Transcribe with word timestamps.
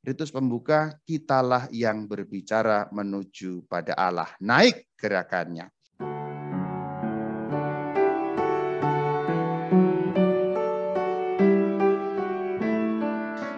Ritus 0.00 0.32
pembuka, 0.32 0.96
kitalah 1.04 1.68
yang 1.68 2.08
berbicara 2.08 2.88
menuju 2.88 3.68
pada 3.68 3.92
Allah. 3.92 4.32
Naik 4.40 4.96
gerakannya. 4.96 5.68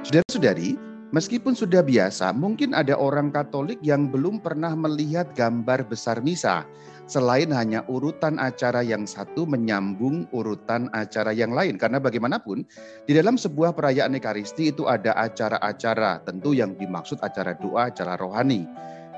Saudara-saudari, 0.03 0.75
meskipun 1.13 1.55
sudah 1.55 1.85
biasa, 1.85 2.33
mungkin 2.35 2.75
ada 2.75 2.99
orang 2.99 3.31
Katolik 3.31 3.79
yang 3.85 4.11
belum 4.11 4.43
pernah 4.43 4.75
melihat 4.75 5.31
gambar 5.37 5.87
besar 5.87 6.19
misa. 6.25 6.67
Selain 7.07 7.51
hanya 7.53 7.85
urutan 7.93 8.41
acara 8.41 8.81
yang 8.81 9.05
satu 9.05 9.45
menyambung 9.45 10.25
urutan 10.33 10.89
acara 10.97 11.37
yang 11.37 11.53
lain. 11.53 11.77
Karena 11.77 12.01
bagaimanapun, 12.01 12.65
di 13.05 13.13
dalam 13.13 13.37
sebuah 13.37 13.77
perayaan 13.77 14.17
Ekaristi 14.17 14.73
itu 14.73 14.89
ada 14.89 15.13
acara-acara. 15.19 16.25
Tentu 16.25 16.57
yang 16.57 16.73
dimaksud 16.73 17.21
acara 17.21 17.53
doa, 17.59 17.93
acara 17.93 18.17
rohani. 18.17 18.65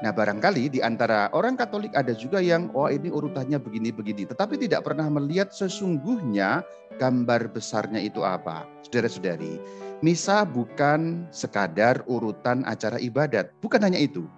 Nah 0.04 0.12
barangkali 0.12 0.68
di 0.68 0.84
antara 0.84 1.32
orang 1.32 1.56
Katolik 1.56 1.96
ada 1.96 2.12
juga 2.12 2.36
yang, 2.36 2.68
oh 2.76 2.92
ini 2.92 3.08
urutannya 3.08 3.56
begini-begini. 3.56 4.28
Tetapi 4.28 4.60
tidak 4.60 4.84
pernah 4.84 5.08
melihat 5.08 5.48
sesungguhnya 5.48 6.60
gambar 7.00 7.48
besarnya 7.48 8.04
itu 8.04 8.20
apa. 8.20 8.68
Saudara-saudari, 8.84 9.56
Misa 10.04 10.44
bukan 10.44 11.24
sekadar 11.32 12.04
urutan 12.04 12.68
acara 12.68 13.00
ibadat, 13.00 13.56
bukan 13.64 13.80
hanya 13.80 13.96
itu. 13.96 14.28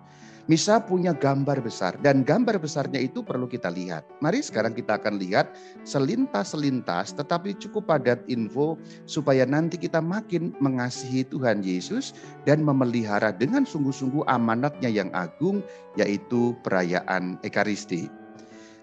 Misa 0.46 0.78
punya 0.78 1.10
gambar 1.10 1.58
besar 1.58 1.98
dan 1.98 2.22
gambar 2.22 2.62
besarnya 2.62 3.02
itu 3.02 3.18
perlu 3.18 3.50
kita 3.50 3.66
lihat. 3.66 4.06
Mari 4.22 4.46
sekarang 4.46 4.78
kita 4.78 4.94
akan 4.94 5.18
lihat 5.18 5.50
selintas-selintas 5.82 7.18
tetapi 7.18 7.58
cukup 7.58 7.90
padat 7.90 8.22
info 8.30 8.78
supaya 9.10 9.42
nanti 9.42 9.74
kita 9.74 9.98
makin 9.98 10.54
mengasihi 10.62 11.26
Tuhan 11.26 11.66
Yesus 11.66 12.14
dan 12.46 12.62
memelihara 12.62 13.34
dengan 13.34 13.66
sungguh-sungguh 13.66 14.22
amanatnya 14.30 14.86
yang 14.86 15.10
agung 15.18 15.66
yaitu 15.98 16.54
perayaan 16.62 17.42
Ekaristi. 17.42 18.25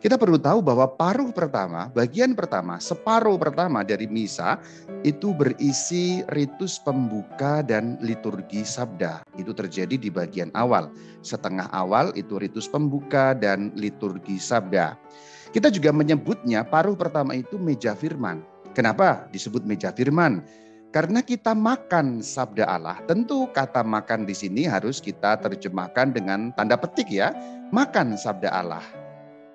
Kita 0.03 0.19
perlu 0.19 0.35
tahu 0.35 0.59
bahwa 0.59 0.83
paruh 0.99 1.31
pertama, 1.31 1.87
bagian 1.95 2.35
pertama, 2.35 2.75
separuh 2.75 3.39
pertama 3.39 3.87
dari 3.87 4.03
misa 4.03 4.59
itu 4.99 5.31
berisi 5.31 6.19
ritus 6.35 6.75
pembuka 6.75 7.63
dan 7.63 7.95
liturgi 8.03 8.67
sabda. 8.67 9.23
Itu 9.39 9.55
terjadi 9.55 9.95
di 9.95 10.11
bagian 10.11 10.51
awal. 10.59 10.91
Setengah 11.23 11.71
awal 11.71 12.11
itu 12.19 12.35
ritus 12.35 12.67
pembuka 12.67 13.31
dan 13.31 13.71
liturgi 13.79 14.43
sabda. 14.43 14.99
Kita 15.55 15.71
juga 15.71 15.95
menyebutnya 15.95 16.67
paruh 16.67 16.99
pertama 16.99 17.31
itu 17.39 17.55
meja 17.55 17.95
firman. 17.95 18.43
Kenapa 18.75 19.31
disebut 19.31 19.63
meja 19.63 19.95
firman? 19.95 20.43
Karena 20.91 21.23
kita 21.23 21.55
makan 21.55 22.19
sabda 22.19 22.67
Allah, 22.67 22.99
tentu 23.07 23.47
kata 23.55 23.87
makan 23.87 24.27
di 24.27 24.35
sini 24.35 24.67
harus 24.67 24.99
kita 24.99 25.39
terjemahkan 25.39 26.11
dengan 26.11 26.51
tanda 26.59 26.75
petik 26.75 27.07
ya. 27.07 27.31
Makan 27.71 28.19
sabda 28.19 28.51
Allah 28.51 29.02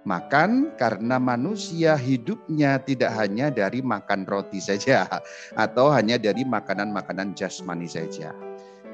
makan 0.07 0.75
karena 0.77 1.19
manusia 1.19 1.99
hidupnya 1.99 2.79
tidak 2.83 3.15
hanya 3.17 3.51
dari 3.51 3.83
makan 3.83 4.29
roti 4.29 4.63
saja 4.63 5.09
atau 5.65 5.91
hanya 5.91 6.21
dari 6.21 6.47
makanan-makanan 6.47 7.35
jasmani 7.35 7.91
saja. 7.91 8.31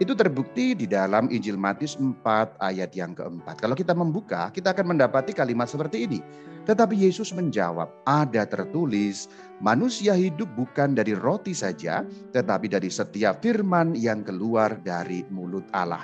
Itu 0.03 0.19
terbukti 0.19 0.75
di 0.75 0.91
dalam 0.91 1.31
Injil 1.31 1.55
Matius 1.55 1.95
4 1.95 2.59
ayat 2.59 2.91
yang 2.99 3.15
keempat. 3.15 3.63
Kalau 3.63 3.79
kita 3.79 3.95
membuka, 3.95 4.51
kita 4.51 4.75
akan 4.75 4.91
mendapati 4.91 5.31
kalimat 5.31 5.71
seperti 5.71 6.11
ini. 6.11 6.19
Tetapi 6.67 6.99
Yesus 6.99 7.31
menjawab, 7.31 8.03
ada 8.03 8.43
tertulis, 8.43 9.31
manusia 9.63 10.19
hidup 10.19 10.51
bukan 10.59 10.99
dari 10.99 11.15
roti 11.15 11.55
saja, 11.55 12.03
tetapi 12.35 12.67
dari 12.67 12.91
setiap 12.91 13.39
firman 13.39 13.95
yang 13.95 14.27
keluar 14.27 14.75
dari 14.83 15.23
mulut 15.31 15.69
Allah. 15.71 16.03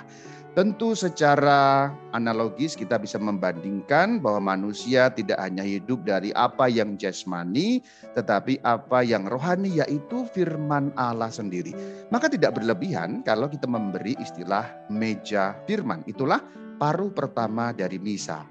Tentu 0.51 0.91
secara 0.99 1.95
analogis 2.11 2.75
kita 2.75 2.99
bisa 2.99 3.15
membandingkan 3.15 4.19
bahwa 4.19 4.51
manusia 4.51 5.07
tidak 5.07 5.39
hanya 5.39 5.63
hidup 5.63 6.03
dari 6.03 6.35
apa 6.35 6.67
yang 6.67 6.99
jasmani, 6.99 7.79
tetapi 8.19 8.59
apa 8.67 8.99
yang 8.99 9.31
rohani 9.31 9.79
yaitu 9.79 10.27
firman 10.35 10.91
Allah 10.99 11.31
sendiri. 11.31 11.71
Maka 12.11 12.27
tidak 12.27 12.59
berlebihan 12.59 13.23
kalau 13.23 13.47
kita 13.47 13.63
memberi 13.63 14.19
istilah 14.19 14.67
meja 14.91 15.55
firman. 15.71 16.03
Itulah 16.03 16.43
paruh 16.83 17.15
pertama 17.15 17.71
dari 17.71 17.95
misa. 17.95 18.43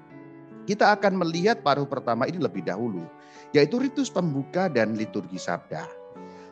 Kita 0.65 0.97
akan 0.97 1.21
melihat 1.21 1.61
paruh 1.61 1.85
pertama 1.85 2.25
ini 2.25 2.41
lebih 2.41 2.65
dahulu, 2.65 3.05
yaitu 3.53 3.77
ritus 3.77 4.09
pembuka 4.09 4.73
dan 4.73 4.97
liturgi 4.97 5.37
sabda. 5.37 5.85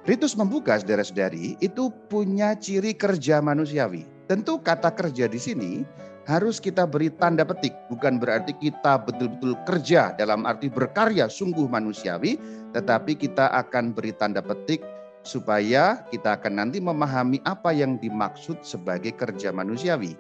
Ritus 0.06 0.38
membuka 0.38 0.78
saudara-saudari 0.78 1.58
itu 1.58 1.90
punya 2.06 2.54
ciri 2.54 2.94
kerja 2.94 3.42
manusiawi 3.42 4.19
Tentu 4.30 4.62
kata 4.62 4.94
kerja 4.94 5.26
di 5.26 5.42
sini 5.42 5.82
harus 6.30 6.62
kita 6.62 6.86
beri 6.86 7.10
tanda 7.10 7.42
petik, 7.42 7.74
bukan 7.90 8.22
berarti 8.22 8.54
kita 8.62 9.02
betul-betul 9.02 9.58
kerja 9.66 10.14
dalam 10.14 10.46
arti 10.46 10.70
berkarya 10.70 11.26
sungguh 11.26 11.66
manusiawi, 11.66 12.38
tetapi 12.78 13.18
kita 13.18 13.50
akan 13.58 13.90
beri 13.90 14.14
tanda 14.14 14.46
petik 14.46 14.86
supaya 15.26 16.06
kita 16.14 16.38
akan 16.38 16.62
nanti 16.62 16.78
memahami 16.78 17.42
apa 17.42 17.74
yang 17.74 17.98
dimaksud 17.98 18.62
sebagai 18.62 19.18
kerja 19.18 19.50
manusiawi. 19.50 20.14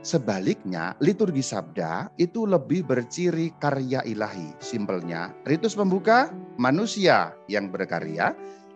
Sebaliknya, 0.00 0.96
liturgi 1.04 1.44
sabda 1.44 2.08
itu 2.16 2.48
lebih 2.48 2.88
berciri 2.88 3.52
karya 3.60 4.00
ilahi. 4.08 4.56
Simpelnya, 4.56 5.36
ritus 5.44 5.76
pembuka 5.76 6.32
manusia 6.56 7.36
yang 7.52 7.68
berkarya, 7.68 8.32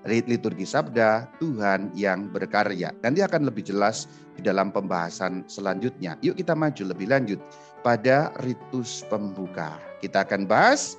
liturgi 0.08 0.64
sabda 0.64 1.28
Tuhan 1.38 1.92
yang 1.92 2.32
berkarya. 2.32 2.96
Nanti 3.04 3.20
akan 3.20 3.46
lebih 3.46 3.68
jelas 3.68 4.08
di 4.34 4.42
dalam 4.42 4.72
pembahasan 4.72 5.44
selanjutnya. 5.46 6.16
Yuk 6.24 6.40
kita 6.40 6.56
maju 6.56 6.82
lebih 6.88 7.12
lanjut 7.12 7.40
pada 7.84 8.32
ritus 8.42 9.04
pembuka. 9.06 9.76
Kita 10.00 10.24
akan 10.24 10.48
bahas 10.48 10.96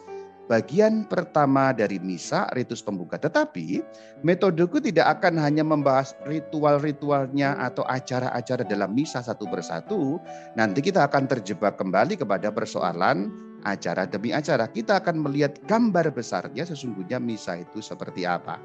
bagian 0.50 1.06
pertama 1.06 1.70
dari 1.70 2.02
misa, 2.02 2.50
ritus 2.58 2.82
pembuka. 2.82 3.22
Tetapi 3.22 3.86
metodeku 4.26 4.82
tidak 4.82 5.22
akan 5.22 5.38
hanya 5.38 5.62
membahas 5.62 6.18
ritual-ritualnya 6.26 7.54
atau 7.62 7.86
acara-acara 7.86 8.66
dalam 8.66 8.92
misa 8.94 9.22
satu 9.22 9.46
persatu. 9.46 10.18
Nanti 10.58 10.82
kita 10.82 11.06
akan 11.06 11.30
terjebak 11.30 11.78
kembali 11.78 12.18
kepada 12.18 12.50
persoalan 12.50 13.49
acara 13.64 14.06
demi 14.08 14.32
acara. 14.36 14.68
Kita 14.70 15.00
akan 15.02 15.24
melihat 15.24 15.60
gambar 15.66 16.12
besarnya 16.14 16.68
sesungguhnya 16.68 17.18
misa 17.18 17.60
itu 17.60 17.80
seperti 17.80 18.24
apa. 18.24 18.60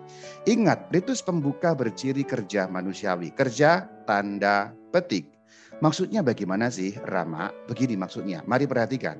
Ingat, 0.46 0.90
ritus 0.92 1.22
pembuka 1.22 1.72
berciri 1.72 2.22
kerja 2.22 2.66
manusiawi. 2.70 3.32
Kerja 3.34 3.86
tanda 4.04 4.74
petik. 4.94 5.30
Maksudnya 5.82 6.22
bagaimana 6.22 6.70
sih 6.70 6.94
Rama? 7.02 7.50
Begini 7.66 7.98
maksudnya, 7.98 8.46
mari 8.46 8.64
perhatikan. 8.64 9.18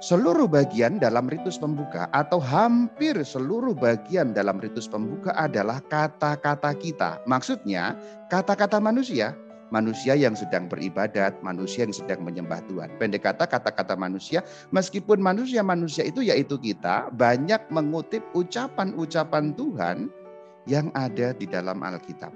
Seluruh 0.00 0.48
bagian 0.48 0.96
dalam 0.96 1.28
ritus 1.28 1.60
pembuka 1.60 2.08
atau 2.16 2.40
hampir 2.40 3.20
seluruh 3.20 3.76
bagian 3.76 4.32
dalam 4.32 4.56
ritus 4.56 4.88
pembuka 4.88 5.36
adalah 5.36 5.84
kata-kata 5.92 6.72
kita. 6.80 7.20
Maksudnya 7.28 8.00
kata-kata 8.32 8.80
manusia 8.80 9.36
manusia 9.70 10.18
yang 10.18 10.34
sedang 10.34 10.66
beribadat, 10.66 11.38
manusia 11.40 11.86
yang 11.86 11.94
sedang 11.94 12.22
menyembah 12.26 12.60
Tuhan. 12.66 12.90
Pendek 12.98 13.26
kata 13.26 13.46
kata-kata 13.46 13.94
manusia, 13.94 14.44
meskipun 14.74 15.22
manusia-manusia 15.22 16.06
itu 16.06 16.22
yaitu 16.22 16.58
kita, 16.58 17.08
banyak 17.14 17.62
mengutip 17.70 18.22
ucapan-ucapan 18.34 19.54
Tuhan 19.54 20.10
yang 20.68 20.92
ada 20.92 21.32
di 21.32 21.46
dalam 21.48 21.80
Alkitab. 21.80 22.34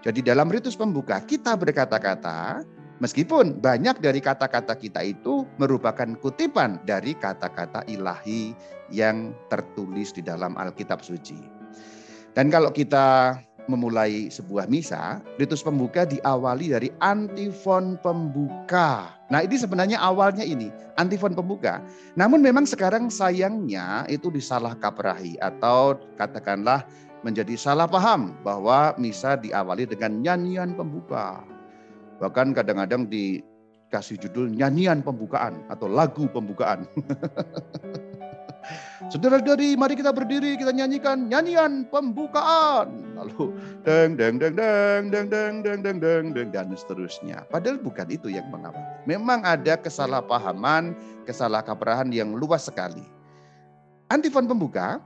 Jadi 0.00 0.24
dalam 0.24 0.48
ritus 0.48 0.78
pembuka 0.78 1.20
kita 1.20 1.58
berkata-kata, 1.60 2.64
meskipun 3.04 3.60
banyak 3.60 4.00
dari 4.00 4.24
kata-kata 4.24 4.72
kita 4.72 5.04
itu 5.04 5.44
merupakan 5.60 6.08
kutipan 6.16 6.80
dari 6.88 7.12
kata-kata 7.12 7.84
ilahi 7.84 8.56
yang 8.88 9.36
tertulis 9.52 10.16
di 10.16 10.24
dalam 10.24 10.56
Alkitab 10.56 11.04
suci. 11.04 11.60
Dan 12.32 12.48
kalau 12.48 12.70
kita 12.70 13.36
memulai 13.70 14.26
sebuah 14.26 14.66
misa, 14.66 15.22
ritus 15.38 15.62
pembuka 15.62 16.02
diawali 16.02 16.74
dari 16.74 16.90
antifon 16.98 17.94
pembuka. 18.02 19.14
Nah, 19.30 19.46
ini 19.46 19.54
sebenarnya 19.54 20.02
awalnya 20.02 20.42
ini, 20.42 20.74
antifon 20.98 21.38
pembuka. 21.38 21.78
Namun 22.18 22.42
memang 22.42 22.66
sekarang 22.66 23.06
sayangnya 23.06 24.10
itu 24.10 24.28
disalah 24.34 24.74
kaprahi 24.74 25.38
atau 25.38 25.94
katakanlah 26.18 26.82
menjadi 27.22 27.54
salah 27.54 27.86
paham 27.86 28.34
bahwa 28.42 28.92
misa 28.98 29.38
diawali 29.38 29.86
dengan 29.86 30.18
nyanyian 30.18 30.74
pembuka. 30.74 31.46
Bahkan 32.18 32.52
kadang-kadang 32.58 33.06
dikasih 33.06 34.18
judul 34.18 34.50
nyanyian 34.50 35.06
pembukaan 35.06 35.62
atau 35.70 35.86
lagu 35.86 36.26
pembukaan. 36.26 36.84
Saudara-saudari, 39.08 39.74
mari 39.74 39.96
kita 39.96 40.12
berdiri, 40.12 40.54
kita 40.60 40.70
nyanyikan 40.70 41.26
nyanyian 41.26 41.88
pembukaan. 41.88 42.92
Lalu 43.16 43.56
deng 43.82 44.14
deng 44.20 44.38
deng 44.38 44.54
deng 44.54 45.04
deng 45.08 45.26
deng 45.28 45.54
deng 45.64 45.80
deng 45.82 45.98
deng 45.98 46.24
deng 46.36 46.48
dan 46.52 46.70
seterusnya. 46.76 47.48
Padahal 47.48 47.80
bukan 47.80 48.06
itu 48.12 48.28
yang 48.28 48.46
mengapa. 48.52 48.78
Memang 49.08 49.42
ada 49.42 49.80
kesalahpahaman, 49.80 50.92
kesalahkaprahan 51.24 52.12
yang 52.12 52.36
luas 52.36 52.68
sekali. 52.68 53.04
Antifon 54.12 54.50
pembuka 54.50 55.00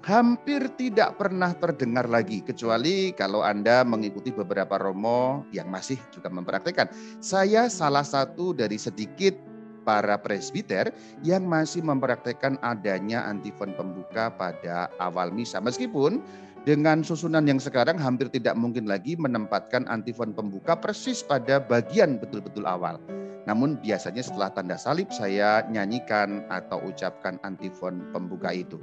hampir 0.00 0.64
tidak 0.80 1.20
pernah 1.20 1.52
terdengar 1.52 2.08
lagi 2.08 2.40
kecuali 2.40 3.12
kalau 3.12 3.44
Anda 3.44 3.84
mengikuti 3.84 4.32
beberapa 4.32 4.80
romo 4.80 5.44
yang 5.52 5.68
masih 5.68 6.00
juga 6.12 6.32
mempraktekkan. 6.32 6.88
Saya 7.20 7.68
salah 7.68 8.04
satu 8.04 8.56
dari 8.56 8.80
sedikit 8.80 9.49
para 9.90 10.14
presbiter 10.14 10.94
yang 11.26 11.50
masih 11.50 11.82
mempraktekkan 11.82 12.54
adanya 12.62 13.26
antifon 13.26 13.74
pembuka 13.74 14.30
pada 14.30 14.86
awal 15.02 15.34
misa. 15.34 15.58
Meskipun 15.58 16.22
dengan 16.62 17.02
susunan 17.02 17.42
yang 17.42 17.58
sekarang 17.58 17.98
hampir 17.98 18.30
tidak 18.30 18.54
mungkin 18.54 18.86
lagi 18.86 19.18
menempatkan 19.18 19.90
antifon 19.90 20.30
pembuka 20.30 20.78
persis 20.78 21.26
pada 21.26 21.58
bagian 21.58 22.22
betul-betul 22.22 22.70
awal. 22.70 23.02
Namun 23.50 23.82
biasanya 23.82 24.22
setelah 24.22 24.54
tanda 24.54 24.78
salib 24.78 25.10
saya 25.10 25.66
nyanyikan 25.66 26.46
atau 26.54 26.78
ucapkan 26.86 27.42
antifon 27.42 28.06
pembuka 28.14 28.54
itu. 28.54 28.78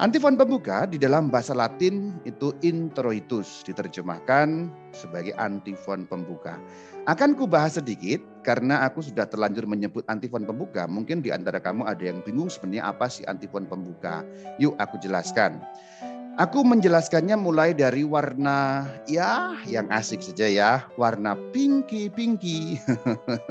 Antifon 0.00 0.40
pembuka 0.40 0.88
di 0.88 0.96
dalam 0.96 1.28
bahasa 1.28 1.52
Latin 1.52 2.16
itu 2.24 2.56
introitus, 2.64 3.60
diterjemahkan 3.68 4.72
sebagai 4.96 5.36
antifon 5.36 6.08
pembuka. 6.08 6.56
Akan 7.04 7.36
ku 7.36 7.44
bahas 7.44 7.76
sedikit 7.76 8.31
karena 8.42 8.82
aku 8.84 9.00
sudah 9.00 9.24
terlanjur 9.26 9.64
menyebut 9.64 10.02
antifon 10.10 10.42
pembuka. 10.44 10.84
Mungkin 10.90 11.22
di 11.22 11.30
antara 11.30 11.62
kamu 11.62 11.86
ada 11.86 12.02
yang 12.02 12.20
bingung 12.26 12.50
sebenarnya 12.50 12.90
apa 12.90 13.06
sih 13.06 13.22
antifon 13.24 13.64
pembuka. 13.70 14.26
Yuk 14.58 14.74
aku 14.76 14.98
jelaskan. 14.98 15.62
Aku 16.40 16.64
menjelaskannya 16.64 17.36
mulai 17.36 17.76
dari 17.76 18.08
warna 18.08 18.88
ya 19.04 19.52
yang 19.68 19.84
asik 19.92 20.24
saja 20.24 20.48
ya, 20.48 20.72
warna 20.96 21.36
pinky 21.52 22.08
pinky. 22.08 22.80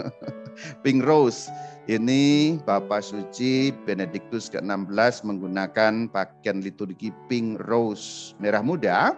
Pink 0.83 1.05
rose. 1.05 1.47
Ini 1.89 2.57
Bapak 2.61 3.01
Suci 3.01 3.73
Benediktus 3.85 4.53
ke-16 4.53 5.25
menggunakan 5.25 6.09
pakaian 6.13 6.61
liturgi 6.61 7.09
pink 7.25 7.57
rose 7.65 8.37
merah 8.37 8.61
muda 8.61 9.17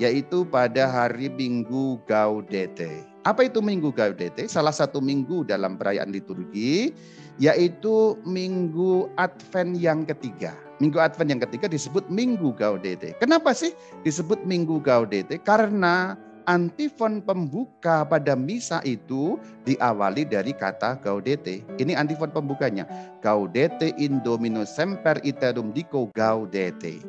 yaitu 0.00 0.48
pada 0.48 0.88
hari 0.88 1.28
Minggu 1.28 2.00
Gaudete. 2.08 3.17
Apa 3.28 3.44
itu 3.44 3.60
Minggu 3.60 3.92
Gaudete? 3.92 4.48
Salah 4.48 4.72
satu 4.72 5.04
minggu 5.04 5.44
dalam 5.44 5.76
perayaan 5.76 6.08
liturgi 6.08 6.96
yaitu 7.36 8.16
Minggu 8.24 9.12
Advent 9.20 9.76
yang 9.76 10.08
ketiga. 10.08 10.56
Minggu 10.80 10.96
Advent 10.96 11.36
yang 11.36 11.42
ketiga 11.44 11.68
disebut 11.68 12.08
Minggu 12.08 12.56
Gaudete. 12.56 13.12
Kenapa 13.20 13.52
sih 13.52 13.76
disebut 14.00 14.48
Minggu 14.48 14.80
Gaudete? 14.80 15.36
Karena 15.44 16.16
antifon 16.48 17.20
pembuka 17.20 18.08
pada 18.08 18.32
misa 18.32 18.80
itu 18.88 19.36
diawali 19.68 20.24
dari 20.24 20.56
kata 20.56 20.96
Gaudete. 20.96 21.60
Ini 21.76 22.00
antifon 22.00 22.32
pembukanya. 22.32 22.88
Gaudete 23.20 23.92
in 24.00 24.24
Domino 24.24 24.64
semper 24.64 25.20
iterum 25.20 25.76
dico 25.76 26.08
Gaudete. 26.16 27.04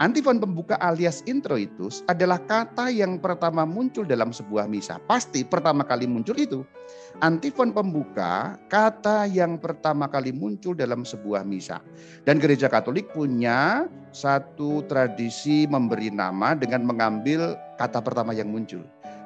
Antifon 0.00 0.40
pembuka 0.40 0.80
alias 0.80 1.20
introitus 1.28 2.00
adalah 2.08 2.40
kata 2.40 2.88
yang 2.88 3.20
pertama 3.20 3.68
muncul 3.68 4.08
dalam 4.08 4.32
sebuah 4.32 4.64
misa. 4.64 4.96
Pasti 5.04 5.44
pertama 5.44 5.84
kali 5.84 6.08
muncul 6.08 6.40
itu. 6.40 6.64
Antifon 7.20 7.68
pembuka 7.68 8.56
kata 8.72 9.28
yang 9.28 9.60
pertama 9.60 10.08
kali 10.08 10.32
muncul 10.32 10.72
dalam 10.72 11.04
sebuah 11.04 11.44
misa. 11.44 11.84
Dan 12.24 12.40
gereja 12.40 12.72
Katolik 12.72 13.12
punya 13.12 13.84
satu 14.16 14.80
tradisi 14.88 15.68
memberi 15.68 16.08
nama 16.08 16.56
dengan 16.56 16.88
mengambil 16.88 17.60
kata 17.76 18.00
pertama 18.00 18.32
yang 18.32 18.48
muncul. 18.48 18.80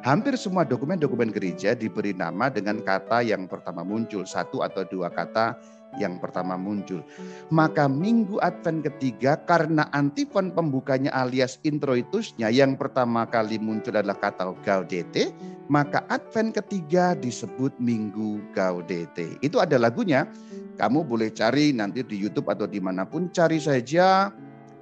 Hampir 0.04 0.36
semua 0.36 0.68
dokumen-dokumen 0.68 1.32
gereja 1.32 1.72
diberi 1.72 2.12
nama 2.12 2.52
dengan 2.52 2.76
kata 2.84 3.24
yang 3.24 3.48
pertama 3.48 3.80
muncul, 3.80 4.28
satu 4.28 4.60
atau 4.60 4.84
dua 4.84 5.08
kata 5.08 5.56
yang 5.96 6.20
pertama 6.20 6.60
muncul. 6.60 7.00
Maka 7.48 7.88
minggu 7.88 8.36
Advent 8.44 8.84
ketiga 8.84 9.40
karena 9.48 9.88
antifon 9.96 10.52
pembukanya 10.52 11.08
alias 11.08 11.56
introitusnya 11.64 12.52
yang 12.52 12.76
pertama 12.76 13.24
kali 13.24 13.56
muncul 13.56 13.96
adalah 13.96 14.20
kata 14.20 14.52
Gaudete, 14.60 15.32
maka 15.72 16.04
Advent 16.12 16.52
ketiga 16.52 17.16
disebut 17.16 17.72
minggu 17.80 18.44
Gaudete. 18.52 19.40
Itu 19.40 19.56
ada 19.56 19.80
lagunya. 19.80 20.28
Kamu 20.74 21.06
boleh 21.06 21.32
cari 21.32 21.72
nanti 21.72 22.04
di 22.04 22.20
YouTube 22.20 22.52
atau 22.52 22.68
di 22.68 22.82
mana 22.82 23.08
pun 23.08 23.32
cari 23.32 23.56
saja 23.56 24.28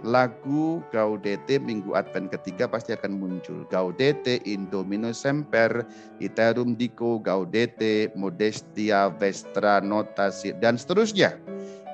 lagu 0.03 0.83
Gaudete 0.91 1.59
Minggu 1.63 1.95
Advent 1.95 2.31
ketiga 2.31 2.67
pasti 2.67 2.93
akan 2.95 3.19
muncul. 3.19 3.65
Gaudete 3.71 4.43
in 4.43 4.67
Domino 4.69 5.15
Semper, 5.15 5.87
Iterum 6.19 6.75
Dico, 6.75 7.23
Gaudete, 7.23 8.11
Modestia, 8.19 9.11
Vestra, 9.11 9.79
Notasi, 9.79 10.55
dan 10.59 10.79
seterusnya. 10.79 11.39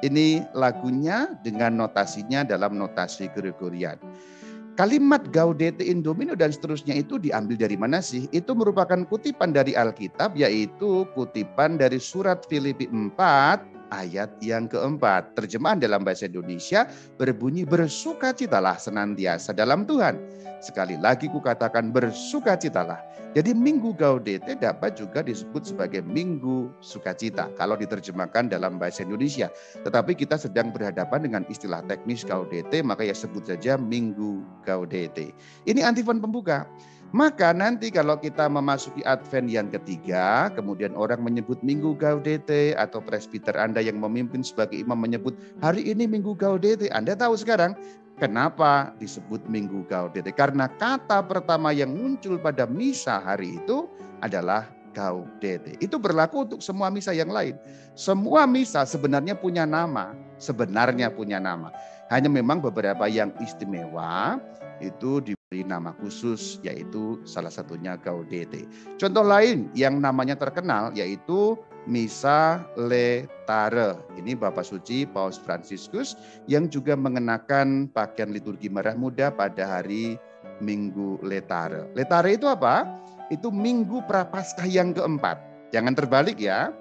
Ini 0.01 0.47
lagunya 0.55 1.35
dengan 1.43 1.75
notasinya 1.75 2.47
dalam 2.47 2.79
notasi 2.79 3.29
Gregorian. 3.35 3.99
Kalimat 4.79 5.35
Gaudete 5.35 5.83
in 5.83 6.07
Domino 6.07 6.39
dan 6.39 6.55
seterusnya 6.55 6.95
itu 6.95 7.19
diambil 7.19 7.59
dari 7.59 7.75
mana 7.75 7.99
sih? 7.99 8.31
Itu 8.31 8.55
merupakan 8.55 9.03
kutipan 9.11 9.51
dari 9.51 9.75
Alkitab 9.75 10.39
yaitu 10.39 11.03
kutipan 11.19 11.83
dari 11.83 11.99
surat 11.99 12.47
Filipi 12.47 12.87
4 12.87 13.78
ayat 13.91 14.31
yang 14.45 14.69
keempat. 14.69 15.37
Terjemahan 15.37 15.81
dalam 15.81 16.05
bahasa 16.05 16.29
Indonesia 16.29 16.89
berbunyi 17.17 17.65
bersukacitalah 17.65 18.77
senantiasa 18.77 19.53
dalam 19.57 19.85
Tuhan. 19.89 20.19
Sekali 20.59 20.99
lagi 20.99 21.31
kukatakan 21.31 21.95
bersukacitalah. 21.95 22.99
Jadi 23.37 23.53
minggu 23.53 23.93
gaudete 23.95 24.57
dapat 24.57 24.97
juga 24.97 25.21
disebut 25.21 25.63
sebagai 25.63 26.01
minggu 26.01 26.73
sukacita 26.81 27.53
kalau 27.61 27.77
diterjemahkan 27.77 28.49
dalam 28.49 28.81
bahasa 28.81 29.05
Indonesia. 29.05 29.53
Tetapi 29.85 30.17
kita 30.17 30.41
sedang 30.41 30.73
berhadapan 30.73 31.29
dengan 31.29 31.43
istilah 31.47 31.85
teknis 31.87 32.25
gaudete 32.25 32.81
maka 32.81 33.05
ya 33.05 33.13
sebut 33.13 33.47
saja 33.47 33.77
minggu 33.77 34.43
gaudete. 34.65 35.37
Ini 35.69 35.85
antifon 35.85 36.19
pembuka. 36.19 36.67
Maka 37.09 37.57
nanti 37.57 37.89
kalau 37.89 38.21
kita 38.21 38.53
memasuki 38.53 39.01
Advent 39.09 39.49
yang 39.49 39.73
ketiga, 39.73 40.53
kemudian 40.53 40.93
orang 40.93 41.25
menyebut 41.25 41.57
Minggu 41.65 41.97
Gaudete 41.97 42.77
atau 42.77 43.01
presbiter 43.01 43.57
Anda 43.57 43.81
yang 43.81 43.97
memimpin 43.97 44.45
sebagai 44.45 44.77
imam 44.77 45.01
menyebut 45.01 45.33
hari 45.65 45.89
ini 45.89 46.05
Minggu 46.05 46.37
Gaudete, 46.37 46.93
Anda 46.93 47.17
tahu 47.17 47.33
sekarang 47.33 47.73
kenapa 48.21 48.93
disebut 49.01 49.41
Minggu 49.49 49.89
Gaudete? 49.89 50.37
Karena 50.37 50.69
kata 50.69 51.25
pertama 51.25 51.73
yang 51.73 51.97
muncul 51.97 52.37
pada 52.37 52.69
misa 52.69 53.25
hari 53.25 53.57
itu 53.57 53.89
adalah 54.21 54.69
Gaudete. 54.93 55.81
Itu 55.81 55.97
berlaku 55.97 56.45
untuk 56.45 56.61
semua 56.61 56.93
misa 56.93 57.17
yang 57.17 57.33
lain. 57.33 57.57
Semua 57.97 58.45
misa 58.45 58.85
sebenarnya 58.85 59.33
punya 59.33 59.65
nama, 59.65 60.13
sebenarnya 60.37 61.09
punya 61.09 61.41
nama. 61.41 61.73
Hanya 62.13 62.29
memang 62.29 62.61
beberapa 62.61 63.09
yang 63.09 63.33
istimewa 63.41 64.37
itu 64.85 65.25
diberi 65.49 65.65
nama 65.65 65.97
khusus 65.97 66.61
yaitu 66.61 67.17
salah 67.25 67.49
satunya 67.49 67.97
Gaudete. 67.97 68.69
Contoh 69.01 69.25
lain 69.25 69.73
yang 69.73 69.97
namanya 69.97 70.37
terkenal 70.37 70.93
yaitu 70.93 71.57
Misa 71.89 72.69
Letare. 72.77 73.97
Ini 74.21 74.37
Bapak 74.37 74.61
Suci 74.61 75.09
Paus 75.09 75.41
Fransiskus 75.41 76.21
yang 76.53 76.69
juga 76.69 77.01
mengenakan 77.01 77.89
pakaian 77.89 78.29
liturgi 78.29 78.69
merah 78.69 78.93
muda 78.93 79.33
pada 79.33 79.65
hari 79.65 80.21
Minggu 80.61 81.17
Letare. 81.25 81.89
Letare 81.97 82.37
itu 82.37 82.45
apa? 82.45 82.85
Itu 83.33 83.49
Minggu 83.49 84.05
Prapaskah 84.05 84.69
yang 84.69 84.93
keempat. 84.93 85.41
Jangan 85.73 85.97
terbalik 85.97 86.37
ya. 86.37 86.77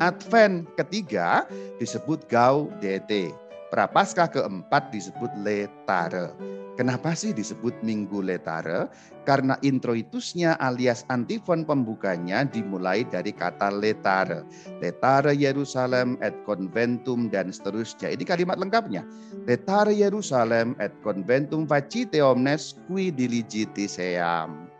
Advent 0.00 0.64
ketiga 0.80 1.44
disebut 1.76 2.24
Gaudete. 2.24 3.47
Prapaskah 3.68 4.32
keempat 4.32 4.88
disebut 4.88 5.28
Letare. 5.44 6.32
Kenapa 6.80 7.12
sih 7.12 7.36
disebut 7.36 7.74
Minggu 7.84 8.24
Letare? 8.24 8.88
Karena 9.28 9.60
introitusnya 9.60 10.56
alias 10.56 11.04
antifon 11.12 11.68
pembukanya 11.68 12.48
dimulai 12.48 13.04
dari 13.04 13.34
kata 13.34 13.68
letare. 13.68 14.46
Letare 14.80 15.36
Yerusalem 15.36 16.16
et 16.24 16.32
conventum 16.48 17.28
dan 17.28 17.52
seterusnya. 17.52 18.14
Ini 18.14 18.24
kalimat 18.24 18.56
lengkapnya. 18.56 19.04
Letare 19.44 19.92
Yerusalem 19.92 20.78
et 20.80 20.94
conventum 21.04 21.68
facite 21.68 22.24
omnes 22.24 22.78
qui 22.88 23.12
diligiti 23.12 23.84
seam. 23.84 24.70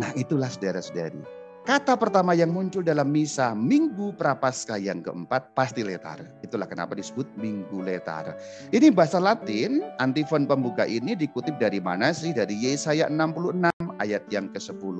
Nah 0.00 0.14
itulah 0.16 0.48
saudara-saudari 0.48 1.39
Kata 1.70 1.94
pertama 1.94 2.34
yang 2.34 2.50
muncul 2.50 2.82
dalam 2.82 3.14
misa 3.14 3.54
Minggu 3.54 4.10
Prapaskah 4.18 4.74
yang 4.74 5.06
keempat 5.06 5.54
pasti 5.54 5.86
letare. 5.86 6.26
Itulah 6.42 6.66
kenapa 6.66 6.98
disebut 6.98 7.30
Minggu 7.38 7.78
letare. 7.86 8.34
Ini 8.74 8.90
bahasa 8.90 9.22
Latin, 9.22 9.78
antifon 10.02 10.50
pembuka 10.50 10.82
ini 10.82 11.14
dikutip 11.14 11.62
dari 11.62 11.78
mana 11.78 12.10
sih? 12.10 12.34
Dari 12.34 12.58
Yesaya 12.58 13.06
66 13.06 13.70
ayat 14.02 14.26
yang 14.34 14.50
ke-10. 14.50 14.96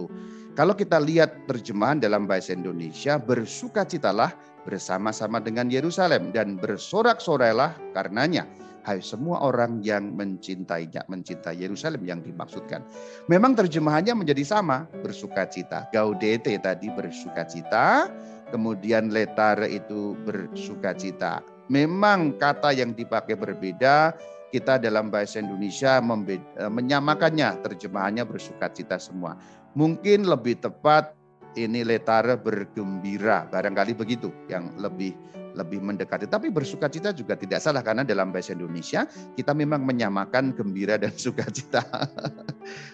Kalau 0.55 0.75
kita 0.79 1.03
lihat 1.03 1.51
terjemahan 1.51 1.99
dalam 1.99 2.31
bahasa 2.31 2.55
Indonesia, 2.55 3.19
bersukacitalah 3.19 4.31
bersama-sama 4.63 5.43
dengan 5.43 5.67
Yerusalem 5.75 6.31
dan 6.31 6.55
bersorak-sorailah 6.55 7.99
karenanya 7.99 8.47
hai 8.85 9.01
semua 9.05 9.45
orang 9.45 9.85
yang 9.85 10.17
mencintainya, 10.17 11.05
mencintai 11.07 11.61
Yerusalem 11.61 12.03
yang 12.05 12.21
dimaksudkan. 12.25 12.85
Memang 13.29 13.57
terjemahannya 13.57 14.17
menjadi 14.17 14.45
sama, 14.45 14.89
bersukacita. 15.05 15.89
Gaudete 15.93 16.57
tadi 16.59 16.89
bersukacita, 16.93 18.09
kemudian 18.51 19.13
letare 19.13 19.69
itu 19.69 20.17
bersukacita. 20.25 21.45
Memang 21.71 22.35
kata 22.37 22.75
yang 22.75 22.97
dipakai 22.97 23.39
berbeda, 23.39 24.17
kita 24.51 24.83
dalam 24.83 25.09
bahasa 25.09 25.39
Indonesia 25.39 26.03
eh, 26.03 26.41
menyamakannya, 26.67 27.63
terjemahannya 27.63 28.27
bersuka 28.27 28.67
cita 28.75 28.99
semua. 28.99 29.39
Mungkin 29.79 30.27
lebih 30.27 30.59
tepat 30.59 31.15
ini 31.55 31.87
letare 31.87 32.35
bergembira, 32.39 33.47
barangkali 33.47 33.95
begitu 33.95 34.31
yang 34.51 34.75
lebih 34.79 35.15
lebih 35.61 35.85
mendekati. 35.85 36.25
Tapi 36.25 36.49
bersuka 36.49 36.89
cita 36.89 37.13
juga 37.13 37.37
tidak 37.37 37.61
salah 37.61 37.85
karena 37.85 38.03
dalam 38.03 38.33
bahasa 38.33 38.57
Indonesia 38.57 39.05
kita 39.37 39.53
memang 39.53 39.85
menyamakan 39.85 40.57
gembira 40.57 40.97
dan 40.97 41.13
sukacita. 41.25 41.85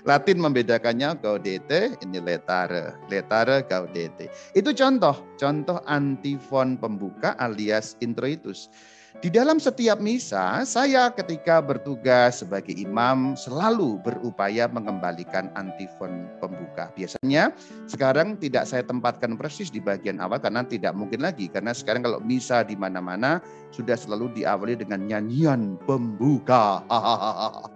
Latin 0.09 0.43
membedakannya 0.43 1.19
gaudete, 1.23 1.95
ini 2.03 2.19
letare, 2.19 2.99
letare 3.07 3.63
gaudete. 3.67 4.27
Itu 4.53 4.75
contoh, 4.75 5.39
contoh 5.39 5.79
antifon 5.87 6.77
pembuka 6.77 7.39
alias 7.39 7.95
introitus. 8.03 8.69
Di 9.25 9.33
dalam 9.33 9.57
setiap 9.57 9.97
misa, 9.97 10.61
saya 10.69 11.09
ketika 11.09 11.65
bertugas 11.65 12.45
sebagai 12.45 12.77
imam 12.77 13.33
selalu 13.33 13.97
berupaya 14.05 14.69
mengembalikan 14.69 15.49
antifon 15.57 16.29
pembuka. 16.37 16.93
Biasanya 16.93 17.49
sekarang 17.89 18.37
tidak 18.37 18.69
saya 18.69 18.85
tempatkan 18.85 19.41
persis 19.41 19.73
di 19.73 19.81
bagian 19.81 20.21
awal 20.21 20.37
karena 20.37 20.69
tidak 20.69 20.93
mungkin 20.93 21.25
lagi. 21.25 21.49
Karena 21.49 21.73
sekarang 21.73 22.05
kalau 22.05 22.21
misa 22.21 22.61
di 22.61 22.77
mana-mana 22.77 23.41
sudah 23.73 23.97
selalu 23.97 24.37
diawali 24.37 24.85
dengan 24.85 25.09
nyanyian 25.09 25.81
pembuka. 25.89 26.85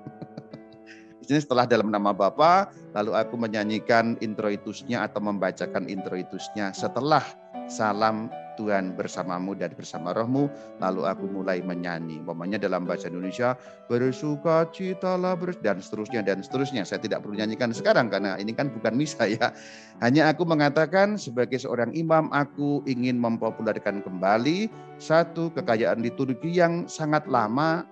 Ini 1.24 1.40
setelah 1.40 1.64
dalam 1.64 1.88
nama 1.88 2.12
Bapa, 2.12 2.68
lalu 2.92 3.16
aku 3.16 3.40
menyanyikan 3.40 4.20
introitusnya 4.20 5.08
atau 5.08 5.24
membacakan 5.24 5.88
introitusnya 5.88 6.76
setelah 6.76 7.24
salam 7.70 8.26
Tuhan 8.60 8.92
bersamamu 8.92 9.56
dan 9.56 9.72
bersama 9.72 10.12
rohmu, 10.12 10.52
lalu 10.84 11.08
aku 11.08 11.24
mulai 11.32 11.64
menyanyi. 11.64 12.20
Umpamanya 12.20 12.60
dalam 12.60 12.84
bahasa 12.84 13.08
Indonesia, 13.08 13.56
bersuka 13.88 14.68
citalah 14.68 15.32
ber 15.32 15.56
dan 15.64 15.80
seterusnya 15.80 16.20
dan 16.20 16.44
seterusnya. 16.44 16.84
Saya 16.84 17.00
tidak 17.00 17.24
perlu 17.24 17.40
nyanyikan 17.40 17.72
sekarang 17.72 18.12
karena 18.12 18.36
ini 18.36 18.52
kan 18.52 18.68
bukan 18.68 18.92
misa 19.00 19.24
ya. 19.24 19.56
Hanya 20.04 20.28
aku 20.28 20.44
mengatakan 20.44 21.16
sebagai 21.16 21.56
seorang 21.56 21.96
imam, 21.96 22.28
aku 22.28 22.84
ingin 22.84 23.16
mempopulerkan 23.16 24.04
kembali 24.04 24.68
satu 25.00 25.48
kekayaan 25.56 26.04
liturgi 26.04 26.60
yang 26.60 26.84
sangat 26.84 27.24
lama 27.24 27.88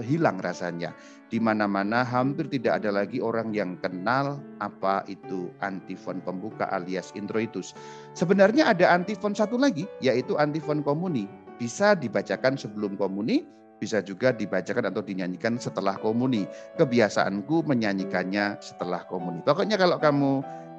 hilang 0.00 0.40
rasanya 0.40 0.94
di 1.34 1.42
mana-mana 1.42 2.06
hampir 2.06 2.46
tidak 2.46 2.78
ada 2.78 2.94
lagi 2.94 3.18
orang 3.18 3.50
yang 3.50 3.74
kenal 3.82 4.38
apa 4.62 5.02
itu 5.10 5.50
antifon 5.66 6.22
pembuka 6.22 6.70
alias 6.70 7.10
introitus. 7.18 7.74
Sebenarnya 8.14 8.70
ada 8.70 8.94
antifon 8.94 9.34
satu 9.34 9.58
lagi, 9.58 9.82
yaitu 9.98 10.38
antifon 10.38 10.86
komuni. 10.86 11.26
Bisa 11.58 11.98
dibacakan 11.98 12.54
sebelum 12.54 12.94
komuni, 12.94 13.42
bisa 13.82 13.98
juga 13.98 14.30
dibacakan 14.30 14.94
atau 14.94 15.02
dinyanyikan 15.02 15.58
setelah 15.58 15.98
komuni. 15.98 16.46
Kebiasaanku 16.78 17.66
menyanyikannya 17.66 18.62
setelah 18.62 19.02
komuni. 19.10 19.42
Pokoknya 19.42 19.74
kalau 19.74 19.98
kamu 19.98 20.32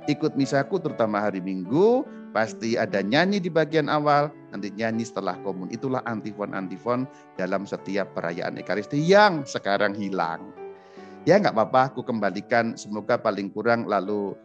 ikut 0.07 0.39
misaku 0.39 0.79
terutama 0.79 1.19
hari 1.19 1.43
Minggu, 1.43 2.07
pasti 2.35 2.75
ada 2.75 2.99
nyanyi 2.99 3.39
di 3.39 3.47
bagian 3.47 3.87
awal, 3.87 4.27
nanti 4.51 4.67
nyanyi 4.75 5.07
setelah 5.07 5.39
komun. 5.39 5.71
Itulah 5.71 6.03
antifon-antifon 6.03 7.07
dalam 7.39 7.63
setiap 7.63 8.11
perayaan 8.11 8.59
Ekaristi 8.59 8.99
yang 8.99 9.47
sekarang 9.47 9.95
hilang. 9.95 10.51
Ya 11.23 11.39
nggak 11.39 11.55
apa-apa, 11.55 11.95
aku 11.95 12.03
kembalikan 12.03 12.75
semoga 12.75 13.15
paling 13.15 13.47
kurang 13.55 13.87
lalu 13.87 14.35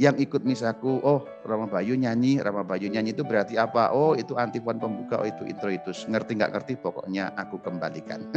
yang 0.00 0.14
ikut 0.16 0.46
misaku, 0.46 1.02
oh 1.02 1.26
Rama 1.44 1.66
Bayu 1.66 1.98
nyanyi, 1.98 2.38
Rama 2.40 2.62
Bayu 2.62 2.86
nyanyi 2.88 3.12
itu 3.12 3.26
berarti 3.26 3.58
apa? 3.58 3.90
Oh 3.90 4.14
itu 4.14 4.38
antifon 4.38 4.78
pembuka, 4.78 5.20
oh 5.20 5.26
itu 5.26 5.44
intro 5.44 5.68
itu. 5.68 5.90
Ngerti 6.06 6.38
nggak 6.38 6.54
ngerti, 6.54 6.72
pokoknya 6.78 7.34
aku 7.36 7.60
kembalikan. 7.60 8.30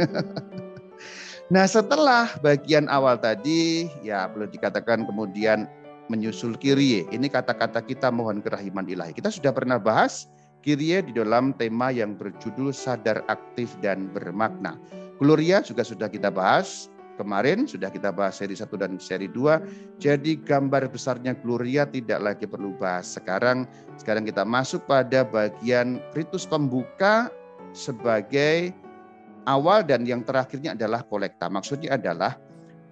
nah 1.54 1.64
setelah 1.64 2.28
bagian 2.44 2.90
awal 2.90 3.16
tadi, 3.16 3.88
ya 4.04 4.28
perlu 4.28 4.50
dikatakan 4.50 5.08
kemudian 5.08 5.64
menyusul 6.08 6.56
Kyrie. 6.60 7.08
Ini 7.08 7.26
kata-kata 7.28 7.80
kita 7.84 8.12
mohon 8.12 8.44
kerahiman 8.44 8.84
ilahi. 8.84 9.16
Kita 9.16 9.32
sudah 9.32 9.52
pernah 9.54 9.80
bahas 9.80 10.28
Kyrie 10.64 11.04
di 11.04 11.12
dalam 11.12 11.52
tema 11.56 11.92
yang 11.92 12.16
berjudul 12.16 12.72
sadar 12.72 13.20
aktif 13.28 13.76
dan 13.84 14.08
bermakna. 14.12 14.80
Gloria 15.20 15.60
juga 15.60 15.84
sudah 15.86 16.08
kita 16.08 16.32
bahas. 16.32 16.88
Kemarin 17.14 17.62
sudah 17.70 17.94
kita 17.94 18.10
bahas 18.10 18.42
seri 18.42 18.58
1 18.58 18.66
dan 18.74 18.98
seri 18.98 19.30
2. 19.30 20.02
Jadi 20.02 20.34
gambar 20.42 20.90
besarnya 20.90 21.38
Gloria 21.38 21.86
tidak 21.86 22.18
lagi 22.18 22.42
perlu 22.50 22.74
bahas. 22.74 23.14
Sekarang 23.14 23.70
sekarang 23.94 24.26
kita 24.26 24.42
masuk 24.42 24.82
pada 24.90 25.22
bagian 25.22 26.02
ritus 26.10 26.42
pembuka 26.42 27.30
sebagai 27.70 28.74
awal 29.46 29.86
dan 29.86 30.02
yang 30.02 30.26
terakhirnya 30.26 30.74
adalah 30.74 31.06
kolekta. 31.06 31.46
Maksudnya 31.46 31.94
adalah 31.94 32.34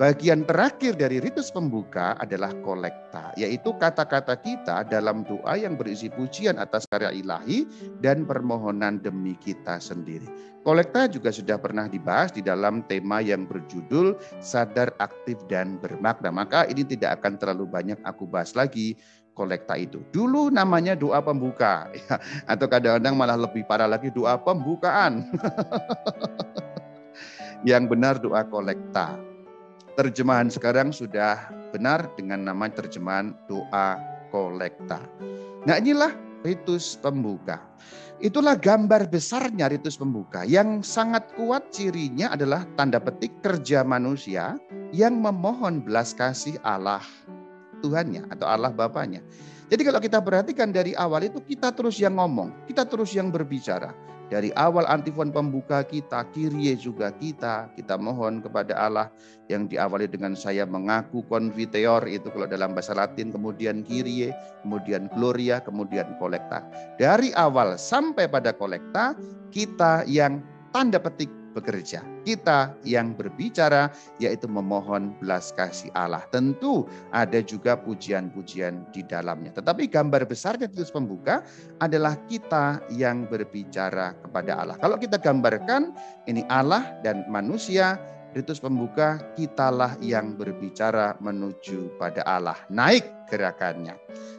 Bagian 0.03 0.43
terakhir 0.43 0.99
dari 0.99 1.23
ritus 1.23 1.55
pembuka 1.55 2.19
adalah 2.19 2.51
kolekta, 2.67 3.31
yaitu 3.39 3.71
kata-kata 3.79 4.35
kita 4.35 4.83
dalam 4.91 5.23
doa 5.23 5.55
yang 5.55 5.79
berisi 5.79 6.11
pujian 6.11 6.59
atas 6.59 6.91
karya 6.91 7.15
ilahi 7.15 7.63
dan 8.03 8.27
permohonan 8.27 8.99
demi 8.99 9.39
kita 9.39 9.79
sendiri. 9.79 10.27
Kolekta 10.67 11.07
juga 11.07 11.31
sudah 11.31 11.55
pernah 11.55 11.87
dibahas 11.87 12.35
di 12.35 12.43
dalam 12.43 12.83
tema 12.91 13.23
yang 13.23 13.47
berjudul 13.47 14.19
sadar 14.43 14.91
aktif 14.99 15.39
dan 15.47 15.79
bermakna. 15.79 16.35
Maka 16.35 16.67
ini 16.67 16.83
tidak 16.83 17.23
akan 17.23 17.39
terlalu 17.39 17.71
banyak 17.71 18.03
aku 18.03 18.27
bahas 18.27 18.59
lagi 18.59 18.99
kolekta 19.39 19.79
itu. 19.79 20.03
Dulu 20.11 20.51
namanya 20.51 20.99
doa 20.99 21.23
pembuka, 21.23 21.87
ya, 21.95 22.19
atau 22.51 22.67
kadang-kadang 22.67 23.15
malah 23.15 23.39
lebih 23.39 23.63
parah 23.71 23.87
lagi 23.87 24.11
doa 24.11 24.35
pembukaan. 24.35 25.31
yang 27.71 27.87
benar 27.87 28.19
doa 28.19 28.43
kolekta 28.43 29.31
terjemahan 29.97 30.49
sekarang 30.49 30.91
sudah 30.91 31.53
benar 31.73 32.09
dengan 32.17 32.49
nama 32.49 32.69
terjemahan 32.73 33.37
doa 33.49 34.01
kolekta. 34.33 35.01
Nah 35.69 35.77
inilah 35.79 36.13
ritus 36.43 36.97
pembuka. 36.99 37.61
Itulah 38.23 38.55
gambar 38.55 39.11
besarnya 39.11 39.67
ritus 39.67 39.99
pembuka 39.99 40.47
yang 40.47 40.79
sangat 40.87 41.27
kuat 41.35 41.75
cirinya 41.75 42.31
adalah 42.31 42.63
tanda 42.79 43.03
petik 43.03 43.35
kerja 43.43 43.83
manusia 43.83 44.55
yang 44.95 45.19
memohon 45.19 45.83
belas 45.83 46.15
kasih 46.15 46.55
Allah 46.63 47.03
Tuhannya 47.83 48.31
atau 48.31 48.47
Allah 48.47 48.71
Bapaknya. 48.71 49.27
Jadi 49.73 49.83
kalau 49.89 49.99
kita 49.99 50.23
perhatikan 50.23 50.71
dari 50.71 50.95
awal 50.95 51.27
itu 51.27 51.43
kita 51.43 51.75
terus 51.75 51.99
yang 51.99 52.15
ngomong, 52.21 52.53
kita 52.71 52.87
terus 52.87 53.11
yang 53.17 53.33
berbicara. 53.33 53.91
Dari 54.33 54.49
awal 54.57 54.89
antifon 54.89 55.29
pembuka 55.29 55.85
kita, 55.85 56.25
kirie 56.33 56.73
juga 56.73 57.13
kita, 57.13 57.69
kita 57.77 58.01
mohon 58.01 58.41
kepada 58.41 58.73
Allah 58.73 59.13
yang 59.53 59.69
diawali 59.69 60.09
dengan 60.09 60.33
saya 60.33 60.65
mengaku 60.65 61.21
konviteor 61.29 62.09
itu 62.09 62.33
kalau 62.33 62.49
dalam 62.49 62.73
bahasa 62.73 62.97
Latin, 62.97 63.29
kemudian 63.29 63.85
kirie, 63.85 64.33
kemudian 64.65 65.13
gloria, 65.13 65.61
kemudian 65.61 66.17
kolekta. 66.17 66.65
Dari 66.97 67.29
awal 67.37 67.77
sampai 67.77 68.25
pada 68.25 68.57
kolekta, 68.57 69.13
kita 69.53 70.09
yang 70.09 70.41
tanda 70.73 70.97
petik 70.97 71.29
bekerja. 71.53 72.03
Kita 72.25 72.75
yang 72.83 73.15
berbicara 73.15 73.93
yaitu 74.19 74.49
memohon 74.49 75.15
belas 75.21 75.53
kasih 75.55 75.93
Allah. 75.95 76.25
Tentu 76.33 76.89
ada 77.13 77.39
juga 77.45 77.77
pujian-pujian 77.79 78.89
di 78.91 79.05
dalamnya. 79.05 79.53
Tetapi 79.57 79.87
gambar 79.89 80.25
besarnya 80.27 80.67
Titus 80.67 80.91
pembuka 80.91 81.45
adalah 81.79 82.17
kita 82.27 82.83
yang 82.93 83.29
berbicara 83.29 84.17
kepada 84.25 84.59
Allah. 84.59 84.77
Kalau 84.81 84.97
kita 84.97 85.21
gambarkan 85.21 85.93
ini 86.27 86.43
Allah 86.49 86.97
dan 87.05 87.25
manusia, 87.29 88.01
ritus 88.33 88.61
pembuka 88.61 89.21
kitalah 89.37 89.97
yang 90.01 90.35
berbicara 90.37 91.17
menuju 91.21 91.97
pada 92.01 92.25
Allah. 92.25 92.57
Naik 92.73 93.05
gerakannya. 93.29 93.97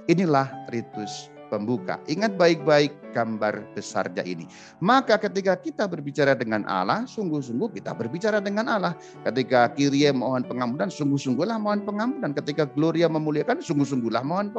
Inilah 0.10 0.50
ritus 0.70 1.33
pembuka. 1.54 2.02
Ingat 2.10 2.34
baik-baik 2.34 3.14
gambar 3.14 3.62
besarnya 3.78 4.26
ini. 4.26 4.50
Maka 4.82 5.22
ketika 5.22 5.54
kita 5.54 5.86
berbicara 5.86 6.34
dengan 6.34 6.66
Allah, 6.66 7.06
sungguh-sungguh 7.06 7.78
kita 7.78 7.94
berbicara 7.94 8.42
dengan 8.42 8.66
Allah. 8.66 8.98
Ketika 9.22 9.70
Kirie 9.78 10.10
mohon 10.10 10.42
pengampunan, 10.42 10.90
sungguh-sungguhlah 10.90 11.62
mohon 11.62 11.86
pengampunan. 11.86 12.34
Ketika 12.34 12.66
Gloria 12.74 13.06
memuliakan, 13.06 13.62
sungguh-sungguhlah 13.62 14.26
mohon 14.26 14.50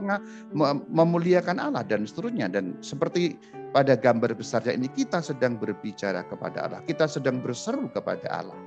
memuliakan 0.86 1.58
Allah 1.58 1.82
dan 1.82 2.06
seterusnya. 2.06 2.46
Dan 2.46 2.78
seperti 2.78 3.34
pada 3.74 3.98
gambar 3.98 4.38
besarnya 4.38 4.78
ini 4.78 4.86
kita 4.86 5.18
sedang 5.18 5.58
berbicara 5.58 6.22
kepada 6.30 6.70
Allah. 6.70 6.80
Kita 6.86 7.10
sedang 7.10 7.42
berseru 7.42 7.90
kepada 7.90 8.30
Allah. 8.30 8.58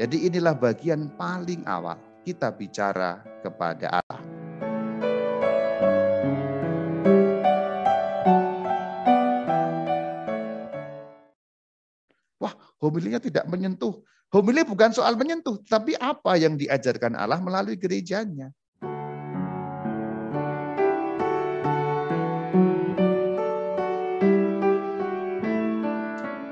Jadi 0.00 0.32
inilah 0.32 0.56
bagian 0.56 1.12
paling 1.20 1.60
awal 1.68 2.00
kita 2.24 2.48
bicara 2.56 3.20
kepada 3.44 4.00
Allah. 4.00 4.39
Homilinya 12.80 13.20
tidak 13.20 13.44
menyentuh. 13.44 13.92
Homili 14.32 14.64
bukan 14.64 14.88
soal 14.88 15.12
menyentuh, 15.12 15.60
tapi 15.68 15.92
apa 16.00 16.40
yang 16.40 16.56
diajarkan 16.56 17.12
Allah 17.12 17.36
melalui 17.36 17.76
gerejanya. 17.76 18.48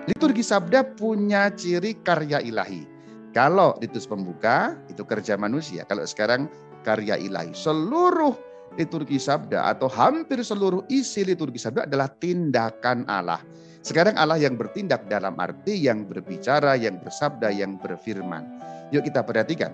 Liturgi 0.05 0.45
sabda 0.45 0.85
punya 1.01 1.49
ciri 1.57 1.97
karya 2.05 2.45
ilahi. 2.45 2.85
Kalau 3.33 3.73
Titus 3.81 4.05
Pembuka 4.05 4.77
itu 4.93 5.07
kerja 5.09 5.41
manusia, 5.41 5.89
kalau 5.89 6.05
sekarang 6.05 6.45
karya 6.85 7.17
ilahi. 7.17 7.57
Seluruh 7.57 8.37
liturgi 8.77 9.17
sabda 9.17 9.65
atau 9.73 9.89
hampir 9.89 10.45
seluruh 10.45 10.85
isi 10.93 11.25
liturgi 11.25 11.57
sabda 11.57 11.89
adalah 11.89 12.13
tindakan 12.21 13.09
Allah. 13.09 13.41
Sekarang 13.89 14.21
Allah 14.21 14.37
yang 14.37 14.61
bertindak 14.61 15.09
dalam 15.09 15.33
arti 15.41 15.89
yang 15.89 16.05
berbicara, 16.05 16.77
yang 16.77 17.01
bersabda, 17.01 17.49
yang 17.49 17.81
berfirman. 17.81 18.45
Yuk 18.93 19.09
kita 19.09 19.25
perhatikan 19.25 19.73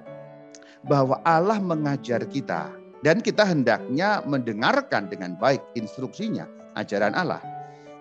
bahwa 0.86 1.18
Allah 1.26 1.58
mengajar 1.58 2.22
kita 2.22 2.70
dan 3.02 3.18
kita 3.18 3.42
hendaknya 3.42 4.22
mendengarkan 4.22 5.10
dengan 5.10 5.34
baik 5.34 5.58
instruksinya, 5.74 6.46
ajaran 6.78 7.10
Allah. 7.18 7.42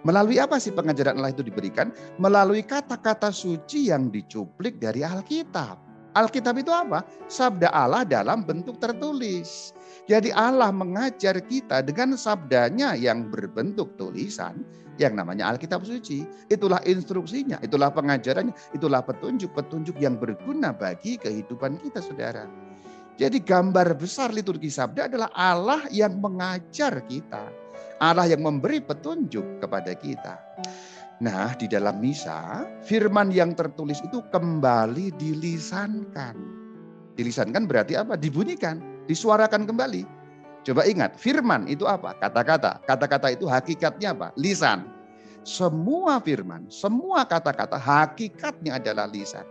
Melalui 0.06 0.38
apa 0.38 0.62
sih 0.62 0.70
pengajaran 0.70 1.18
Allah 1.18 1.34
itu 1.34 1.42
diberikan? 1.42 1.90
Melalui 2.22 2.62
kata-kata 2.62 3.34
suci 3.34 3.90
yang 3.90 4.14
dicuplik 4.14 4.78
dari 4.78 5.02
Alkitab. 5.02 5.82
Alkitab 6.14 6.62
itu 6.62 6.70
apa? 6.70 7.02
Sabda 7.26 7.74
Allah 7.74 8.06
dalam 8.06 8.46
bentuk 8.46 8.78
tertulis. 8.78 9.74
Jadi 10.04 10.36
Allah 10.36 10.68
mengajar 10.70 11.40
kita 11.40 11.80
dengan 11.80 12.20
sabdanya 12.20 12.92
yang 12.98 13.32
berbentuk 13.32 13.96
tulisan 13.96 14.68
yang 15.00 15.16
namanya 15.16 15.48
Alkitab 15.56 15.88
suci. 15.88 16.28
Itulah 16.52 16.84
instruksinya, 16.84 17.56
itulah 17.64 17.88
pengajarannya, 17.88 18.52
itulah 18.76 19.00
petunjuk-petunjuk 19.00 19.96
yang 20.04 20.20
berguna 20.20 20.76
bagi 20.76 21.16
kehidupan 21.16 21.80
kita 21.80 22.04
saudara. 22.04 22.46
Jadi 23.16 23.40
gambar 23.40 23.96
besar 23.96 24.36
liturgi 24.36 24.68
sabda 24.74 25.08
adalah 25.08 25.30
Allah 25.32 25.86
yang 25.94 26.18
mengajar 26.20 27.00
kita 27.06 27.64
Allah 28.04 28.28
yang 28.28 28.44
memberi 28.44 28.84
petunjuk 28.84 29.64
kepada 29.64 29.96
kita. 29.96 30.36
Nah, 31.24 31.56
di 31.56 31.72
dalam 31.72 32.04
misa, 32.04 32.68
firman 32.84 33.32
yang 33.32 33.56
tertulis 33.56 34.04
itu 34.04 34.20
kembali 34.28 35.14
dilisankan. 35.16 36.36
Dilisankan 37.16 37.64
berarti 37.64 37.96
apa? 37.96 38.20
Dibunyikan, 38.20 38.82
disuarakan 39.10 39.68
kembali. 39.68 40.04
Coba 40.64 40.88
ingat, 40.88 41.20
firman 41.20 41.68
itu 41.68 41.84
apa? 41.84 42.16
Kata-kata. 42.18 42.80
Kata-kata 42.88 43.36
itu 43.36 43.46
hakikatnya 43.48 44.16
apa? 44.16 44.28
Lisan. 44.40 44.88
Semua 45.44 46.24
firman, 46.24 46.72
semua 46.72 47.28
kata-kata 47.28 47.76
hakikatnya 47.76 48.80
adalah 48.80 49.12
lisan 49.12 49.44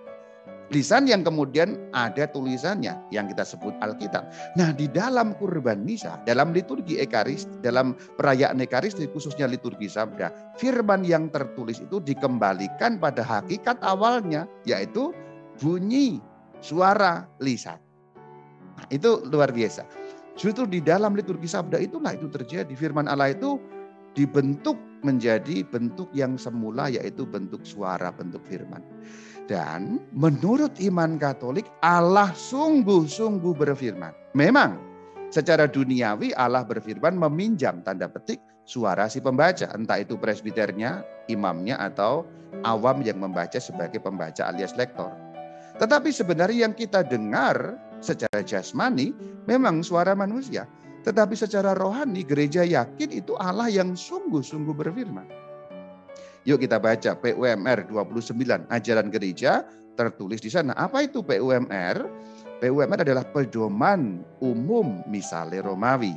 lisan 0.72 1.04
yang 1.04 1.20
kemudian 1.22 1.76
ada 1.92 2.24
tulisannya 2.24 2.96
yang 3.12 3.28
kita 3.28 3.44
sebut 3.44 3.76
Alkitab. 3.84 4.24
Nah, 4.56 4.72
di 4.72 4.88
dalam 4.88 5.36
kurban 5.36 5.84
misa, 5.84 6.16
dalam 6.24 6.56
liturgi 6.56 6.98
ekaris, 6.98 7.44
dalam 7.60 7.92
perayaan 8.16 8.58
ekaris 8.64 8.96
khususnya 8.96 9.44
liturgi 9.44 9.86
sabda, 9.86 10.32
firman 10.56 11.04
yang 11.04 11.28
tertulis 11.28 11.84
itu 11.84 12.00
dikembalikan 12.00 12.96
pada 12.96 13.20
hakikat 13.20 13.76
awalnya 13.84 14.48
yaitu 14.64 15.12
bunyi 15.60 16.24
suara 16.64 17.28
lisan. 17.38 17.76
Nah, 18.78 18.86
itu 18.88 19.24
luar 19.28 19.52
biasa. 19.52 19.84
Justru 20.36 20.64
di 20.64 20.80
dalam 20.80 21.12
liturgi 21.12 21.44
sabda 21.44 21.76
itulah 21.76 22.16
itu 22.16 22.28
terjadi. 22.32 22.72
Firman 22.72 23.04
Allah 23.04 23.36
itu 23.36 23.60
dibentuk 24.16 24.76
menjadi 25.02 25.66
bentuk 25.66 26.08
yang 26.14 26.38
semula 26.38 26.88
yaitu 26.88 27.26
bentuk 27.26 27.66
suara, 27.66 28.12
bentuk 28.14 28.40
firman. 28.46 28.80
Dan 29.50 29.98
menurut 30.14 30.78
iman 30.78 31.18
Katolik 31.18 31.66
Allah 31.82 32.30
sungguh-sungguh 32.32 33.52
berfirman. 33.58 34.14
Memang 34.38 34.78
secara 35.28 35.66
duniawi 35.66 36.32
Allah 36.38 36.62
berfirman 36.62 37.18
meminjam 37.18 37.82
tanda 37.82 38.06
petik 38.06 38.38
suara 38.64 39.10
si 39.10 39.18
pembaca. 39.18 39.68
Entah 39.74 40.00
itu 40.00 40.14
presbiternya, 40.16 41.02
imamnya 41.26 41.76
atau 41.82 42.22
awam 42.62 43.02
yang 43.02 43.18
membaca 43.18 43.58
sebagai 43.58 43.98
pembaca 43.98 44.46
alias 44.46 44.72
lektor. 44.78 45.10
Tetapi 45.82 46.14
sebenarnya 46.14 46.70
yang 46.70 46.74
kita 46.76 47.02
dengar 47.02 47.74
secara 48.02 48.42
jasmani 48.42 49.14
memang 49.46 49.80
suara 49.80 50.12
manusia. 50.12 50.66
Tetapi 51.02 51.34
secara 51.34 51.74
rohani 51.74 52.22
gereja 52.22 52.62
yakin 52.62 53.10
itu 53.10 53.34
Allah 53.38 53.66
yang 53.66 53.98
sungguh-sungguh 53.98 54.74
berfirman. 54.74 55.26
Yuk 56.42 56.62
kita 56.62 56.78
baca 56.82 57.14
PUMR 57.18 57.86
29 57.86 58.66
ajaran 58.70 59.08
gereja 59.10 59.62
tertulis 59.94 60.42
di 60.42 60.50
sana. 60.50 60.74
Apa 60.74 61.06
itu 61.06 61.22
PUMR? 61.22 61.96
PUMR 62.62 62.98
adalah 63.02 63.26
pedoman 63.26 64.22
umum 64.38 65.02
misale 65.10 65.58
Romawi 65.62 66.14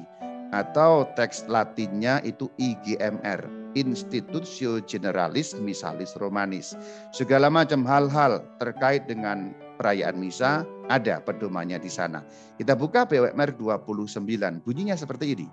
atau 0.54 1.10
teks 1.18 1.50
latinnya 1.50 2.22
itu 2.22 2.46
IGMR, 2.62 3.42
Institutio 3.74 4.78
Generalis 4.86 5.58
Misalis 5.58 6.14
Romanis. 6.22 6.78
Segala 7.10 7.50
macam 7.50 7.82
hal-hal 7.84 8.46
terkait 8.62 9.10
dengan 9.10 9.52
perayaan 9.76 10.18
misa 10.18 10.64
ada 10.88 11.22
pedomannya 11.22 11.78
di 11.78 11.92
sana. 11.92 12.24
Kita 12.58 12.74
buka 12.74 13.06
PUMR 13.06 13.56
29, 13.60 14.64
bunyinya 14.64 14.96
seperti 14.96 15.38
ini. 15.38 15.48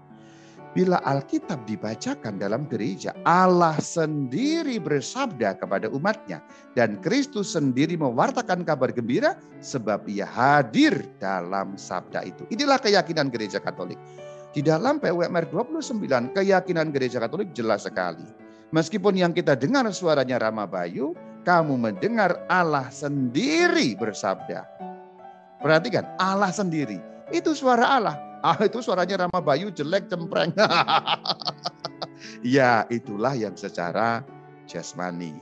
Bila 0.73 1.05
Alkitab 1.05 1.69
dibacakan 1.69 2.41
dalam 2.41 2.65
gereja, 2.65 3.13
Allah 3.29 3.77
sendiri 3.77 4.81
bersabda 4.81 5.61
kepada 5.61 5.93
umatnya. 5.93 6.41
Dan 6.73 6.97
Kristus 7.05 7.53
sendiri 7.53 7.93
mewartakan 8.01 8.65
kabar 8.65 8.89
gembira 8.89 9.37
sebab 9.61 10.09
ia 10.09 10.25
hadir 10.25 11.05
dalam 11.21 11.77
sabda 11.77 12.25
itu. 12.25 12.49
Inilah 12.49 12.81
keyakinan 12.81 13.29
gereja 13.29 13.61
katolik. 13.61 14.01
Di 14.57 14.65
dalam 14.65 14.97
PUMR 14.97 15.53
29, 15.53 16.33
keyakinan 16.33 16.89
gereja 16.89 17.21
katolik 17.21 17.53
jelas 17.53 17.85
sekali. 17.85 18.25
Meskipun 18.73 19.13
yang 19.21 19.37
kita 19.37 19.53
dengar 19.53 19.85
suaranya 19.93 20.41
Rama 20.41 20.65
Bayu, 20.65 21.13
kamu 21.43 21.79
mendengar 21.79 22.39
Allah 22.47 22.91
sendiri 22.91 23.95
bersabda. 23.99 24.67
Perhatikan, 25.63 26.07
Allah 26.19 26.51
sendiri. 26.51 26.99
Itu 27.31 27.55
suara 27.55 27.87
Allah 27.99 28.33
Ah 28.43 28.59
itu 28.59 28.83
suaranya 28.83 29.25
Rama 29.25 29.39
Bayu 29.39 29.71
jelek 29.71 30.11
cempreng. 30.11 30.51
ya 32.43 32.83
itulah 32.91 33.39
yang 33.39 33.55
secara 33.55 34.27
jasmani. 34.67 35.39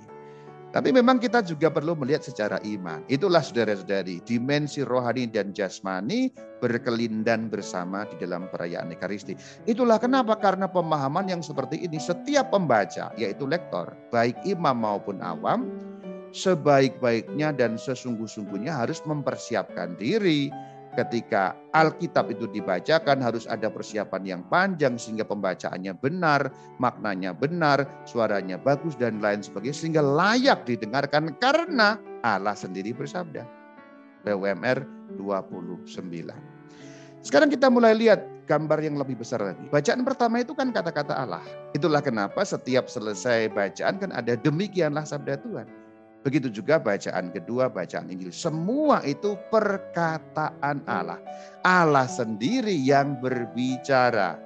Tapi 0.70 0.94
memang 0.94 1.18
kita 1.18 1.42
juga 1.42 1.66
perlu 1.66 1.98
melihat 1.98 2.22
secara 2.22 2.62
iman. 2.62 3.02
Itulah 3.10 3.42
saudara-saudari, 3.42 4.22
dimensi 4.22 4.86
rohani 4.86 5.26
dan 5.26 5.50
jasmani 5.50 6.30
berkelindan 6.62 7.50
bersama 7.50 8.06
di 8.06 8.22
dalam 8.22 8.46
perayaan 8.52 8.94
Ekaristi. 8.94 9.34
Itulah 9.66 9.98
kenapa 9.98 10.38
karena 10.38 10.70
pemahaman 10.70 11.26
yang 11.26 11.42
seperti 11.42 11.82
ini 11.82 11.98
setiap 11.98 12.54
pembaca 12.54 13.10
yaitu 13.18 13.50
lektor, 13.50 13.98
baik 14.14 14.38
imam 14.46 14.78
maupun 14.78 15.18
awam, 15.24 15.66
sebaik-baiknya 16.30 17.54
dan 17.54 17.74
sesungguh-sungguhnya 17.78 18.74
harus 18.74 19.02
mempersiapkan 19.06 19.98
diri 19.98 20.50
ketika 20.98 21.54
Alkitab 21.70 22.34
itu 22.34 22.50
dibacakan 22.50 23.22
harus 23.22 23.46
ada 23.46 23.70
persiapan 23.70 24.22
yang 24.26 24.42
panjang 24.50 24.98
sehingga 24.98 25.22
pembacaannya 25.22 25.94
benar, 26.02 26.50
maknanya 26.82 27.30
benar, 27.30 27.86
suaranya 28.06 28.58
bagus 28.58 28.98
dan 28.98 29.22
lain 29.22 29.38
sebagainya 29.42 29.76
sehingga 29.76 30.02
layak 30.02 30.66
didengarkan 30.66 31.34
karena 31.38 31.94
Allah 32.26 32.58
sendiri 32.58 32.90
bersabda. 32.90 33.46
BWMR 34.26 34.84
29. 35.16 35.96
Sekarang 37.24 37.48
kita 37.48 37.72
mulai 37.72 37.96
lihat 37.96 38.20
gambar 38.44 38.82
yang 38.82 38.98
lebih 38.98 39.22
besar 39.22 39.40
lagi. 39.40 39.62
Bacaan 39.70 40.02
pertama 40.02 40.42
itu 40.42 40.52
kan 40.52 40.74
kata-kata 40.74 41.14
Allah. 41.14 41.44
Itulah 41.72 42.02
kenapa 42.02 42.42
setiap 42.42 42.90
selesai 42.90 43.48
bacaan 43.54 43.96
kan 44.02 44.10
ada 44.10 44.34
demikianlah 44.34 45.06
sabda 45.06 45.38
Tuhan. 45.40 45.79
Begitu 46.20 46.52
juga 46.52 46.76
bacaan 46.76 47.32
kedua, 47.32 47.72
bacaan 47.72 48.12
Injil. 48.12 48.28
Semua 48.28 49.00
itu 49.08 49.40
perkataan 49.48 50.84
Allah. 50.84 51.16
Allah 51.64 52.04
sendiri 52.04 52.76
yang 52.76 53.16
berbicara. 53.24 54.36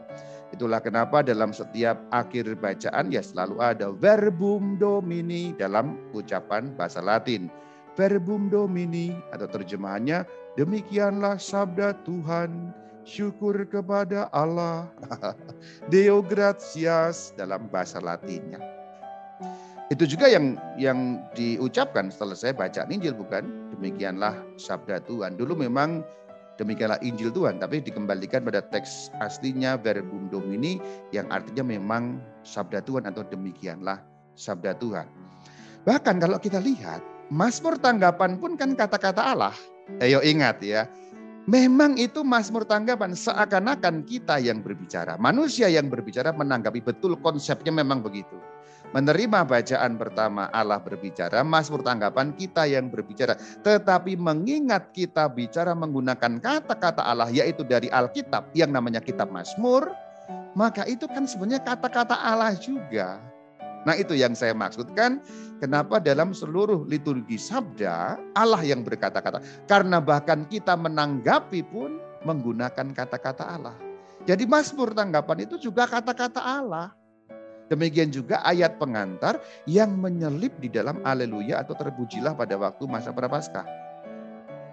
Itulah 0.54 0.78
kenapa 0.78 1.26
dalam 1.26 1.50
setiap 1.50 1.98
akhir 2.14 2.54
bacaan 2.62 3.10
ya 3.10 3.18
selalu 3.26 3.58
ada 3.58 3.90
verbum 3.90 4.78
domini 4.78 5.50
dalam 5.58 5.98
ucapan 6.14 6.70
bahasa 6.78 7.02
Latin. 7.02 7.50
Verbum 7.98 8.46
domini 8.46 9.10
atau 9.34 9.50
terjemahannya 9.50 10.22
demikianlah 10.54 11.42
sabda 11.42 11.98
Tuhan. 12.06 12.70
Syukur 13.04 13.66
kepada 13.68 14.32
Allah. 14.32 14.88
Deo 15.92 16.24
gratias 16.24 17.37
dalam 17.37 17.68
bahasa 17.68 18.00
Latinnya. 18.00 18.83
Itu 19.92 20.08
juga 20.08 20.32
yang 20.32 20.56
yang 20.80 21.20
diucapkan 21.36 22.08
setelah 22.08 22.32
saya 22.32 22.56
baca 22.56 22.88
Injil 22.88 23.12
bukan? 23.12 23.44
Demikianlah 23.76 24.32
sabda 24.56 25.04
Tuhan. 25.04 25.36
Dulu 25.36 25.60
memang 25.60 26.00
demikianlah 26.56 26.96
Injil 27.04 27.28
Tuhan, 27.28 27.60
tapi 27.60 27.84
dikembalikan 27.84 28.48
pada 28.48 28.64
teks 28.64 29.12
aslinya 29.20 29.76
verbum 29.76 30.32
domini 30.32 30.80
yang 31.12 31.28
artinya 31.28 31.66
memang 31.68 32.16
sabda 32.48 32.80
Tuhan 32.80 33.04
atau 33.04 33.28
demikianlah 33.28 34.00
sabda 34.40 34.72
Tuhan. 34.80 35.04
Bahkan 35.84 36.16
kalau 36.16 36.40
kita 36.40 36.64
lihat, 36.64 37.04
Mazmur 37.28 37.76
tanggapan 37.76 38.40
pun 38.40 38.56
kan 38.56 38.72
kata-kata 38.72 39.36
Allah. 39.36 39.52
Ayo 40.00 40.24
ingat 40.24 40.64
ya, 40.64 40.88
Memang 41.44 42.00
itu 42.00 42.24
Mazmur 42.24 42.64
tanggapan 42.64 43.12
seakan-akan 43.12 44.08
kita 44.08 44.40
yang 44.40 44.64
berbicara. 44.64 45.20
Manusia 45.20 45.68
yang 45.68 45.92
berbicara 45.92 46.32
menanggapi 46.32 46.80
betul 46.80 47.20
konsepnya 47.20 47.68
memang 47.68 48.00
begitu. 48.00 48.40
Menerima 48.94 49.42
bacaan 49.42 49.98
pertama 49.98 50.46
Allah 50.54 50.78
berbicara, 50.78 51.42
Mazmur 51.42 51.83
tanggapan 51.83 52.30
kita 52.30 52.62
yang 52.70 52.87
berbicara. 52.87 53.35
Tetapi 53.66 54.14
mengingat 54.14 54.94
kita 54.94 55.26
bicara 55.26 55.74
menggunakan 55.74 56.38
kata-kata 56.38 57.02
Allah 57.02 57.26
yaitu 57.35 57.66
dari 57.66 57.90
Alkitab 57.90 58.54
yang 58.54 58.70
namanya 58.70 59.02
kitab 59.02 59.35
Mazmur, 59.35 59.90
maka 60.54 60.87
itu 60.87 61.11
kan 61.11 61.26
sebenarnya 61.26 61.66
kata-kata 61.66 62.14
Allah 62.14 62.54
juga. 62.54 63.18
Nah 63.83 63.98
itu 63.98 64.14
yang 64.14 64.30
saya 64.38 64.54
maksudkan 64.54 65.18
kenapa 65.59 65.98
dalam 65.98 66.30
seluruh 66.30 66.87
liturgi 66.87 67.35
sabda 67.35 68.14
Allah 68.38 68.62
yang 68.62 68.87
berkata-kata. 68.87 69.42
Karena 69.66 69.98
bahkan 69.98 70.46
kita 70.46 70.78
menanggapi 70.78 71.66
pun 71.66 71.98
menggunakan 72.22 72.94
kata-kata 72.94 73.59
Allah. 73.59 73.74
Jadi 74.22 74.46
Mazmur 74.46 74.94
tanggapan 74.94 75.50
itu 75.50 75.59
juga 75.59 75.90
kata-kata 75.90 76.38
Allah. 76.38 76.94
Demikian 77.72 78.12
juga 78.12 78.44
ayat 78.44 78.77
pengantar 78.77 79.40
yang 79.64 79.96
menyelip 79.96 80.53
di 80.61 80.68
dalam 80.68 81.00
aleluya 81.00 81.64
atau 81.64 81.72
terpujilah 81.72 82.37
pada 82.37 82.61
waktu 82.61 82.85
masa 82.85 83.09
prapaskah. 83.09 83.64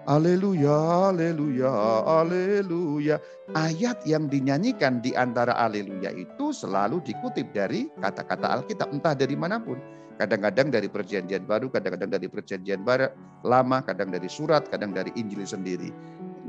Aleluya, 0.02 1.14
aleluya, 1.14 1.70
aleluya. 2.02 3.22
Ayat 3.54 4.02
yang 4.02 4.26
dinyanyikan 4.26 4.98
di 4.98 5.14
antara 5.14 5.54
aleluya 5.54 6.10
itu 6.10 6.50
selalu 6.50 6.98
dikutip 7.06 7.54
dari 7.54 7.86
kata-kata 8.02 8.50
Alkitab, 8.50 8.90
entah 8.90 9.14
dari 9.14 9.38
mana 9.38 9.62
pun. 9.62 9.78
Kadang-kadang 10.18 10.74
dari 10.74 10.90
perjanjian 10.90 11.46
baru, 11.46 11.70
kadang-kadang 11.70 12.18
dari 12.18 12.26
perjanjian 12.26 12.82
barat, 12.82 13.14
lama, 13.46 13.78
kadang 13.86 14.10
dari 14.10 14.26
surat, 14.26 14.66
kadang 14.68 14.90
dari 14.90 15.14
Injil 15.14 15.46
sendiri. 15.46 15.94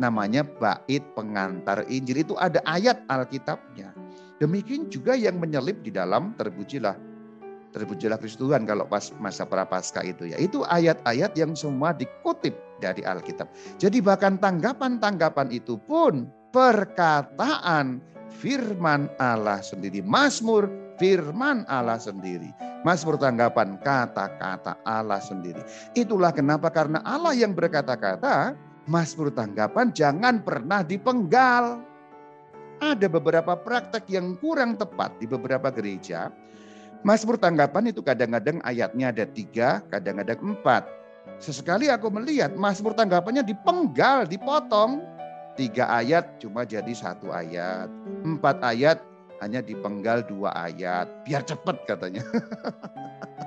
Namanya 0.02 0.42
bait 0.44 1.06
pengantar 1.14 1.86
Injil, 1.86 2.26
itu 2.26 2.34
ada 2.42 2.58
ayat 2.66 3.06
Alkitabnya. 3.06 4.03
Demikian 4.44 4.92
juga 4.92 5.16
yang 5.16 5.40
menyelip 5.40 5.80
di 5.88 5.92
dalam 5.96 6.36
terpujilah 6.36 7.00
terpujilah 7.72 8.20
Kristus 8.20 8.44
Tuhan 8.44 8.68
kalau 8.68 8.84
pas 8.84 9.16
masa 9.24 9.48
prapaskah 9.48 10.04
itu 10.04 10.28
ya. 10.28 10.36
Itu 10.36 10.68
ayat-ayat 10.68 11.32
yang 11.40 11.56
semua 11.56 11.96
dikutip 11.96 12.52
dari 12.84 13.08
Alkitab. 13.08 13.48
Jadi 13.80 14.04
bahkan 14.04 14.36
tanggapan-tanggapan 14.36 15.48
itu 15.50 15.80
pun 15.80 16.28
perkataan 16.52 18.04
firman 18.30 19.08
Allah 19.18 19.64
sendiri. 19.64 20.04
Mazmur 20.04 20.68
firman 21.00 21.64
Allah 21.72 21.98
sendiri. 21.98 22.52
Mazmur 22.84 23.16
tanggapan 23.16 23.80
kata-kata 23.80 24.76
Allah 24.84 25.24
sendiri. 25.24 25.64
Itulah 25.96 26.36
kenapa 26.36 26.68
karena 26.68 27.00
Allah 27.08 27.32
yang 27.32 27.56
berkata-kata, 27.56 28.60
Mazmur 28.92 29.32
tanggapan 29.32 29.96
jangan 29.96 30.44
pernah 30.44 30.84
dipenggal. 30.84 31.93
Ada 32.82 33.12
beberapa 33.12 33.54
praktek 33.58 34.10
yang 34.10 34.38
kurang 34.42 34.78
tepat 34.80 35.14
di 35.22 35.26
beberapa 35.30 35.70
gereja 35.70 36.34
Mazmur 37.04 37.36
tanggapan 37.36 37.92
itu 37.92 38.00
kadang-kadang 38.00 38.64
ayatnya 38.64 39.12
ada 39.12 39.28
tiga, 39.28 39.84
kadang-kadang 39.92 40.40
empat. 40.40 40.88
Sesekali 41.36 41.92
aku 41.92 42.08
melihat 42.08 42.56
Mazmur 42.56 42.96
tanggapannya 42.96 43.44
dipenggal, 43.44 44.24
dipotong. 44.24 45.04
Tiga 45.60 45.92
ayat 45.92 46.40
cuma 46.40 46.64
jadi 46.64 46.96
satu 46.96 47.28
ayat. 47.28 47.92
Empat 48.24 48.64
ayat 48.64 49.04
hanya 49.44 49.60
dipenggal 49.60 50.24
dua 50.24 50.56
ayat. 50.56 51.12
Biar 51.28 51.44
cepat 51.44 51.84
katanya. 51.84 52.24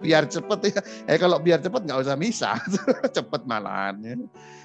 biar 0.00 0.26
cepet 0.30 0.58
ya. 0.72 0.80
Eh 1.08 1.18
kalau 1.18 1.38
biar 1.38 1.58
cepet 1.62 1.82
nggak 1.82 2.00
usah 2.02 2.16
misa, 2.18 2.56
cepet 3.16 3.42
malahan. 3.46 3.96
Ya. 4.02 4.14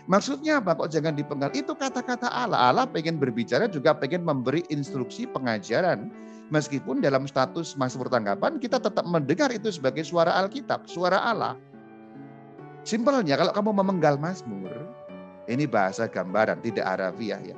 Maksudnya 0.08 0.64
apa? 0.64 0.78
Kok 0.78 0.90
jangan 0.90 1.14
dipenggal? 1.14 1.52
Itu 1.52 1.76
kata-kata 1.76 2.32
Allah. 2.32 2.72
Allah 2.72 2.86
pengen 2.88 3.20
berbicara 3.20 3.68
juga 3.68 3.92
pengen 3.96 4.24
memberi 4.24 4.64
instruksi 4.72 5.28
pengajaran 5.28 6.08
Meskipun 6.48 7.04
dalam 7.04 7.28
status 7.28 7.76
Mazmur 7.76 8.08
tanggapan 8.08 8.56
kita 8.56 8.80
tetap 8.80 9.04
mendengar 9.04 9.52
itu 9.52 9.68
sebagai 9.68 10.08
suara 10.08 10.32
Alkitab, 10.40 10.88
suara 10.88 11.20
Allah. 11.20 11.60
Simpelnya 12.88 13.36
kalau 13.36 13.52
kamu 13.52 13.84
memenggal 13.84 14.16
Mazmur, 14.16 14.72
ini 15.52 15.68
bahasa 15.68 16.08
gambaran, 16.08 16.64
tidak 16.64 16.88
harafiah 16.88 17.44
ya. 17.44 17.58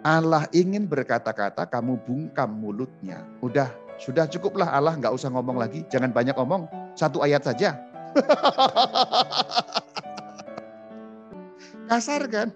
Allah 0.00 0.48
ingin 0.56 0.88
berkata-kata, 0.88 1.68
kamu 1.68 2.00
bungkam 2.08 2.48
mulutnya. 2.56 3.28
Udah, 3.44 3.68
sudah 4.02 4.26
cukuplah 4.26 4.66
Allah, 4.66 4.98
nggak 4.98 5.14
usah 5.14 5.30
ngomong 5.30 5.62
lagi. 5.62 5.86
Jangan 5.86 6.10
banyak 6.10 6.34
ngomong, 6.34 6.66
satu 6.98 7.22
ayat 7.22 7.46
saja. 7.46 7.78
kasar 11.88 12.26
kan? 12.26 12.50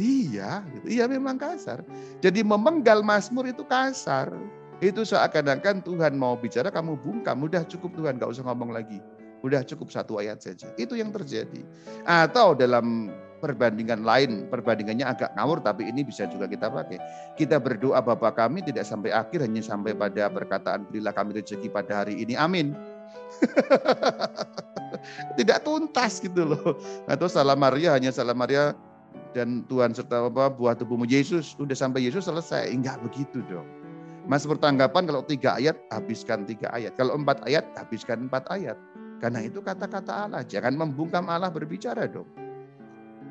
Iya, 0.00 0.66
gitu. 0.74 0.86
iya 0.90 1.04
memang 1.06 1.38
kasar. 1.38 1.86
Jadi 2.18 2.42
memenggal 2.42 3.06
Mazmur 3.06 3.46
itu 3.46 3.62
kasar. 3.62 4.34
Itu 4.80 5.06
seakan-akan 5.06 5.84
Tuhan 5.86 6.18
mau 6.18 6.34
bicara, 6.34 6.74
kamu 6.74 6.98
bungkam. 6.98 7.38
Udah 7.44 7.62
cukup 7.68 7.94
Tuhan, 7.94 8.18
gak 8.18 8.32
usah 8.34 8.42
ngomong 8.50 8.74
lagi. 8.74 8.98
Udah 9.46 9.62
cukup 9.62 9.92
satu 9.92 10.18
ayat 10.18 10.42
saja. 10.42 10.72
Itu 10.74 10.96
yang 10.96 11.14
terjadi. 11.14 11.62
Atau 12.08 12.56
dalam 12.56 13.12
perbandingan 13.40 14.04
lain, 14.04 14.46
perbandingannya 14.52 15.08
agak 15.08 15.32
ngawur, 15.34 15.64
tapi 15.64 15.88
ini 15.88 16.04
bisa 16.04 16.28
juga 16.28 16.46
kita 16.46 16.68
pakai. 16.68 17.00
Kita 17.34 17.56
berdoa 17.56 18.04
Bapa 18.04 18.30
kami 18.36 18.60
tidak 18.60 18.84
sampai 18.84 19.10
akhir, 19.10 19.42
hanya 19.42 19.64
sampai 19.64 19.96
pada 19.96 20.28
perkataan 20.28 20.86
berilah 20.86 21.16
kami 21.16 21.40
rezeki 21.40 21.72
pada 21.72 22.04
hari 22.04 22.20
ini. 22.20 22.36
Amin. 22.36 22.76
tidak 25.40 25.64
tuntas 25.64 26.20
gitu 26.20 26.44
loh. 26.44 26.76
Atau 27.08 27.26
salam 27.26 27.56
Maria 27.56 27.96
hanya 27.96 28.12
salam 28.12 28.36
Maria 28.36 28.76
dan 29.32 29.64
Tuhan 29.66 29.96
serta 29.96 30.28
apa 30.28 30.52
buah 30.52 30.76
tubuhmu 30.76 31.08
Yesus. 31.08 31.56
Udah 31.56 31.74
sampai 31.74 32.04
Yesus 32.04 32.28
selesai. 32.28 32.68
Enggak 32.70 33.00
begitu 33.00 33.40
dong. 33.48 33.66
Mas 34.28 34.46
bertanggapan 34.46 35.10
kalau 35.10 35.26
tiga 35.26 35.58
ayat, 35.58 35.74
habiskan 35.90 36.46
tiga 36.46 36.70
ayat. 36.70 36.94
Kalau 36.94 37.18
empat 37.18 37.42
ayat, 37.48 37.66
habiskan 37.74 38.30
empat 38.30 38.46
ayat. 38.52 38.78
Karena 39.18 39.44
itu 39.44 39.60
kata-kata 39.60 40.28
Allah. 40.28 40.42
Jangan 40.46 40.76
membungkam 40.76 41.28
Allah 41.28 41.52
berbicara 41.52 42.06
dong. 42.06 42.28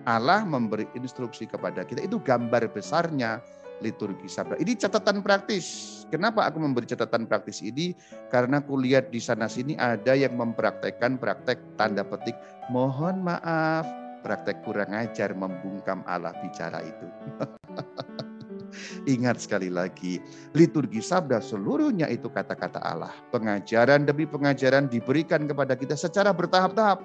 Allah 0.05 0.43
memberi 0.43 0.87
instruksi 0.95 1.49
kepada 1.49 1.83
kita. 1.83 2.05
Itu 2.05 2.21
gambar 2.21 2.71
besarnya 2.71 3.43
liturgi 3.79 4.27
sabda. 4.27 4.59
Ini 4.59 4.75
catatan 4.75 5.23
praktis. 5.23 5.97
Kenapa 6.11 6.45
aku 6.47 6.59
memberi 6.59 6.89
catatan 6.89 7.25
praktis 7.25 7.63
ini? 7.63 7.95
Karena 8.27 8.59
kuliah 8.59 9.03
di 9.03 9.19
sana 9.21 9.47
sini 9.47 9.79
ada 9.79 10.13
yang 10.15 10.35
mempraktekkan 10.35 11.15
praktek 11.17 11.59
tanda 11.79 12.03
petik 12.03 12.35
mohon 12.67 13.23
maaf, 13.23 13.87
praktek 14.21 14.61
kurang 14.67 14.91
ajar 14.91 15.31
membungkam 15.31 16.03
Allah 16.05 16.35
bicara 16.43 16.83
itu. 16.83 17.07
Ingat 19.09 19.41
sekali 19.41 19.73
lagi, 19.73 20.21
liturgi 20.53 21.01
sabda 21.01 21.41
seluruhnya 21.41 22.05
itu 22.11 22.29
kata-kata 22.29 22.77
Allah. 22.83 23.13
Pengajaran 23.33 24.05
demi 24.05 24.29
pengajaran 24.29 24.85
diberikan 24.85 25.49
kepada 25.49 25.73
kita 25.73 25.97
secara 25.97 26.29
bertahap-tahap. 26.29 27.01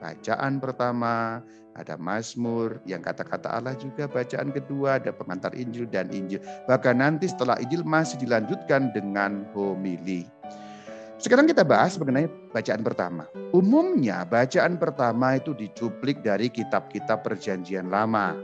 Bacaan 0.00 0.60
pertama, 0.60 1.44
ada 1.74 1.98
Mazmur 1.98 2.78
yang 2.86 3.02
kata-kata 3.02 3.50
Allah 3.50 3.74
juga 3.74 4.06
bacaan 4.06 4.54
kedua 4.54 5.02
ada 5.02 5.10
pengantar 5.10 5.54
Injil 5.58 5.90
dan 5.90 6.10
Injil. 6.14 6.38
Bahkan 6.70 7.02
nanti 7.02 7.26
setelah 7.26 7.58
Injil 7.58 7.82
masih 7.82 8.18
dilanjutkan 8.22 8.94
dengan 8.94 9.42
homili. 9.52 10.26
Sekarang 11.18 11.46
kita 11.46 11.62
bahas 11.62 11.94
mengenai 11.98 12.26
bacaan 12.50 12.82
pertama. 12.82 13.24
Umumnya 13.54 14.26
bacaan 14.26 14.76
pertama 14.76 15.38
itu 15.38 15.54
dicuplik 15.54 16.22
dari 16.22 16.50
kitab-kitab 16.50 17.22
perjanjian 17.22 17.90
lama. 17.90 18.34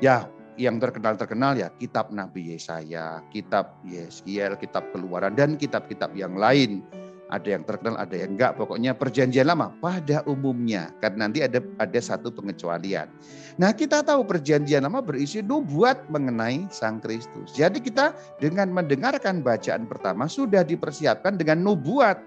Ya 0.00 0.28
yang 0.56 0.80
terkenal-terkenal 0.80 1.60
ya 1.60 1.68
kitab 1.76 2.08
Nabi 2.12 2.56
Yesaya, 2.56 3.20
kitab 3.28 3.76
Yeskiel, 3.84 4.56
kitab 4.56 4.88
Keluaran 4.92 5.36
dan 5.36 5.60
kitab-kitab 5.60 6.16
yang 6.16 6.36
lain. 6.36 6.80
Ada 7.26 7.58
yang 7.58 7.64
terkenal, 7.66 7.98
ada 7.98 8.14
yang 8.14 8.38
enggak. 8.38 8.54
Pokoknya 8.54 8.94
perjanjian 8.94 9.50
lama 9.50 9.74
pada 9.82 10.22
umumnya. 10.30 10.94
Karena 11.02 11.26
nanti 11.26 11.42
ada 11.42 11.58
ada 11.82 12.00
satu 12.00 12.30
pengecualian. 12.30 13.10
Nah 13.58 13.74
kita 13.74 14.06
tahu 14.06 14.22
perjanjian 14.22 14.86
lama 14.86 15.02
berisi 15.02 15.42
nubuat 15.42 16.06
mengenai 16.06 16.70
Sang 16.70 17.02
Kristus. 17.02 17.50
Jadi 17.58 17.82
kita 17.82 18.14
dengan 18.38 18.70
mendengarkan 18.70 19.42
bacaan 19.42 19.90
pertama 19.90 20.30
sudah 20.30 20.62
dipersiapkan 20.62 21.34
dengan 21.34 21.66
nubuat. 21.66 22.22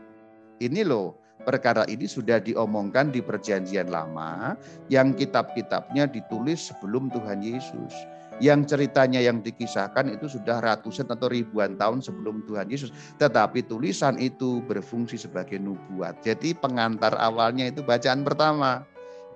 Ini 0.60 0.84
loh 0.84 1.16
perkara 1.48 1.88
ini 1.88 2.04
sudah 2.04 2.44
diomongkan 2.44 3.16
di 3.16 3.24
perjanjian 3.24 3.88
lama 3.88 4.60
yang 4.92 5.16
kitab-kitabnya 5.16 6.12
ditulis 6.12 6.68
sebelum 6.68 7.08
Tuhan 7.08 7.40
Yesus 7.40 8.19
yang 8.40 8.64
ceritanya 8.64 9.20
yang 9.20 9.44
dikisahkan 9.44 10.16
itu 10.16 10.32
sudah 10.32 10.64
ratusan 10.64 11.12
atau 11.12 11.28
ribuan 11.28 11.76
tahun 11.76 12.00
sebelum 12.00 12.48
Tuhan 12.48 12.72
Yesus. 12.72 12.92
Tetapi 13.20 13.68
tulisan 13.68 14.16
itu 14.20 14.64
berfungsi 14.66 15.20
sebagai 15.20 15.60
nubuat. 15.60 16.24
Jadi 16.24 16.56
pengantar 16.56 17.16
awalnya 17.20 17.68
itu 17.68 17.84
bacaan 17.84 18.24
pertama. 18.24 18.84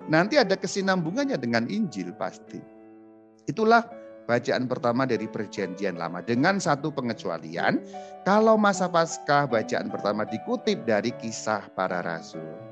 Nanti 0.08 0.36
ada 0.36 0.56
kesinambungannya 0.56 1.36
dengan 1.40 1.64
Injil 1.68 2.12
pasti. 2.16 2.60
Itulah 3.44 3.84
bacaan 4.24 4.64
pertama 4.64 5.04
dari 5.04 5.28
perjanjian 5.28 6.00
lama. 6.00 6.24
Dengan 6.24 6.56
satu 6.56 6.88
pengecualian, 6.92 7.80
kalau 8.24 8.56
masa 8.56 8.88
Paskah 8.88 9.48
bacaan 9.48 9.92
pertama 9.92 10.24
dikutip 10.24 10.88
dari 10.88 11.12
kisah 11.20 11.68
para 11.76 12.00
rasul. 12.00 12.63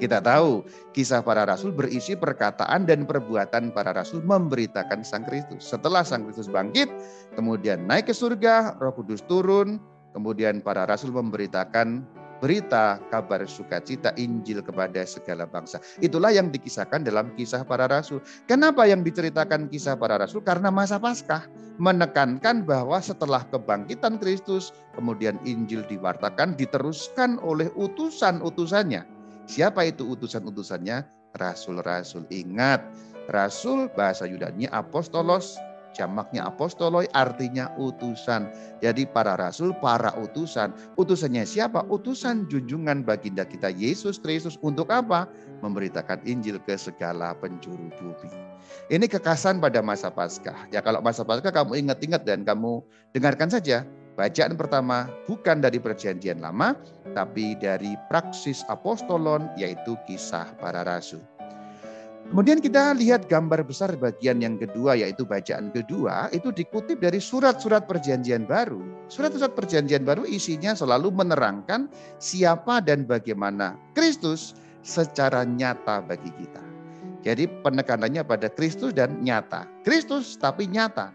Kita 0.00 0.16
tahu 0.24 0.64
kisah 0.96 1.20
para 1.20 1.44
rasul 1.44 1.76
berisi 1.76 2.16
perkataan 2.16 2.88
dan 2.88 3.04
perbuatan 3.04 3.68
para 3.68 3.92
rasul 3.92 4.24
memberitakan 4.24 5.04
Sang 5.04 5.28
Kristus. 5.28 5.68
Setelah 5.68 6.08
Sang 6.08 6.24
Kristus 6.24 6.48
bangkit, 6.48 6.88
kemudian 7.36 7.84
naik 7.84 8.08
ke 8.08 8.14
surga, 8.16 8.80
Roh 8.80 8.96
Kudus 8.96 9.20
turun, 9.28 9.76
kemudian 10.16 10.64
para 10.64 10.88
rasul 10.88 11.12
memberitakan 11.12 12.08
berita 12.40 12.96
kabar 13.12 13.44
sukacita 13.44 14.16
Injil 14.16 14.64
kepada 14.64 15.04
segala 15.04 15.44
bangsa. 15.44 15.76
Itulah 16.00 16.32
yang 16.32 16.48
dikisahkan 16.48 17.04
dalam 17.04 17.36
kisah 17.36 17.60
para 17.68 17.84
rasul. 17.84 18.24
Kenapa 18.48 18.88
yang 18.88 19.04
diceritakan 19.04 19.68
kisah 19.68 20.00
para 20.00 20.16
rasul? 20.16 20.40
Karena 20.40 20.72
masa 20.72 20.96
Paskah 20.96 21.44
menekankan 21.76 22.64
bahwa 22.64 22.96
setelah 23.04 23.44
kebangkitan 23.52 24.16
Kristus, 24.16 24.72
kemudian 24.96 25.36
Injil 25.44 25.84
diwartakan 25.84 26.56
diteruskan 26.56 27.36
oleh 27.44 27.68
utusan-utusannya. 27.76 29.19
Siapa 29.50 29.82
itu 29.82 30.06
utusan-utusannya? 30.06 31.02
Rasul-rasul. 31.34 32.22
Ingat, 32.30 32.86
rasul 33.26 33.90
bahasa 33.98 34.30
Yunani 34.30 34.70
apostolos 34.70 35.58
Jamaknya 35.90 36.46
apostoloi 36.46 37.10
artinya 37.10 37.74
utusan. 37.74 38.46
Jadi 38.78 39.10
para 39.10 39.34
rasul, 39.34 39.74
para 39.82 40.14
utusan. 40.22 40.70
Utusannya 40.94 41.42
siapa? 41.42 41.82
Utusan 41.90 42.46
junjungan 42.46 43.02
baginda 43.02 43.42
kita 43.42 43.74
Yesus 43.74 44.22
Kristus 44.22 44.54
untuk 44.62 44.86
apa? 44.94 45.26
Memberitakan 45.66 46.22
Injil 46.22 46.62
ke 46.62 46.78
segala 46.78 47.34
penjuru 47.42 47.90
bumi. 47.98 48.30
Ini 48.86 49.06
kekasan 49.10 49.58
pada 49.58 49.82
masa 49.82 50.14
Paskah. 50.14 50.70
Ya 50.70 50.78
kalau 50.78 51.02
masa 51.02 51.26
Paskah 51.26 51.50
kamu 51.50 51.82
ingat-ingat 51.82 52.22
dan 52.22 52.46
kamu 52.46 52.86
dengarkan 53.10 53.50
saja. 53.50 53.82
Bacaan 54.20 54.52
pertama 54.52 55.08
bukan 55.24 55.64
dari 55.64 55.80
perjanjian 55.80 56.44
lama, 56.44 56.76
tapi 57.16 57.56
dari 57.56 57.96
praksis 58.12 58.60
apostolon, 58.68 59.48
yaitu 59.56 59.96
kisah 60.04 60.44
para 60.60 60.84
rasul. 60.84 61.24
Kemudian 62.28 62.60
kita 62.60 62.92
lihat 63.00 63.32
gambar 63.32 63.64
besar 63.64 63.96
bagian 63.96 64.44
yang 64.44 64.60
kedua 64.60 64.92
yaitu 64.94 65.24
bacaan 65.24 65.72
kedua 65.72 66.28
itu 66.36 66.52
dikutip 66.52 67.00
dari 67.00 67.16
surat-surat 67.16 67.88
perjanjian 67.88 68.44
baru. 68.44 68.84
Surat-surat 69.08 69.56
perjanjian 69.56 70.04
baru 70.04 70.28
isinya 70.28 70.76
selalu 70.76 71.10
menerangkan 71.10 71.88
siapa 72.20 72.84
dan 72.84 73.08
bagaimana 73.08 73.74
Kristus 73.96 74.52
secara 74.84 75.48
nyata 75.48 76.04
bagi 76.04 76.28
kita. 76.36 76.62
Jadi 77.24 77.50
penekanannya 77.66 78.22
pada 78.22 78.46
Kristus 78.52 78.92
dan 78.92 79.24
nyata. 79.24 79.64
Kristus 79.82 80.36
tapi 80.36 80.70
nyata. 80.70 81.10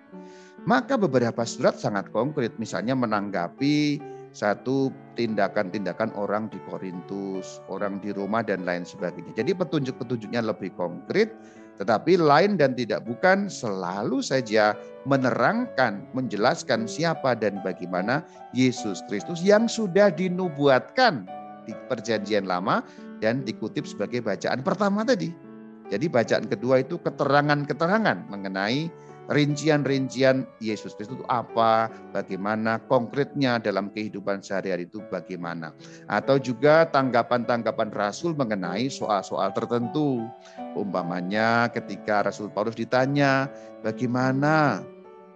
Maka 0.66 0.98
beberapa 0.98 1.46
surat 1.46 1.78
sangat 1.78 2.10
konkret 2.10 2.58
misalnya 2.58 2.98
menanggapi 2.98 4.02
satu 4.34 4.90
tindakan-tindakan 5.14 6.12
orang 6.18 6.50
di 6.50 6.58
Korintus, 6.68 7.64
orang 7.70 8.02
di 8.02 8.10
Roma 8.12 8.42
dan 8.42 8.66
lain 8.66 8.84
sebagainya. 8.84 9.32
Jadi 9.38 9.54
petunjuk-petunjuknya 9.56 10.42
lebih 10.44 10.74
konkret, 10.76 11.32
tetapi 11.78 12.18
lain 12.18 12.58
dan 12.58 12.74
tidak 12.74 13.06
bukan 13.06 13.46
selalu 13.48 14.26
saja 14.26 14.76
menerangkan, 15.08 16.04
menjelaskan 16.18 16.90
siapa 16.90 17.38
dan 17.38 17.62
bagaimana 17.62 18.26
Yesus 18.52 19.06
Kristus 19.06 19.46
yang 19.46 19.70
sudah 19.72 20.12
dinubuatkan 20.12 21.30
di 21.64 21.78
perjanjian 21.88 22.50
lama 22.50 22.82
dan 23.22 23.46
dikutip 23.46 23.88
sebagai 23.88 24.20
bacaan 24.20 24.66
pertama 24.66 25.06
tadi. 25.06 25.30
Jadi 25.94 26.10
bacaan 26.10 26.50
kedua 26.50 26.82
itu 26.82 26.98
keterangan-keterangan 26.98 28.26
mengenai 28.34 28.90
rincian-rincian 29.30 30.46
Yesus 30.62 30.94
Kristus 30.94 31.22
itu 31.22 31.28
apa, 31.28 31.90
bagaimana 32.14 32.82
konkretnya 32.86 33.58
dalam 33.58 33.90
kehidupan 33.92 34.46
sehari-hari 34.46 34.86
itu 34.86 35.02
bagaimana. 35.10 35.74
Atau 36.10 36.38
juga 36.38 36.86
tanggapan-tanggapan 36.90 37.90
Rasul 37.94 38.38
mengenai 38.38 38.90
soal-soal 38.90 39.52
tertentu. 39.52 40.24
Umpamanya 40.76 41.70
ketika 41.72 42.26
Rasul 42.26 42.52
Paulus 42.54 42.78
ditanya, 42.78 43.50
bagaimana 43.82 44.82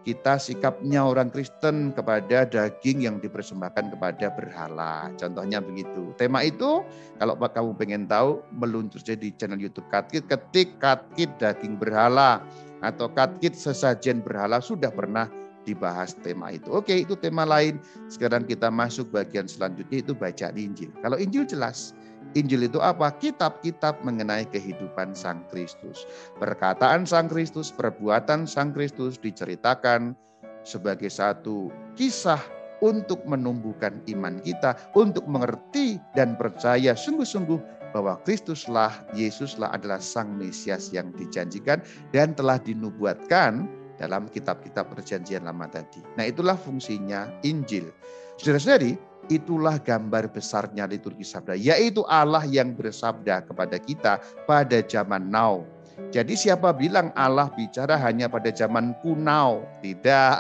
kita 0.10 0.42
sikapnya 0.42 1.06
orang 1.06 1.30
Kristen 1.30 1.94
kepada 1.94 2.42
daging 2.42 3.06
yang 3.06 3.22
dipersembahkan 3.22 3.94
kepada 3.94 4.34
berhala. 4.34 5.14
Contohnya 5.22 5.62
begitu. 5.62 6.18
Tema 6.18 6.42
itu 6.42 6.82
kalau 7.22 7.38
kamu 7.38 7.78
pengen 7.78 8.04
tahu 8.10 8.42
meluncur 8.50 8.98
di 9.06 9.30
channel 9.38 9.62
YouTube 9.62 9.86
Katkit, 9.94 10.26
ketik 10.26 10.82
Katkit 10.82 11.30
daging 11.38 11.78
berhala 11.78 12.42
atau 12.82 13.12
katkit 13.12 13.54
sesajen 13.54 14.26
berhala 14.26 14.58
sudah 14.58 14.90
pernah 14.90 15.30
dibahas 15.68 16.18
tema 16.26 16.50
itu. 16.50 16.74
Oke, 16.74 17.06
itu 17.06 17.14
tema 17.14 17.46
lain. 17.46 17.78
Sekarang 18.10 18.48
kita 18.50 18.74
masuk 18.74 19.14
bagian 19.14 19.46
selanjutnya 19.46 20.02
itu 20.02 20.18
baca 20.18 20.50
Injil. 20.58 20.90
Kalau 21.06 21.22
Injil 21.22 21.46
jelas, 21.46 21.94
Injil 22.38 22.70
itu 22.70 22.78
apa? 22.78 23.10
Kitab-kitab 23.18 24.06
mengenai 24.06 24.46
kehidupan 24.48 25.18
Sang 25.18 25.42
Kristus. 25.50 26.06
Perkataan 26.38 27.10
Sang 27.10 27.26
Kristus, 27.26 27.74
perbuatan 27.74 28.46
Sang 28.46 28.70
Kristus 28.70 29.18
diceritakan 29.18 30.14
sebagai 30.62 31.10
satu 31.10 31.74
kisah 31.98 32.40
untuk 32.80 33.26
menumbuhkan 33.26 34.00
iman 34.14 34.40
kita, 34.40 34.78
untuk 34.96 35.26
mengerti 35.28 36.00
dan 36.16 36.38
percaya 36.40 36.96
sungguh-sungguh 36.96 37.60
bahwa 37.92 38.22
Kristuslah, 38.24 38.94
Yesuslah 39.18 39.74
adalah 39.74 39.98
Sang 39.98 40.38
Mesias 40.38 40.94
yang 40.94 41.10
dijanjikan 41.18 41.82
dan 42.14 42.38
telah 42.38 42.62
dinubuatkan 42.62 43.66
dalam 44.00 44.32
kitab-kitab 44.32 44.88
perjanjian 44.96 45.44
lama 45.44 45.68
tadi. 45.68 46.00
Nah 46.16 46.24
itulah 46.30 46.56
fungsinya 46.56 47.28
Injil. 47.44 47.92
Saudara-saudari, 48.40 48.96
itulah 49.30 49.78
gambar 49.80 50.34
besarnya 50.34 50.90
liturgi 50.90 51.24
sabda, 51.24 51.54
yaitu 51.56 52.04
Allah 52.10 52.44
yang 52.50 52.74
bersabda 52.74 53.46
kepada 53.46 53.78
kita 53.78 54.18
pada 54.50 54.82
zaman 54.84 55.30
now. 55.30 55.64
Jadi 56.10 56.34
siapa 56.34 56.74
bilang 56.74 57.14
Allah 57.14 57.52
bicara 57.54 58.00
hanya 58.00 58.32
pada 58.32 58.50
zaman 58.50 58.96
kuno? 59.04 59.62
Tidak. 59.84 60.36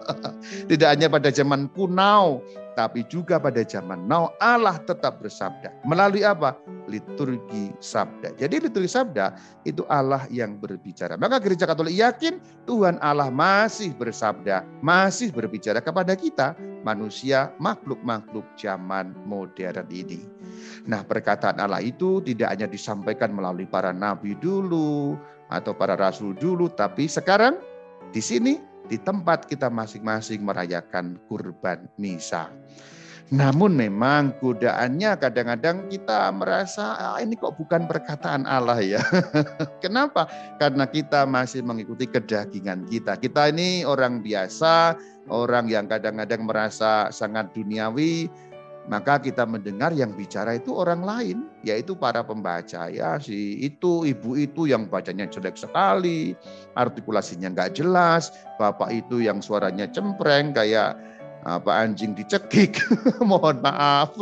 Tidak 0.70 0.88
hanya 0.88 1.10
pada 1.10 1.28
zaman 1.28 1.68
kuno, 1.74 2.40
tapi 2.74 3.06
juga 3.06 3.38
pada 3.38 3.62
zaman 3.62 4.06
now 4.06 4.34
Allah 4.42 4.76
tetap 4.82 5.22
bersabda. 5.22 5.70
Melalui 5.86 6.26
apa? 6.26 6.58
Liturgi 6.90 7.72
sabda. 7.80 8.34
Jadi 8.36 8.68
liturgi 8.68 8.90
sabda 8.90 9.34
itu 9.64 9.86
Allah 9.88 10.26
yang 10.28 10.58
berbicara. 10.58 11.16
Maka 11.16 11.40
gereja 11.40 11.64
Katolik 11.64 11.96
yakin 11.96 12.42
Tuhan 12.68 13.00
Allah 13.00 13.32
masih 13.32 13.94
bersabda, 13.96 14.66
masih 14.84 15.32
berbicara 15.32 15.80
kepada 15.80 16.12
kita, 16.18 16.52
manusia, 16.84 17.54
makhluk-makhluk 17.62 18.44
zaman 18.58 19.16
modern 19.24 19.88
ini. 19.88 20.20
Nah 20.84 21.00
perkataan 21.06 21.56
Allah 21.62 21.80
itu 21.80 22.20
tidak 22.20 22.52
hanya 22.52 22.68
disampaikan 22.68 23.32
melalui 23.32 23.64
para 23.64 23.94
nabi 23.94 24.36
dulu 24.36 25.16
atau 25.48 25.72
para 25.72 25.96
rasul 25.96 26.36
dulu, 26.36 26.68
tapi 26.68 27.08
sekarang 27.08 27.56
di 28.12 28.20
sini 28.20 28.73
di 28.88 29.00
tempat 29.00 29.48
kita 29.48 29.72
masing-masing 29.72 30.44
merayakan 30.44 31.16
kurban 31.28 31.88
misa. 31.96 32.52
Namun 33.32 33.72
memang 33.72 34.36
godaannya 34.36 35.16
kadang-kadang 35.16 35.88
kita 35.88 36.28
merasa 36.28 36.92
ah, 36.94 37.16
ini 37.16 37.40
kok 37.40 37.56
bukan 37.56 37.88
perkataan 37.88 38.44
Allah 38.44 38.84
ya. 38.84 39.00
Kenapa? 39.84 40.28
Karena 40.60 40.84
kita 40.84 41.24
masih 41.24 41.64
mengikuti 41.64 42.04
kedagingan 42.04 42.84
kita. 42.84 43.16
Kita 43.16 43.48
ini 43.48 43.88
orang 43.88 44.20
biasa, 44.20 45.00
orang 45.32 45.72
yang 45.72 45.88
kadang-kadang 45.88 46.44
merasa 46.44 47.08
sangat 47.08 47.48
duniawi, 47.56 48.28
maka 48.84 49.16
kita 49.16 49.48
mendengar 49.48 49.96
yang 49.96 50.12
bicara 50.12 50.60
itu 50.60 50.76
orang 50.76 51.00
lain, 51.00 51.38
yaitu 51.64 51.96
para 51.96 52.20
pembaca 52.20 52.92
ya 52.92 53.16
si 53.16 53.56
itu 53.64 54.04
ibu 54.04 54.36
itu 54.36 54.68
yang 54.68 54.84
bacanya 54.88 55.24
jelek 55.24 55.56
sekali, 55.56 56.36
artikulasinya 56.76 57.48
nggak 57.52 57.80
jelas, 57.80 58.28
bapak 58.60 58.92
itu 58.92 59.24
yang 59.24 59.40
suaranya 59.40 59.88
cempreng 59.88 60.52
kayak 60.52 61.00
apa 61.44 61.84
anjing 61.84 62.16
dicekik, 62.16 62.80
mohon 63.20 63.60
maaf. 63.60 64.16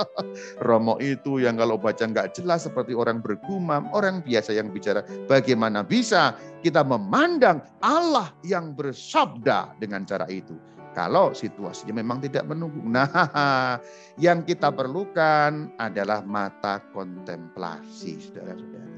Romo 0.66 0.96
itu 1.04 1.44
yang 1.44 1.60
kalau 1.60 1.76
baca 1.76 2.00
nggak 2.00 2.32
jelas 2.32 2.64
seperti 2.64 2.96
orang 2.96 3.20
bergumam, 3.20 3.92
orang 3.92 4.24
biasa 4.24 4.56
yang 4.56 4.72
bicara. 4.72 5.04
Bagaimana 5.28 5.84
bisa 5.84 6.32
kita 6.64 6.80
memandang 6.80 7.60
Allah 7.84 8.32
yang 8.40 8.72
bersabda 8.72 9.76
dengan 9.76 10.08
cara 10.08 10.24
itu? 10.32 10.56
Kalau 10.92 11.32
situasinya 11.32 11.96
memang 11.96 12.20
tidak 12.20 12.44
menunggu. 12.46 12.84
Nah, 12.92 13.80
yang 14.20 14.44
kita 14.44 14.68
perlukan 14.68 15.72
adalah 15.80 16.20
mata 16.20 16.84
kontemplasi, 16.92 18.20
saudara-saudara. 18.20 18.91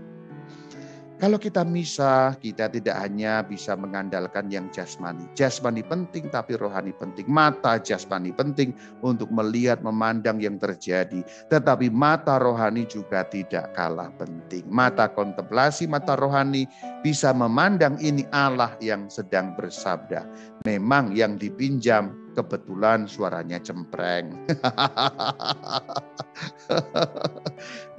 Kalau 1.15 1.39
kita 1.39 1.63
misa, 1.63 2.35
kita 2.43 2.67
tidak 2.67 2.99
hanya 2.99 3.47
bisa 3.47 3.79
mengandalkan 3.79 4.51
yang 4.51 4.67
jasmani. 4.75 5.23
Jasmani 5.39 5.87
penting, 5.87 6.27
tapi 6.27 6.59
rohani 6.59 6.91
penting. 6.91 7.31
Mata 7.31 7.79
jasmani 7.79 8.35
penting 8.35 8.75
untuk 8.99 9.31
melihat, 9.31 9.79
memandang 9.79 10.43
yang 10.43 10.59
terjadi. 10.59 11.23
Tetapi 11.47 11.87
mata 11.95 12.43
rohani 12.43 12.83
juga 12.91 13.23
tidak 13.31 13.71
kalah 13.79 14.11
penting. 14.19 14.67
Mata 14.67 15.07
kontemplasi, 15.07 15.87
mata 15.87 16.19
rohani 16.19 16.67
bisa 17.07 17.31
memandang 17.31 17.95
ini 18.03 18.27
Allah 18.35 18.75
yang 18.83 19.07
sedang 19.07 19.55
bersabda. 19.55 20.27
Memang 20.67 21.15
yang 21.15 21.39
dipinjam 21.39 22.24
kebetulan 22.35 23.07
suaranya 23.07 23.63
cempreng. 23.63 24.35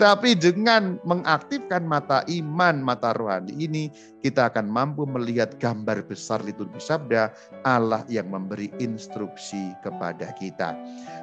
Tapi 0.02 0.36
dengan 0.36 1.00
mengaktifkan 1.08 1.88
mata 1.88 2.28
iman, 2.28 2.84
mata 2.84 3.16
rohani 3.16 3.56
ini, 3.56 3.88
kita 4.26 4.50
akan 4.50 4.66
mampu 4.66 5.06
melihat 5.06 5.54
gambar 5.62 6.02
besar 6.10 6.42
liturgi 6.42 6.82
sabda 6.82 7.30
Allah 7.62 8.02
yang 8.10 8.34
memberi 8.34 8.74
instruksi 8.82 9.78
kepada 9.86 10.34
kita. 10.34 10.74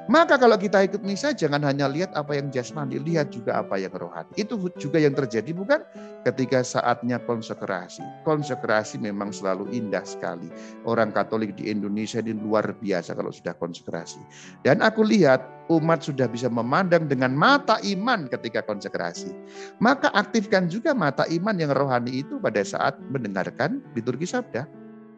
Maka 0.07 0.39
kalau 0.39 0.55
kita 0.55 0.87
ikut 0.87 1.03
misa 1.03 1.35
jangan 1.35 1.67
hanya 1.67 1.91
lihat 1.91 2.15
apa 2.15 2.39
yang 2.39 2.47
jasmani, 2.47 3.03
lihat 3.03 3.35
juga 3.35 3.59
apa 3.59 3.75
yang 3.75 3.91
rohani. 3.91 4.31
Itu 4.39 4.55
juga 4.79 5.03
yang 5.03 5.11
terjadi 5.19 5.51
bukan 5.51 5.83
ketika 6.23 6.63
saatnya 6.63 7.19
konsekrasi. 7.27 8.03
Konsekrasi 8.23 9.03
memang 9.03 9.35
selalu 9.35 9.67
indah 9.75 10.07
sekali. 10.07 10.47
Orang 10.87 11.11
Katolik 11.11 11.59
di 11.59 11.67
Indonesia 11.67 12.23
ini 12.23 12.39
luar 12.39 12.71
biasa 12.71 13.02
kalau 13.11 13.35
sudah 13.35 13.51
konsekrasi. 13.59 14.23
Dan 14.63 14.79
aku 14.79 15.03
lihat 15.03 15.43
umat 15.67 16.07
sudah 16.07 16.31
bisa 16.31 16.47
memandang 16.47 17.11
dengan 17.11 17.35
mata 17.35 17.83
iman 17.83 18.31
ketika 18.31 18.63
konsekrasi. 18.63 19.35
Maka 19.83 20.07
aktifkan 20.15 20.71
juga 20.71 20.95
mata 20.95 21.27
iman 21.27 21.59
yang 21.59 21.75
rohani 21.75 22.23
itu 22.23 22.39
pada 22.39 22.63
saat 22.63 22.95
mendengarkan 23.11 23.83
liturgi 23.91 24.23
sabda. 24.23 24.63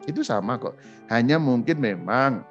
Itu 0.09 0.25
sama 0.25 0.57
kok. 0.57 0.73
Hanya 1.13 1.37
mungkin 1.37 1.77
memang 1.77 2.41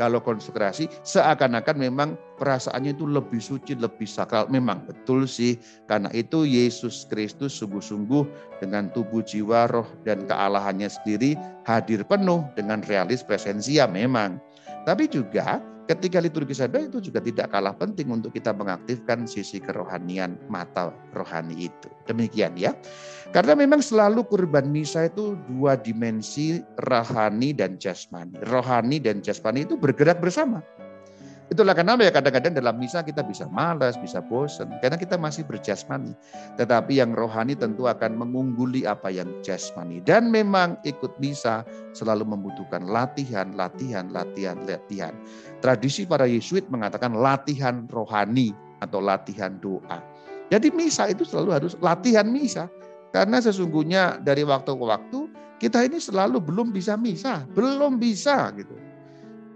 kalau 0.00 0.24
konsekrasi 0.24 0.88
seakan-akan 1.04 1.76
memang 1.76 2.08
perasaannya 2.40 2.96
itu 2.96 3.04
lebih 3.04 3.40
suci, 3.40 3.76
lebih 3.76 4.08
sakral. 4.08 4.48
Memang 4.48 4.88
betul 4.88 5.28
sih, 5.28 5.60
karena 5.84 6.08
itu 6.16 6.48
Yesus 6.48 7.04
Kristus 7.12 7.52
sungguh-sungguh 7.60 8.24
dengan 8.64 8.88
tubuh, 8.96 9.20
jiwa, 9.20 9.68
roh, 9.68 9.88
dan 10.08 10.24
kealahannya 10.24 10.88
sendiri 10.88 11.36
hadir 11.68 12.02
penuh 12.08 12.44
dengan 12.56 12.80
realis 12.88 13.20
presensia 13.20 13.84
memang. 13.84 14.40
Tapi 14.82 15.06
juga 15.06 15.62
ketika 15.86 16.22
liturgi 16.22 16.54
sabda 16.54 16.88
itu 16.90 16.98
juga 17.02 17.18
tidak 17.18 17.50
kalah 17.50 17.74
penting 17.74 18.10
untuk 18.10 18.34
kita 18.34 18.54
mengaktifkan 18.54 19.26
sisi 19.26 19.58
kerohanian 19.58 20.38
mata 20.46 20.94
rohani 21.14 21.70
itu. 21.70 21.88
Demikian 22.06 22.54
ya. 22.58 22.74
Karena 23.30 23.56
memang 23.56 23.80
selalu 23.80 24.26
kurban 24.28 24.68
misa 24.68 25.08
itu 25.08 25.38
dua 25.48 25.78
dimensi 25.78 26.60
rohani 26.86 27.54
dan 27.54 27.78
jasmani. 27.78 28.38
Rohani 28.46 28.98
dan 29.02 29.24
jasmani 29.24 29.66
itu 29.66 29.74
bergerak 29.78 30.18
bersama. 30.18 30.60
Itulah 31.52 31.76
kenapa 31.76 32.00
ya 32.00 32.08
kadang-kadang 32.08 32.56
dalam 32.56 32.80
misa 32.80 33.04
kita 33.04 33.20
bisa 33.20 33.44
malas, 33.52 34.00
bisa 34.00 34.24
bosan. 34.24 34.72
Karena 34.80 34.96
kita 34.96 35.20
masih 35.20 35.44
berjasmani. 35.44 36.16
Tetapi 36.56 36.96
yang 36.96 37.12
rohani 37.12 37.52
tentu 37.52 37.84
akan 37.84 38.16
mengungguli 38.16 38.88
apa 38.88 39.12
yang 39.12 39.28
jasmani. 39.44 40.00
Dan 40.00 40.32
memang 40.32 40.80
ikut 40.88 41.12
misa 41.20 41.60
selalu 41.92 42.24
membutuhkan 42.24 42.88
latihan, 42.88 43.52
latihan, 43.52 44.08
latihan, 44.08 44.56
latihan. 44.64 45.12
Tradisi 45.60 46.08
para 46.08 46.24
Yesuit 46.24 46.64
mengatakan 46.72 47.12
latihan 47.12 47.84
rohani 47.92 48.56
atau 48.80 49.04
latihan 49.04 49.52
doa. 49.60 50.00
Jadi 50.48 50.72
misa 50.72 51.12
itu 51.12 51.28
selalu 51.28 51.52
harus 51.52 51.76
latihan 51.84 52.24
misa. 52.32 52.72
Karena 53.12 53.44
sesungguhnya 53.44 54.24
dari 54.24 54.40
waktu 54.40 54.72
ke 54.72 54.84
waktu 54.88 55.20
kita 55.60 55.84
ini 55.84 56.00
selalu 56.00 56.40
belum 56.40 56.72
bisa 56.72 56.96
misa, 56.96 57.44
belum 57.52 58.00
bisa 58.00 58.48
gitu. 58.56 58.72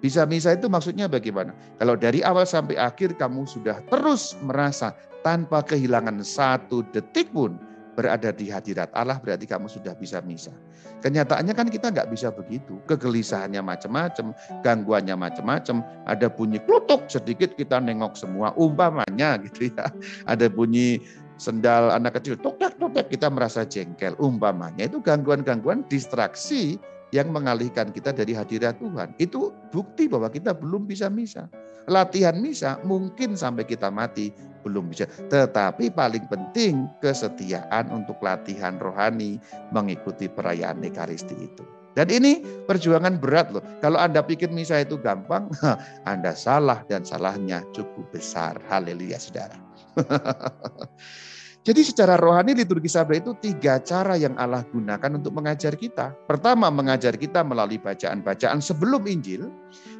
Bisa 0.00 0.28
misa 0.28 0.52
itu 0.52 0.68
maksudnya 0.68 1.08
bagaimana? 1.08 1.56
Kalau 1.80 1.96
dari 1.96 2.20
awal 2.20 2.44
sampai 2.44 2.76
akhir 2.76 3.16
kamu 3.16 3.48
sudah 3.48 3.80
terus 3.88 4.36
merasa 4.44 4.92
tanpa 5.24 5.64
kehilangan 5.64 6.20
satu 6.22 6.84
detik 6.94 7.32
pun 7.32 7.58
berada 7.96 8.28
di 8.28 8.52
hadirat 8.52 8.92
Allah 8.92 9.16
berarti 9.16 9.48
kamu 9.48 9.72
sudah 9.72 9.96
bisa 9.96 10.20
misa. 10.20 10.52
Kenyataannya 11.00 11.56
kan 11.56 11.72
kita 11.72 11.88
nggak 11.88 12.12
bisa 12.12 12.28
begitu. 12.28 12.76
Kegelisahannya 12.84 13.64
macam-macam, 13.64 14.36
gangguannya 14.60 15.16
macam-macam. 15.16 15.80
Ada 16.04 16.28
bunyi 16.28 16.60
klutuk 16.60 17.08
sedikit 17.08 17.56
kita 17.56 17.80
nengok 17.80 18.12
semua. 18.20 18.52
Umpamanya 18.52 19.40
gitu 19.40 19.72
ya. 19.72 19.88
Ada 20.28 20.52
bunyi 20.52 21.00
sendal 21.40 21.92
anak 21.92 22.20
kecil 22.20 22.36
tok 22.40 22.60
tok 22.60 23.08
kita 23.08 23.32
merasa 23.32 23.64
jengkel. 23.64 24.12
Umpamanya 24.20 24.84
itu 24.84 25.00
gangguan-gangguan 25.00 25.88
distraksi 25.88 26.76
yang 27.14 27.30
mengalihkan 27.30 27.94
kita 27.94 28.10
dari 28.10 28.34
hadirat 28.34 28.78
Tuhan. 28.78 29.14
Itu 29.20 29.54
bukti 29.70 30.10
bahwa 30.10 30.30
kita 30.30 30.56
belum 30.56 30.88
bisa 30.88 31.06
misa. 31.06 31.46
Latihan 31.86 32.34
misa 32.42 32.82
mungkin 32.82 33.38
sampai 33.38 33.62
kita 33.62 33.94
mati 33.94 34.34
belum 34.66 34.90
bisa. 34.90 35.06
Tetapi 35.06 35.94
paling 35.94 36.26
penting 36.26 36.90
kesetiaan 36.98 37.94
untuk 37.94 38.18
latihan 38.18 38.74
rohani 38.82 39.38
mengikuti 39.70 40.26
perayaan 40.26 40.82
Ekaristi 40.82 41.38
itu. 41.38 41.62
Dan 41.96 42.12
ini 42.12 42.44
perjuangan 42.68 43.16
berat 43.16 43.54
loh. 43.54 43.64
Kalau 43.80 43.96
Anda 43.96 44.20
pikir 44.20 44.52
misa 44.52 44.82
itu 44.82 45.00
gampang, 45.00 45.48
Anda 46.10 46.36
salah 46.36 46.84
dan 46.90 47.06
salahnya 47.06 47.64
cukup 47.72 48.12
besar. 48.12 48.60
Haleluya 48.68 49.16
saudara. 49.16 49.56
Jadi 51.66 51.82
secara 51.82 52.14
rohani 52.14 52.54
liturgi 52.54 52.86
sabda 52.86 53.18
itu 53.18 53.34
tiga 53.42 53.82
cara 53.82 54.14
yang 54.14 54.38
Allah 54.38 54.62
gunakan 54.70 55.18
untuk 55.18 55.34
mengajar 55.34 55.74
kita. 55.74 56.14
Pertama 56.30 56.70
mengajar 56.70 57.18
kita 57.18 57.42
melalui 57.42 57.74
bacaan-bacaan 57.82 58.62
sebelum 58.62 59.02
Injil. 59.10 59.50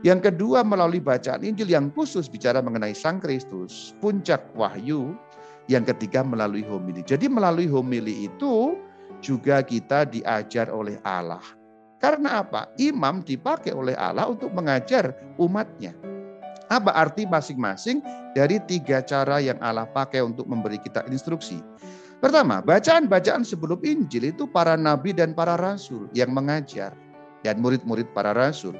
Yang 0.07 0.31
kedua 0.31 0.63
melalui 0.63 1.03
bacaan 1.03 1.43
Injil 1.43 1.67
yang 1.67 1.91
khusus 1.91 2.31
bicara 2.31 2.63
mengenai 2.63 2.95
Sang 2.95 3.19
Kristus, 3.19 3.99
puncak 3.99 4.47
wahyu. 4.55 5.19
Yang 5.67 5.91
ketiga 5.91 6.23
melalui 6.23 6.63
homili. 6.63 7.03
Jadi 7.03 7.27
melalui 7.27 7.67
homili 7.67 8.31
itu 8.31 8.79
juga 9.19 9.59
kita 9.67 10.07
diajar 10.07 10.71
oleh 10.71 11.03
Allah. 11.03 11.43
Karena 11.99 12.47
apa? 12.47 12.71
Imam 12.79 13.27
dipakai 13.27 13.75
oleh 13.75 13.99
Allah 13.99 14.31
untuk 14.31 14.55
mengajar 14.55 15.19
umatnya. 15.35 15.99
Apa 16.67 16.91
arti 16.95 17.29
masing-masing 17.29 18.03
dari 18.35 18.59
tiga 18.67 18.99
cara 18.99 19.39
yang 19.39 19.59
Allah 19.63 19.87
pakai 19.87 20.23
untuk 20.23 20.51
memberi 20.51 20.83
kita 20.83 21.07
instruksi? 21.07 21.63
Pertama, 22.19 22.65
bacaan-bacaan 22.65 23.47
sebelum 23.47 23.79
Injil 23.87 24.35
itu 24.35 24.49
para 24.51 24.75
nabi 24.75 25.13
dan 25.15 25.37
para 25.37 25.55
rasul 25.55 26.11
yang 26.17 26.33
mengajar 26.33 26.97
dan 27.45 27.61
murid-murid 27.63 28.11
para 28.17 28.35
rasul 28.35 28.75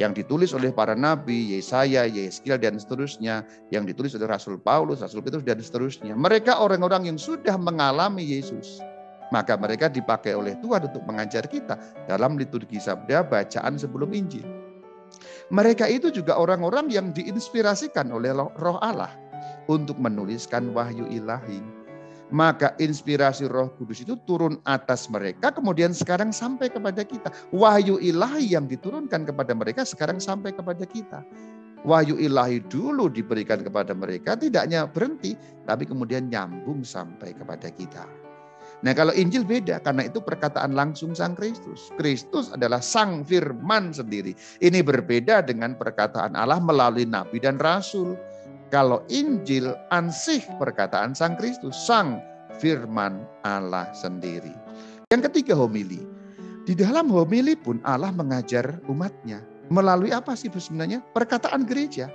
yang 0.00 0.16
ditulis 0.16 0.56
oleh 0.56 0.72
para 0.72 0.96
nabi, 0.96 1.52
Yesaya, 1.52 2.08
Yeskiel 2.08 2.56
dan 2.56 2.80
seterusnya, 2.80 3.44
yang 3.68 3.84
ditulis 3.84 4.16
oleh 4.16 4.32
Rasul 4.32 4.56
Paulus, 4.56 5.04
Rasul 5.04 5.20
Petrus 5.20 5.44
dan 5.44 5.60
seterusnya. 5.60 6.16
Mereka 6.16 6.56
orang-orang 6.56 7.12
yang 7.12 7.18
sudah 7.20 7.60
mengalami 7.60 8.24
Yesus. 8.24 8.80
Maka 9.30 9.54
mereka 9.54 9.86
dipakai 9.86 10.34
oleh 10.34 10.58
Tuhan 10.58 10.90
untuk 10.90 11.06
mengajar 11.06 11.46
kita 11.46 11.78
dalam 12.10 12.34
liturgi 12.34 12.82
sabda 12.82 13.22
bacaan 13.22 13.78
sebelum 13.78 14.10
Injil. 14.10 14.59
Mereka 15.50 15.90
itu 15.90 16.14
juga 16.14 16.38
orang-orang 16.38 16.86
yang 16.94 17.10
diinspirasikan 17.10 18.06
oleh 18.14 18.30
roh 18.34 18.78
Allah 18.78 19.10
untuk 19.66 19.98
menuliskan 19.98 20.70
wahyu 20.70 21.10
ilahi. 21.10 21.58
Maka 22.30 22.78
inspirasi 22.78 23.50
roh 23.50 23.74
kudus 23.74 24.06
itu 24.06 24.14
turun 24.22 24.62
atas 24.62 25.10
mereka, 25.10 25.50
kemudian 25.50 25.90
sekarang 25.90 26.30
sampai 26.30 26.70
kepada 26.70 27.02
kita. 27.02 27.34
Wahyu 27.50 27.98
ilahi 27.98 28.54
yang 28.54 28.70
diturunkan 28.70 29.26
kepada 29.26 29.50
mereka 29.50 29.82
sekarang 29.82 30.22
sampai 30.22 30.54
kepada 30.54 30.86
kita. 30.86 31.26
Wahyu 31.82 32.14
ilahi 32.22 32.62
dulu 32.70 33.10
diberikan 33.10 33.66
kepada 33.66 33.90
mereka, 33.90 34.38
tidaknya 34.38 34.86
berhenti, 34.86 35.34
tapi 35.66 35.82
kemudian 35.82 36.30
nyambung 36.30 36.86
sampai 36.86 37.34
kepada 37.34 37.66
kita. 37.74 38.06
Nah 38.80 38.96
kalau 38.96 39.12
Injil 39.12 39.44
beda 39.44 39.84
karena 39.84 40.08
itu 40.08 40.24
perkataan 40.24 40.72
langsung 40.72 41.12
Sang 41.12 41.36
Kristus. 41.36 41.92
Kristus 42.00 42.48
adalah 42.48 42.80
Sang 42.80 43.20
Firman 43.28 43.92
sendiri. 43.92 44.32
Ini 44.64 44.80
berbeda 44.80 45.44
dengan 45.44 45.76
perkataan 45.76 46.32
Allah 46.32 46.56
melalui 46.60 47.04
Nabi 47.04 47.40
dan 47.44 47.60
Rasul. 47.60 48.16
Kalau 48.72 49.04
Injil 49.12 49.76
ansih 49.92 50.40
perkataan 50.56 51.12
Sang 51.12 51.36
Kristus, 51.36 51.76
Sang 51.76 52.22
Firman 52.56 53.20
Allah 53.44 53.90
sendiri. 53.92 54.52
Yang 55.12 55.28
ketiga 55.28 55.58
homili. 55.58 56.00
Di 56.64 56.76
dalam 56.78 57.10
homili 57.10 57.58
pun 57.58 57.82
Allah 57.82 58.14
mengajar 58.14 58.78
umatnya. 58.86 59.42
Melalui 59.70 60.14
apa 60.14 60.38
sih 60.38 60.50
sebenarnya? 60.50 61.02
Perkataan 61.14 61.66
gereja. 61.66 62.06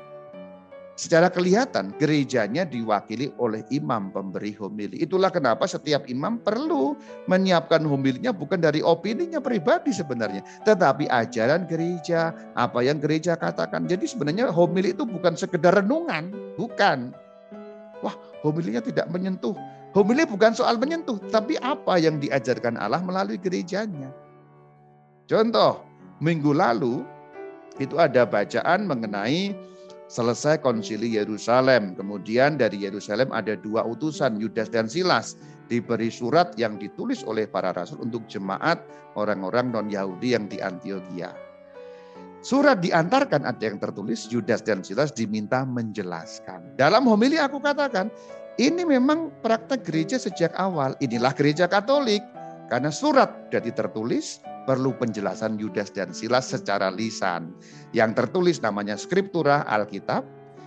Secara 0.95 1.27
kelihatan 1.27 1.91
gerejanya 1.99 2.63
diwakili 2.63 3.27
oleh 3.35 3.67
imam 3.67 4.15
pemberi 4.15 4.55
homili. 4.55 5.03
Itulah 5.03 5.27
kenapa 5.27 5.67
setiap 5.67 6.07
imam 6.07 6.39
perlu 6.39 6.95
menyiapkan 7.27 7.83
homilinya 7.83 8.31
bukan 8.31 8.63
dari 8.63 8.79
opininya 8.79 9.43
pribadi 9.43 9.91
sebenarnya. 9.91 10.39
Tetapi 10.63 11.11
ajaran 11.11 11.67
gereja, 11.67 12.31
apa 12.55 12.79
yang 12.79 13.03
gereja 13.03 13.35
katakan. 13.35 13.91
Jadi 13.91 14.07
sebenarnya 14.07 14.47
homili 14.55 14.95
itu 14.95 15.03
bukan 15.03 15.35
sekedar 15.35 15.75
renungan. 15.83 16.31
Bukan. 16.55 17.11
Wah 17.99 18.15
homilinya 18.47 18.79
tidak 18.79 19.11
menyentuh. 19.11 19.51
Homili 19.91 20.23
bukan 20.23 20.55
soal 20.55 20.79
menyentuh. 20.79 21.19
Tapi 21.27 21.59
apa 21.59 21.99
yang 21.99 22.23
diajarkan 22.23 22.79
Allah 22.79 23.03
melalui 23.03 23.35
gerejanya. 23.35 24.15
Contoh, 25.27 25.83
minggu 26.23 26.55
lalu 26.55 27.03
itu 27.83 27.99
ada 27.99 28.23
bacaan 28.23 28.87
mengenai 28.87 29.74
selesai 30.07 30.61
konsili 30.61 31.17
Yerusalem. 31.17 31.97
Kemudian 31.97 32.57
dari 32.61 32.85
Yerusalem 32.85 33.33
ada 33.33 33.57
dua 33.57 33.85
utusan, 33.85 34.37
Yudas 34.37 34.69
dan 34.69 34.85
Silas, 34.85 35.37
diberi 35.71 36.13
surat 36.13 36.53
yang 36.59 36.77
ditulis 36.77 37.25
oleh 37.25 37.49
para 37.49 37.73
rasul 37.73 38.01
untuk 38.01 38.25
jemaat 38.29 38.81
orang-orang 39.17 39.73
non-Yahudi 39.73 40.29
yang 40.37 40.45
di 40.45 40.61
Antioquia. 40.61 41.33
Surat 42.45 42.77
diantarkan 42.77 43.41
ada 43.41 43.57
yang 43.57 43.81
tertulis 43.81 44.29
Yudas 44.29 44.61
dan 44.61 44.85
Silas 44.85 45.09
diminta 45.09 45.65
menjelaskan. 45.65 46.77
Dalam 46.77 47.09
homili 47.09 47.41
aku 47.41 47.57
katakan, 47.57 48.13
ini 48.61 48.85
memang 48.85 49.33
praktek 49.41 49.81
gereja 49.81 50.21
sejak 50.21 50.53
awal. 50.53 50.93
Inilah 51.01 51.33
gereja 51.33 51.65
Katolik. 51.65 52.21
Karena 52.65 52.89
surat 52.89 53.49
sudah 53.53 53.61
tertulis, 53.61 54.41
perlu 54.65 54.91
penjelasan 54.97 55.61
Yudas 55.61 55.93
dan 55.93 56.09
Silas 56.11 56.49
secara 56.49 56.89
lisan. 56.89 57.53
Yang 57.93 58.25
tertulis 58.25 58.57
namanya 58.65 58.97
Skriptura 58.97 59.61
Alkitab, 59.69 60.25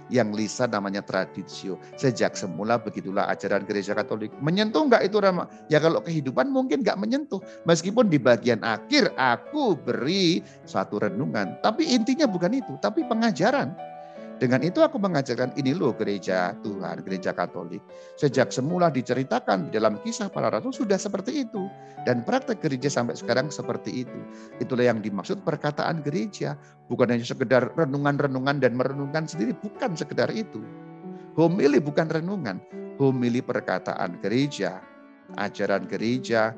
yang 0.09 0.33
lisan 0.33 0.73
namanya 0.73 1.05
tradisio. 1.05 1.77
Sejak 2.01 2.33
semula 2.39 2.81
begitulah 2.81 3.29
ajaran 3.29 3.65
gereja 3.69 3.93
Katolik. 3.93 4.33
Menyentuh 4.41 4.89
enggak 4.89 5.05
itu 5.05 5.21
Rama? 5.21 5.51
Ya 5.69 5.79
kalau 5.79 6.01
kehidupan 6.01 6.49
mungkin 6.49 6.81
enggak 6.81 6.97
menyentuh. 6.97 7.41
Meskipun 7.69 8.09
di 8.09 8.17
bagian 8.17 8.65
akhir 8.65 9.13
aku 9.21 9.77
beri 9.77 10.41
satu 10.65 11.03
renungan. 11.03 11.61
Tapi 11.61 11.85
intinya 11.85 12.25
bukan 12.25 12.57
itu, 12.57 12.73
tapi 12.81 13.05
pengajaran. 13.05 13.77
Dengan 14.39 14.63
itu 14.63 14.79
aku 14.87 15.03
mengajarkan 15.03 15.59
ini 15.59 15.75
loh 15.75 15.91
gereja 15.99 16.55
Tuhan, 16.63 17.03
gereja 17.03 17.35
Katolik. 17.35 17.83
Sejak 18.15 18.55
semula 18.55 18.87
diceritakan 18.87 19.67
di 19.67 19.75
dalam 19.75 19.99
kisah 19.99 20.31
para 20.31 20.47
rasul 20.47 20.71
sudah 20.71 20.95
seperti 20.95 21.43
itu. 21.43 21.67
Dan 22.07 22.23
praktek 22.23 22.63
gereja 22.63 22.87
sampai 22.87 23.19
sekarang 23.19 23.51
seperti 23.51 24.07
itu. 24.07 24.21
Itulah 24.63 24.95
yang 24.95 25.03
dimaksud 25.03 25.43
perkataan 25.43 26.07
gereja. 26.07 26.55
Bukan 26.87 27.11
hanya 27.11 27.27
sekedar 27.27 27.75
renungan-renungan 27.75 28.63
dan 28.63 28.79
merenungkan 28.79 29.27
sendiri. 29.27 29.59
Bukan 29.59 29.99
sekedar 29.99 30.31
itu. 30.31 30.63
Homili 31.35 31.83
bukan 31.83 32.07
renungan. 32.07 32.63
Homili 33.03 33.43
perkataan 33.43 34.23
gereja. 34.23 34.79
Ajaran 35.35 35.85
gereja, 35.91 36.55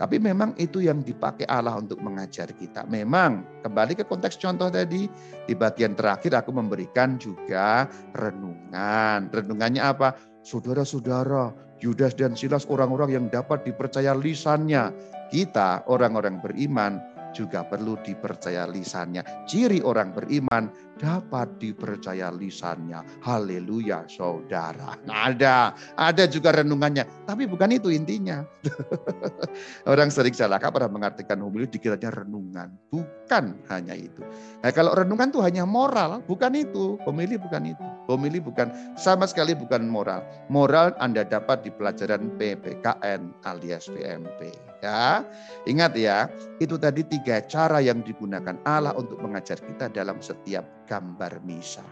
tapi 0.00 0.16
memang 0.16 0.56
itu 0.56 0.80
yang 0.80 1.04
dipakai 1.04 1.44
Allah 1.44 1.76
untuk 1.76 2.00
mengajar 2.00 2.48
kita. 2.48 2.88
Memang 2.88 3.44
kembali 3.60 4.00
ke 4.00 4.08
konteks 4.08 4.40
contoh 4.40 4.72
tadi, 4.72 5.04
di 5.44 5.52
bagian 5.52 5.92
terakhir 5.92 6.40
aku 6.40 6.56
memberikan 6.56 7.20
juga 7.20 7.84
renungan. 8.16 9.28
Renungannya 9.28 9.84
apa? 9.84 10.16
Saudara-saudara, 10.40 11.52
Yudas 11.84 12.16
dan 12.16 12.32
Silas 12.32 12.64
orang-orang 12.72 13.12
yang 13.12 13.26
dapat 13.28 13.60
dipercaya 13.68 14.16
lisannya. 14.16 14.88
Kita 15.28 15.84
orang-orang 15.84 16.40
beriman 16.40 16.96
juga 17.32 17.66
perlu 17.66 17.96
dipercaya 18.00 18.66
lisannya. 18.68 19.22
Ciri 19.46 19.80
orang 19.82 20.14
beriman 20.14 20.70
dapat 21.00 21.56
dipercaya 21.56 22.28
lisannya. 22.28 23.24
Haleluya 23.24 24.04
saudara. 24.04 25.00
Ada, 25.08 25.72
ada 25.96 26.24
juga 26.28 26.52
renungannya. 26.60 27.08
Tapi 27.24 27.48
bukan 27.48 27.72
itu 27.72 27.88
intinya. 27.88 28.44
orang 29.92 30.12
sering 30.12 30.36
salah 30.36 30.60
kaprah 30.60 30.92
mengartikan 30.92 31.40
homili 31.40 31.64
dikiranya 31.64 32.22
renungan. 32.22 32.76
Bukan 32.92 33.56
hanya 33.72 33.96
itu. 33.96 34.20
Nah, 34.60 34.70
kalau 34.76 34.92
renungan 34.92 35.32
itu 35.32 35.40
hanya 35.40 35.64
moral, 35.64 36.20
bukan 36.28 36.52
itu. 36.52 37.00
Homili 37.08 37.40
bukan 37.40 37.72
itu. 37.72 37.86
Homili 38.12 38.42
bukan, 38.42 38.68
sama 39.00 39.24
sekali 39.24 39.56
bukan 39.56 39.88
moral. 39.88 40.20
Moral 40.52 40.92
Anda 41.00 41.24
dapat 41.24 41.64
di 41.64 41.70
pelajaran 41.72 42.36
PPKN 42.36 43.46
alias 43.48 43.88
PMP. 43.88 44.69
Ya, 44.80 45.28
ingat 45.68 45.92
ya, 45.92 46.32
itu 46.56 46.80
tadi 46.80 47.04
tiga 47.04 47.44
cara 47.44 47.84
yang 47.84 48.00
digunakan 48.00 48.56
Allah 48.64 48.96
untuk 48.96 49.20
mengajar 49.20 49.60
kita 49.60 49.92
dalam 49.92 50.24
setiap 50.24 50.64
gambar 50.88 51.36
misa. 51.44 51.84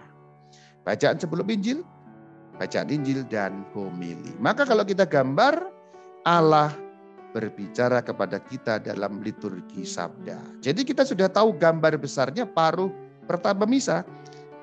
Bacaan 0.88 1.20
sebelum 1.20 1.44
Injil, 1.52 1.84
bacaan 2.56 2.88
Injil 2.88 3.28
dan 3.28 3.68
homili. 3.76 4.32
Maka 4.40 4.64
kalau 4.64 4.88
kita 4.88 5.04
gambar, 5.04 5.68
Allah 6.24 6.72
berbicara 7.36 8.00
kepada 8.00 8.40
kita 8.40 8.80
dalam 8.80 9.20
liturgi 9.20 9.84
sabda. 9.84 10.64
Jadi 10.64 10.80
kita 10.80 11.04
sudah 11.04 11.28
tahu 11.28 11.52
gambar 11.60 12.00
besarnya 12.00 12.48
paruh 12.48 12.88
pertama 13.28 13.68
misa, 13.68 14.00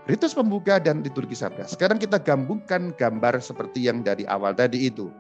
ritus 0.10 0.34
pembuka 0.34 0.82
dan 0.82 1.06
liturgi 1.06 1.38
sabda. 1.38 1.70
Sekarang 1.70 2.02
kita 2.02 2.18
gabungkan 2.18 2.90
gambar 2.98 3.38
seperti 3.38 3.86
yang 3.86 4.02
dari 4.02 4.26
awal 4.26 4.58
tadi 4.58 4.90
itu. 4.90 5.14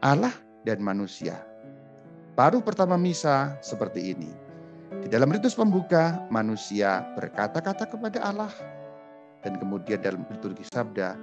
Allah 0.00 0.32
dan 0.64 0.80
manusia 0.80 1.53
Paruh 2.34 2.66
pertama 2.66 2.98
misa 2.98 3.54
seperti 3.62 4.10
ini. 4.10 4.26
Di 4.90 5.06
dalam 5.06 5.30
ritus 5.30 5.54
pembuka, 5.54 6.18
manusia 6.34 7.06
berkata-kata 7.14 7.86
kepada 7.86 8.26
Allah. 8.26 8.50
Dan 9.38 9.54
kemudian 9.62 10.02
dalam 10.02 10.26
liturgi 10.26 10.66
sabda, 10.66 11.14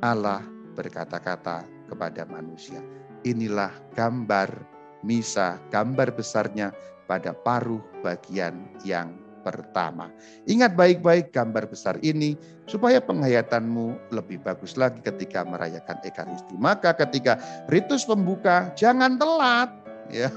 Allah 0.00 0.40
berkata-kata 0.72 1.68
kepada 1.84 2.24
manusia. 2.24 2.80
Inilah 3.28 3.76
gambar 3.92 4.56
misa, 5.04 5.60
gambar 5.68 6.16
besarnya 6.16 6.72
pada 7.04 7.36
paruh 7.36 7.84
bagian 8.00 8.64
yang 8.88 9.12
pertama. 9.44 10.08
Ingat 10.48 10.72
baik-baik 10.72 11.28
gambar 11.28 11.68
besar 11.68 12.00
ini 12.00 12.40
supaya 12.64 13.04
penghayatanmu 13.04 14.16
lebih 14.16 14.40
bagus 14.40 14.80
lagi 14.80 15.04
ketika 15.04 15.44
merayakan 15.44 16.00
Ekaristi. 16.00 16.56
Maka 16.56 16.96
ketika 16.96 17.36
ritus 17.68 18.08
pembuka 18.08 18.72
jangan 18.72 19.20
telat 19.20 19.83
Ya. 20.12 20.28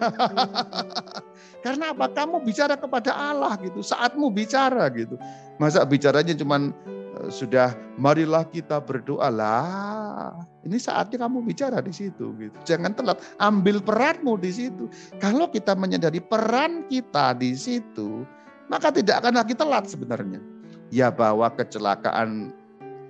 Karena 1.65 1.91
apa? 1.91 2.07
Kamu 2.11 2.43
bicara 2.45 2.79
kepada 2.79 3.11
Allah 3.11 3.59
gitu, 3.59 3.83
saatmu 3.83 4.31
bicara 4.31 4.87
gitu. 4.93 5.19
Masa 5.59 5.83
bicaranya 5.83 6.31
cuman 6.37 6.71
eh, 7.19 7.29
sudah 7.33 7.75
marilah 7.99 8.45
kita 8.47 8.79
berdoa 8.79 9.27
lah. 9.27 10.31
Ini 10.63 10.77
saatnya 10.79 11.27
kamu 11.27 11.43
bicara 11.43 11.83
di 11.83 11.91
situ 11.91 12.31
gitu. 12.39 12.57
Jangan 12.63 12.95
telat, 12.95 13.19
ambil 13.41 13.83
peranmu 13.83 14.39
di 14.39 14.51
situ. 14.53 14.87
Kalau 15.19 15.49
kita 15.51 15.75
menyadari 15.75 16.23
peran 16.23 16.87
kita 16.87 17.35
di 17.35 17.57
situ, 17.57 18.23
maka 18.71 18.91
tidak 18.91 19.23
akan 19.23 19.43
lagi 19.43 19.55
telat 19.55 19.87
sebenarnya. 19.87 20.39
Ya 20.87 21.11
bahwa 21.11 21.51
kecelakaan 21.51 22.55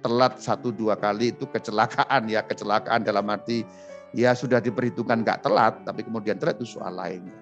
telat 0.02 0.40
satu 0.40 0.72
dua 0.72 0.96
kali 0.98 1.34
itu 1.34 1.46
kecelakaan 1.50 2.30
ya 2.30 2.46
kecelakaan 2.46 3.04
dalam 3.04 3.28
arti 3.28 3.66
ya 4.16 4.32
sudah 4.32 4.64
diperhitungkan 4.64 5.24
nggak 5.24 5.44
telat, 5.44 5.84
tapi 5.84 6.06
kemudian 6.06 6.40
telat 6.40 6.60
itu 6.60 6.78
soal 6.78 6.96
lainnya. 6.96 7.36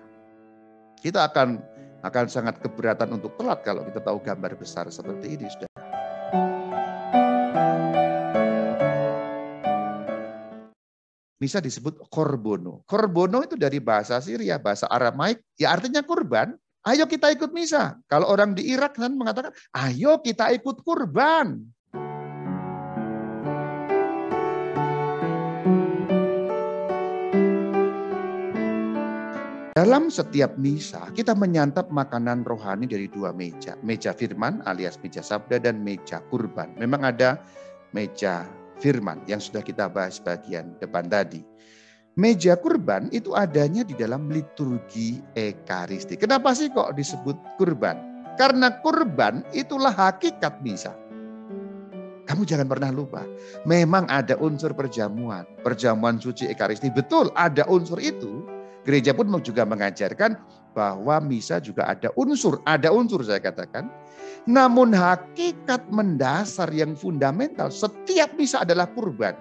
Kita 0.98 1.28
akan 1.30 1.62
akan 2.06 2.26
sangat 2.30 2.62
keberatan 2.62 3.18
untuk 3.18 3.34
telat 3.38 3.66
kalau 3.66 3.86
kita 3.86 4.02
tahu 4.02 4.22
gambar 4.22 4.58
besar 4.58 4.90
seperti 4.90 5.38
ini, 5.38 5.46
sudah. 5.50 5.70
Bisa 11.36 11.62
disebut 11.62 12.10
korbono. 12.10 12.82
Korbono 12.90 13.44
itu 13.46 13.54
dari 13.60 13.78
bahasa 13.78 14.18
Syria, 14.24 14.58
bahasa 14.58 14.90
Aramaik, 14.90 15.44
ya 15.60 15.76
artinya 15.76 16.02
kurban. 16.02 16.58
Ayo 16.86 17.10
kita 17.10 17.34
ikut 17.34 17.50
misa. 17.50 17.98
Kalau 18.06 18.30
orang 18.30 18.54
di 18.54 18.70
Irak 18.70 19.02
kan 19.02 19.18
mengatakan, 19.18 19.50
ayo 19.74 20.22
kita 20.22 20.54
ikut 20.54 20.86
kurban. 20.86 21.66
Dalam 29.86 30.10
setiap 30.10 30.58
misa, 30.58 31.14
kita 31.14 31.38
menyantap 31.38 31.94
makanan 31.94 32.42
rohani 32.42 32.90
dari 32.90 33.06
dua 33.06 33.30
meja. 33.30 33.78
Meja 33.86 34.18
firman 34.18 34.66
alias 34.66 34.98
meja 35.06 35.22
sabda 35.22 35.62
dan 35.62 35.86
meja 35.86 36.26
kurban. 36.34 36.74
Memang 36.82 37.06
ada 37.06 37.38
meja 37.94 38.50
firman 38.82 39.22
yang 39.30 39.38
sudah 39.38 39.62
kita 39.62 39.86
bahas 39.86 40.18
bagian 40.18 40.74
depan 40.82 41.06
tadi. 41.06 41.46
Meja 42.18 42.58
kurban 42.58 43.14
itu 43.14 43.38
adanya 43.38 43.86
di 43.86 43.94
dalam 43.94 44.26
liturgi 44.26 45.22
ekaristi. 45.38 46.18
Kenapa 46.18 46.58
sih 46.58 46.74
kok 46.74 46.98
disebut 46.98 47.38
kurban? 47.62 48.26
Karena 48.42 48.82
kurban 48.82 49.46
itulah 49.54 49.94
hakikat 49.94 50.66
misa. 50.66 50.98
Kamu 52.26 52.42
jangan 52.42 52.66
pernah 52.66 52.90
lupa, 52.90 53.22
memang 53.70 54.10
ada 54.10 54.34
unsur 54.42 54.74
perjamuan, 54.74 55.46
perjamuan 55.62 56.18
suci 56.18 56.50
ekaristi. 56.50 56.90
Betul, 56.90 57.30
ada 57.38 57.70
unsur 57.70 58.02
itu, 58.02 58.55
Gereja 58.86 59.18
pun 59.18 59.26
juga 59.42 59.66
mengajarkan 59.66 60.38
bahwa 60.78 61.18
misa 61.26 61.58
juga 61.58 61.90
ada 61.90 62.14
unsur, 62.14 62.62
ada 62.70 62.94
unsur 62.94 63.26
saya 63.26 63.42
katakan. 63.42 63.90
Namun 64.46 64.94
hakikat 64.94 65.90
mendasar 65.90 66.70
yang 66.70 66.94
fundamental, 66.94 67.74
setiap 67.74 68.30
misa 68.38 68.62
adalah 68.62 68.86
kurban. 68.94 69.34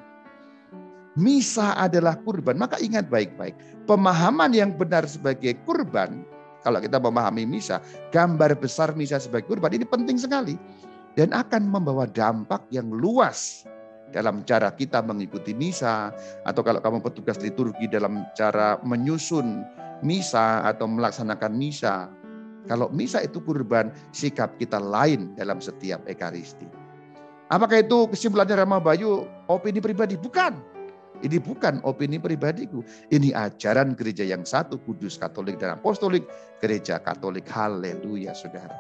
Misa 1.15 1.77
adalah 1.77 2.17
kurban, 2.25 2.57
maka 2.57 2.81
ingat 2.81 3.13
baik-baik. 3.13 3.53
Pemahaman 3.85 4.57
yang 4.57 4.73
benar 4.73 5.05
sebagai 5.05 5.61
kurban, 5.69 6.25
kalau 6.65 6.81
kita 6.81 6.97
memahami 6.97 7.45
misa, 7.45 7.85
gambar 8.11 8.57
besar 8.57 8.97
misa 8.97 9.21
sebagai 9.21 9.53
kurban 9.53 9.77
ini 9.77 9.85
penting 9.85 10.17
sekali. 10.17 10.57
Dan 11.15 11.31
akan 11.31 11.71
membawa 11.71 12.11
dampak 12.11 12.67
yang 12.75 12.91
luas 12.91 13.63
dalam 14.15 14.47
cara 14.47 14.71
kita 14.71 15.03
mengikuti 15.03 15.51
misa 15.51 16.15
atau 16.47 16.63
kalau 16.63 16.79
kamu 16.79 17.03
petugas 17.03 17.43
liturgi 17.43 17.91
dalam 17.91 18.23
cara 18.39 18.79
menyusun 18.87 19.67
misa 20.07 20.63
atau 20.63 20.87
melaksanakan 20.87 21.51
misa. 21.51 22.07
Kalau 22.65 22.89
misa 22.95 23.21
itu 23.21 23.43
kurban, 23.43 23.93
sikap 24.15 24.57
kita 24.57 24.79
lain 24.79 25.35
dalam 25.37 25.59
setiap 25.59 26.01
ekaristi. 26.09 26.65
Apakah 27.53 27.85
itu 27.85 28.09
kesimpulannya 28.09 28.65
Rama 28.65 28.81
Bayu 28.81 29.29
opini 29.51 29.83
pribadi? 29.83 30.17
Bukan. 30.17 30.73
Ini 31.21 31.41
bukan 31.41 31.81
opini 31.85 32.21
pribadiku. 32.21 32.85
Ini 33.09 33.33
ajaran 33.33 33.97
gereja 33.97 34.25
yang 34.25 34.45
satu, 34.45 34.77
kudus, 34.83 35.17
katolik, 35.17 35.57
dan 35.61 35.77
apostolik. 35.77 36.25
Gereja 36.61 37.01
katolik, 37.01 37.49
haleluya 37.49 38.33
saudara. 38.37 38.77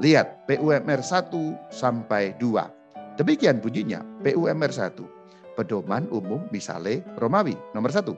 Lihat 0.00 0.48
PUMR 0.48 1.00
1 1.00 1.32
sampai 1.72 2.36
2. 2.40 2.75
Demikian 3.16 3.64
bunyinya 3.64 4.04
PUMR 4.20 4.72
1. 4.72 5.56
Pedoman 5.56 6.04
umum 6.12 6.44
misalnya 6.52 7.00
Romawi 7.16 7.56
nomor 7.72 7.88
1. 7.88 8.12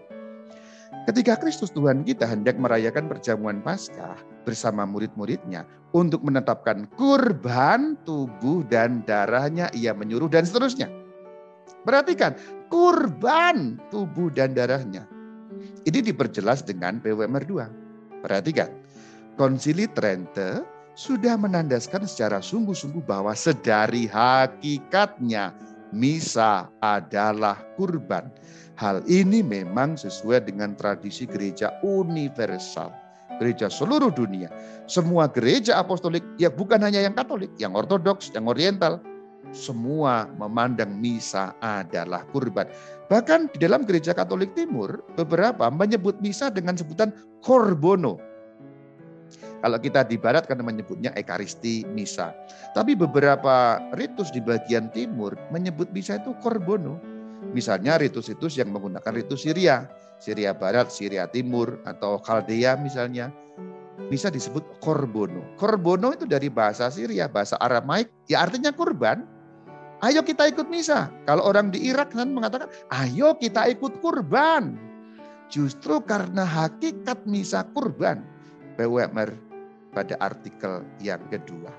Ketika 1.06 1.38
Kristus 1.38 1.70
Tuhan 1.70 2.02
kita 2.02 2.26
hendak 2.26 2.58
merayakan 2.58 3.06
perjamuan 3.06 3.62
Paskah 3.62 4.18
bersama 4.42 4.84
murid-muridnya 4.84 5.64
untuk 5.94 6.26
menetapkan 6.26 6.90
kurban 6.98 7.96
tubuh 8.02 8.66
dan 8.66 9.06
darahnya 9.06 9.70
ia 9.72 9.94
menyuruh 9.94 10.28
dan 10.28 10.44
seterusnya. 10.44 10.90
Perhatikan, 11.86 12.36
kurban 12.68 13.78
tubuh 13.88 14.28
dan 14.34 14.52
darahnya. 14.52 15.06
Ini 15.86 16.04
diperjelas 16.04 16.66
dengan 16.66 17.00
PWMR 17.00 17.44
2. 17.46 18.20
Perhatikan, 18.26 18.68
Konsili 19.38 19.86
Trente 19.88 20.66
sudah 20.98 21.38
menandaskan 21.38 22.10
secara 22.10 22.42
sungguh-sungguh 22.42 23.06
bahwa 23.06 23.30
sedari 23.38 24.10
hakikatnya 24.10 25.54
misa 25.94 26.66
adalah 26.82 27.54
kurban. 27.78 28.26
Hal 28.74 29.06
ini 29.06 29.46
memang 29.46 29.94
sesuai 29.94 30.50
dengan 30.50 30.74
tradisi 30.74 31.22
gereja 31.22 31.70
universal. 31.86 32.90
Gereja 33.38 33.70
seluruh 33.70 34.10
dunia. 34.10 34.50
Semua 34.90 35.30
gereja 35.30 35.78
apostolik, 35.78 36.26
ya 36.42 36.50
bukan 36.50 36.82
hanya 36.82 36.98
yang 36.98 37.14
katolik, 37.14 37.54
yang 37.62 37.78
ortodoks, 37.78 38.34
yang 38.34 38.50
oriental. 38.50 38.98
Semua 39.54 40.26
memandang 40.34 40.98
misa 40.98 41.54
adalah 41.62 42.26
kurban. 42.34 42.66
Bahkan 43.06 43.54
di 43.54 43.62
dalam 43.62 43.86
gereja 43.86 44.10
katolik 44.10 44.50
timur, 44.58 44.98
beberapa 45.14 45.70
menyebut 45.70 46.18
misa 46.18 46.50
dengan 46.50 46.74
sebutan 46.74 47.14
korbono 47.46 48.27
kalau 49.58 49.78
kita 49.82 50.06
di 50.06 50.14
barat 50.14 50.46
karena 50.46 50.62
menyebutnya 50.62 51.10
ekaristi 51.18 51.82
misa. 51.90 52.30
Tapi 52.78 52.94
beberapa 52.94 53.82
ritus 53.98 54.30
di 54.30 54.38
bagian 54.38 54.86
timur 54.94 55.34
menyebut 55.50 55.90
misa 55.90 56.22
itu 56.22 56.30
korbono. 56.38 56.98
Misalnya 57.50 57.98
ritus-ritus 57.98 58.58
yang 58.58 58.70
menggunakan 58.70 59.10
ritus 59.14 59.46
Syria. 59.46 59.86
Syria 60.18 60.50
Barat, 60.50 60.90
Syria 60.90 61.30
Timur, 61.30 61.78
atau 61.86 62.18
Kaldea 62.18 62.74
misalnya. 62.74 63.30
Misa 64.10 64.34
disebut 64.34 64.82
korbono. 64.82 65.42
Korbono 65.54 66.10
itu 66.10 66.26
dari 66.26 66.50
bahasa 66.50 66.90
Syria, 66.90 67.30
bahasa 67.30 67.54
Aramaik, 67.62 68.10
ya 68.26 68.42
artinya 68.42 68.74
kurban. 68.74 69.22
Ayo 70.02 70.22
kita 70.22 70.46
ikut 70.50 70.66
misa. 70.70 71.10
Kalau 71.26 71.46
orang 71.46 71.70
di 71.70 71.86
Irak 71.90 72.14
kan 72.14 72.30
mengatakan, 72.30 72.66
ayo 72.90 73.34
kita 73.38 73.66
ikut 73.70 74.02
kurban. 74.02 74.78
Justru 75.50 76.02
karena 76.02 76.42
hakikat 76.46 77.26
misa 77.26 77.66
kurban. 77.74 78.22
BUMR 78.78 79.47
pada 79.92 80.16
artikel 80.20 80.84
yang 81.00 81.20
kedua. 81.32 81.72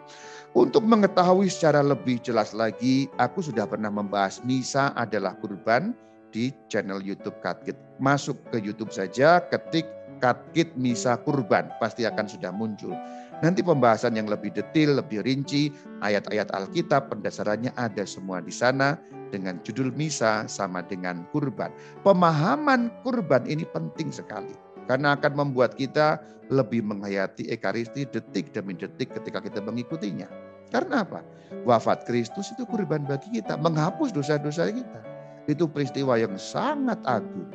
Untuk 0.58 0.82
mengetahui 0.82 1.46
secara 1.46 1.86
lebih 1.86 2.18
jelas 2.26 2.58
lagi, 2.58 3.06
aku 3.22 3.46
sudah 3.46 3.70
pernah 3.70 3.94
membahas 3.94 4.42
misa 4.42 4.90
adalah 4.98 5.38
kurban 5.38 5.94
di 6.34 6.50
channel 6.70 7.02
YouTube 7.02 7.38
Katkit. 7.46 7.78
Masuk 8.02 8.38
ke 8.50 8.58
YouTube 8.58 8.90
saja, 8.90 9.44
ketik 9.46 9.86
Katkit 10.20 10.76
Misa 10.76 11.16
Kurban, 11.22 11.72
pasti 11.80 12.04
akan 12.04 12.28
sudah 12.28 12.52
muncul. 12.52 12.92
Nanti 13.40 13.64
pembahasan 13.64 14.20
yang 14.20 14.28
lebih 14.28 14.52
detail, 14.52 15.00
lebih 15.00 15.24
rinci, 15.24 15.72
ayat-ayat 16.04 16.52
Alkitab, 16.52 17.08
pendasarannya 17.08 17.72
ada 17.80 18.04
semua 18.04 18.44
di 18.44 18.52
sana 18.52 19.00
dengan 19.32 19.64
judul 19.64 19.96
misa 19.96 20.44
sama 20.52 20.84
dengan 20.84 21.24
kurban. 21.32 21.72
Pemahaman 22.04 22.92
kurban 23.00 23.48
ini 23.48 23.64
penting 23.72 24.12
sekali 24.12 24.52
karena 24.90 25.14
akan 25.14 25.38
membuat 25.38 25.78
kita 25.78 26.18
lebih 26.50 26.82
menghayati 26.82 27.46
Ekaristi 27.54 28.10
detik 28.10 28.50
demi 28.50 28.74
detik 28.74 29.14
ketika 29.14 29.38
kita 29.38 29.62
mengikutinya. 29.62 30.26
Karena 30.74 31.06
apa? 31.06 31.22
Wafat 31.62 32.10
Kristus 32.10 32.50
itu 32.58 32.66
kurban 32.66 33.06
bagi 33.06 33.30
kita, 33.38 33.54
menghapus 33.62 34.10
dosa-dosa 34.10 34.66
kita. 34.74 35.02
Itu 35.46 35.70
peristiwa 35.70 36.18
yang 36.18 36.34
sangat 36.42 36.98
agung. 37.06 37.50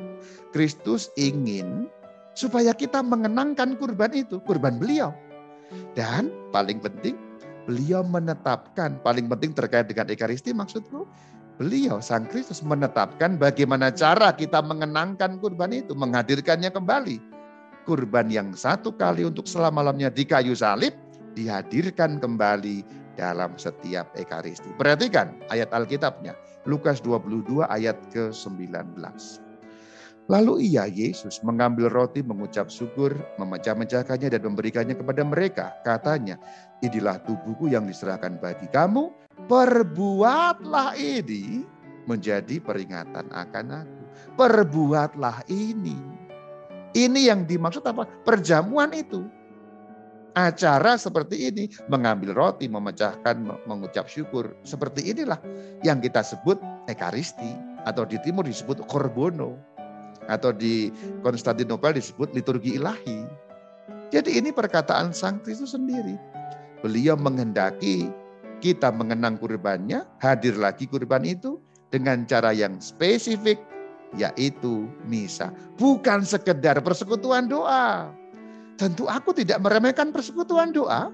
Kristus 0.55 1.11
ingin 1.19 1.91
supaya 2.39 2.71
kita 2.71 3.03
mengenangkan 3.03 3.75
kurban 3.75 4.15
itu, 4.15 4.39
kurban 4.43 4.79
beliau. 4.79 5.11
Dan 5.91 6.31
paling 6.55 6.79
penting, 6.79 7.19
beliau 7.67 8.03
menetapkan, 8.03 8.95
paling 9.03 9.27
penting 9.27 9.51
terkait 9.51 9.91
dengan 9.91 10.07
Ekaristi 10.07 10.55
maksudku, 10.55 11.03
beliau 11.57 12.03
Sang 12.03 12.27
Kristus 12.27 12.59
menetapkan 12.61 13.39
bagaimana 13.39 13.91
cara 13.91 14.35
kita 14.35 14.59
mengenangkan 14.59 15.39
kurban 15.39 15.71
itu, 15.71 15.95
menghadirkannya 15.95 16.71
kembali. 16.71 17.17
Kurban 17.85 18.33
yang 18.33 18.51
satu 18.57 18.91
kali 18.95 19.29
untuk 19.29 19.45
selama-lamanya 19.45 20.09
di 20.09 20.25
kayu 20.25 20.57
salib 20.57 20.93
dihadirkan 21.37 22.17
kembali 22.17 22.81
dalam 23.15 23.55
setiap 23.55 24.11
ekaristi. 24.17 24.67
Perhatikan 24.75 25.37
ayat 25.53 25.71
Alkitabnya, 25.71 26.35
Lukas 26.67 26.99
22 26.99 27.63
ayat 27.69 27.95
ke-19. 28.11 28.97
Lalu 30.25 30.73
ia, 30.73 30.89
Yesus, 30.89 31.45
mengambil 31.45 31.85
roti, 31.93 32.25
mengucap 32.25 32.73
syukur, 32.73 33.13
memecah-mecahkannya 33.37 34.33
dan 34.33 34.41
memberikannya 34.41 34.97
kepada 34.97 35.21
mereka. 35.21 35.65
Katanya, 35.85 36.41
inilah 36.81 37.21
tubuhku 37.21 37.69
yang 37.69 37.85
diserahkan 37.85 38.41
bagi 38.41 38.65
kamu, 38.73 39.13
perbuatlah 39.47 40.95
ini 40.95 41.67
menjadi 42.07 42.61
peringatan 42.61 43.29
akan 43.33 43.65
aku. 43.85 44.01
Perbuatlah 44.35 45.43
ini. 45.51 45.97
Ini 46.95 47.27
yang 47.27 47.43
dimaksud 47.43 47.83
apa? 47.83 48.07
Perjamuan 48.23 48.95
itu. 48.95 49.27
Acara 50.35 50.99
seperti 50.99 51.47
ini, 51.47 51.71
mengambil 51.87 52.35
roti, 52.35 52.67
memecahkan, 52.67 53.39
mengucap 53.67 54.11
syukur. 54.11 54.55
Seperti 54.67 55.11
inilah 55.11 55.39
yang 55.83 56.03
kita 56.03 56.23
sebut 56.23 56.59
Ekaristi. 56.91 57.55
Atau 57.85 58.03
di 58.03 58.17
timur 58.23 58.43
disebut 58.43 58.81
Korbono 58.89 59.55
atau 60.25 60.49
di 60.49 60.89
Konstantinopel 61.21 61.97
disebut 61.97 62.33
liturgi 62.33 62.81
ilahi. 62.81 63.25
Jadi 64.09 64.37
ini 64.37 64.49
perkataan 64.49 65.13
Sang 65.13 65.41
Kristus 65.41 65.73
sendiri. 65.73 66.17
Beliau 66.81 67.17
menghendaki 67.17 68.09
kita 68.59 68.91
mengenang 68.91 69.39
kurbannya, 69.39 70.03
hadir 70.23 70.55
lagi 70.55 70.87
kurban 70.87 71.23
itu 71.27 71.59
dengan 71.91 72.27
cara 72.27 72.51
yang 72.51 72.79
spesifik, 72.79 73.59
yaitu 74.15 74.87
misa. 75.07 75.51
Bukan 75.79 76.23
sekedar 76.23 76.79
persekutuan 76.83 77.47
doa. 77.51 78.11
Tentu 78.75 79.07
aku 79.07 79.31
tidak 79.31 79.63
meremehkan 79.63 80.11
persekutuan 80.11 80.75
doa. 80.75 81.11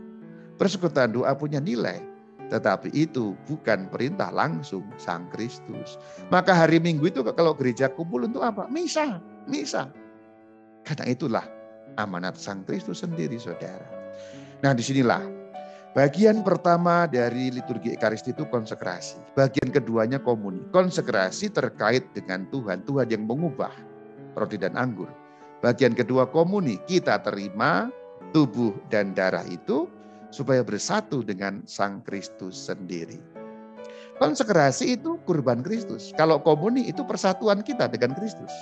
Persekutuan 0.58 1.14
doa 1.14 1.34
punya 1.38 1.62
nilai. 1.62 2.02
Tetapi 2.52 2.92
itu 2.92 3.32
bukan 3.48 3.88
perintah 3.88 4.28
langsung 4.28 4.84
Sang 5.00 5.30
Kristus. 5.32 5.96
Maka 6.28 6.52
hari 6.52 6.84
Minggu 6.84 7.08
itu 7.08 7.24
kalau 7.24 7.56
gereja 7.56 7.88
kumpul 7.88 8.28
untuk 8.28 8.44
apa? 8.44 8.68
Misa, 8.68 9.24
misa. 9.48 9.88
Karena 10.84 11.06
itulah 11.08 11.46
amanat 11.96 12.36
Sang 12.36 12.68
Kristus 12.68 13.00
sendiri 13.06 13.40
saudara. 13.40 13.88
Nah 14.62 14.76
di 14.76 14.84
sinilah 14.84 15.41
bagian 15.94 16.42
pertama 16.42 17.06
dari 17.08 17.52
liturgi 17.52 17.96
Ekaristi 17.96 18.32
itu 18.32 18.48
konsekrasi. 18.48 19.20
Bagian 19.36 19.70
keduanya 19.70 20.20
komuni. 20.22 20.64
Konsekrasi 20.72 21.52
terkait 21.52 22.06
dengan 22.16 22.48
Tuhan. 22.50 22.84
Tuhan 22.88 23.08
yang 23.12 23.24
mengubah 23.28 23.72
roti 24.36 24.58
dan 24.60 24.80
anggur. 24.80 25.10
Bagian 25.60 25.94
kedua 25.94 26.28
komuni. 26.28 26.80
Kita 26.88 27.20
terima 27.22 27.92
tubuh 28.32 28.74
dan 28.88 29.12
darah 29.12 29.44
itu 29.46 29.86
supaya 30.32 30.64
bersatu 30.64 31.22
dengan 31.22 31.62
Sang 31.68 32.00
Kristus 32.08 32.56
sendiri. 32.56 33.20
Konsekrasi 34.18 35.02
itu 35.02 35.18
kurban 35.26 35.66
Kristus. 35.66 36.14
Kalau 36.14 36.40
komuni 36.40 36.88
itu 36.88 37.02
persatuan 37.04 37.66
kita 37.66 37.90
dengan 37.90 38.14
Kristus. 38.14 38.54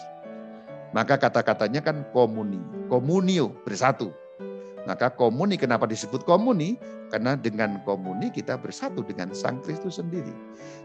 Maka 0.90 1.22
kata-katanya 1.22 1.86
kan 1.86 2.02
komuni, 2.16 2.58
komunio, 2.90 3.54
bersatu. 3.62 4.10
Maka 4.90 5.14
komuni 5.14 5.60
kenapa 5.60 5.86
disebut 5.86 6.26
komuni? 6.26 6.80
Karena 7.10 7.34
dengan 7.34 7.82
komuni 7.84 8.30
kita 8.30 8.58
bersatu 8.58 9.02
dengan 9.02 9.34
Sang 9.34 9.62
Kristus 9.66 9.98
sendiri. 9.98 10.34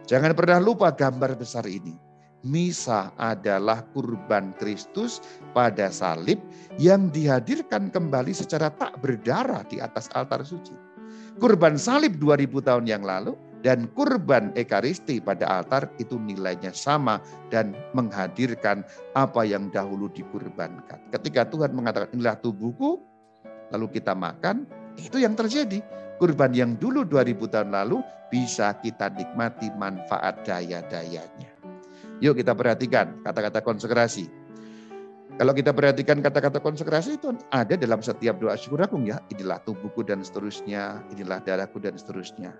Jangan 0.08 0.32
pernah 0.32 0.60
lupa 0.60 0.88
gambar 0.92 1.36
besar 1.36 1.68
ini 1.68 1.92
misa 2.44 3.08
adalah 3.16 3.82
kurban 3.96 4.52
Kristus 4.60 5.24
pada 5.56 5.88
salib 5.88 6.36
yang 6.76 7.08
dihadirkan 7.08 7.88
kembali 7.88 8.36
secara 8.36 8.68
tak 8.76 9.00
berdarah 9.00 9.64
di 9.66 9.80
atas 9.80 10.12
altar 10.12 10.44
suci. 10.44 10.76
Kurban 11.40 11.74
salib 11.74 12.20
2000 12.20 12.62
tahun 12.62 12.84
yang 12.86 13.02
lalu 13.02 13.34
dan 13.64 13.90
kurban 13.96 14.52
ekaristi 14.54 15.18
pada 15.18 15.48
altar 15.48 15.88
itu 15.96 16.20
nilainya 16.20 16.70
sama 16.70 17.18
dan 17.48 17.72
menghadirkan 17.96 18.84
apa 19.16 19.42
yang 19.42 19.72
dahulu 19.72 20.12
dikurbankan. 20.12 21.00
Ketika 21.10 21.48
Tuhan 21.48 21.72
mengatakan 21.74 22.12
inilah 22.14 22.38
tubuhku, 22.38 23.02
lalu 23.72 23.88
kita 23.98 24.12
makan, 24.14 24.68
itu 25.00 25.18
yang 25.18 25.34
terjadi. 25.34 25.82
Kurban 26.16 26.54
yang 26.54 26.78
dulu 26.78 27.02
2000 27.02 27.50
tahun 27.50 27.70
lalu 27.74 27.98
bisa 28.30 28.74
kita 28.78 29.10
nikmati 29.14 29.70
manfaat 29.74 30.46
daya-dayanya. 30.46 31.50
Yuk 32.22 32.38
kita 32.38 32.54
perhatikan 32.54 33.20
kata-kata 33.26 33.60
konsekrasi. 33.60 34.30
Kalau 35.34 35.50
kita 35.50 35.74
perhatikan 35.74 36.22
kata-kata 36.22 36.62
konsekrasi 36.62 37.18
itu 37.18 37.34
ada 37.50 37.74
dalam 37.74 37.98
setiap 37.98 38.38
doa 38.38 38.54
syukur 38.54 38.86
agung 38.86 39.02
ya. 39.02 39.18
Inilah 39.34 39.58
tubuhku 39.66 40.06
dan 40.06 40.22
seterusnya, 40.22 41.02
inilah 41.10 41.42
darahku 41.42 41.82
dan 41.82 41.98
seterusnya. 41.98 42.54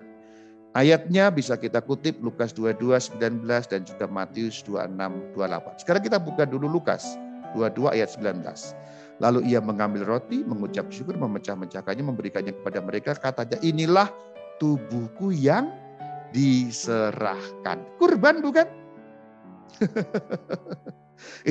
Ayatnya 0.74 1.30
bisa 1.30 1.55
kita 1.55 1.78
kutip 1.86 2.18
Lukas 2.18 2.50
22, 2.50 2.98
19 3.14 3.46
dan 3.70 3.86
juga 3.86 4.11
Matius 4.11 4.59
26, 4.66 4.90
28. 5.38 5.78
Sekarang 5.86 6.02
kita 6.02 6.18
buka 6.18 6.42
dulu 6.50 6.66
Lukas 6.66 7.14
22 7.55 7.94
ayat 7.94 8.11
19. 8.11 8.42
Lalu 9.22 9.46
ia 9.46 9.62
mengambil 9.62 10.02
roti, 10.02 10.42
mengucap 10.42 10.90
syukur, 10.90 11.14
memecah-mecahkannya, 11.14 12.02
memberikannya 12.02 12.58
kepada 12.58 12.82
mereka. 12.82 13.14
Katanya, 13.14 13.62
inilah 13.62 14.10
tubuhku 14.58 15.30
yang 15.30 15.70
diserahkan. 16.34 17.78
Kurban 17.94 18.42
bukan? 18.42 18.66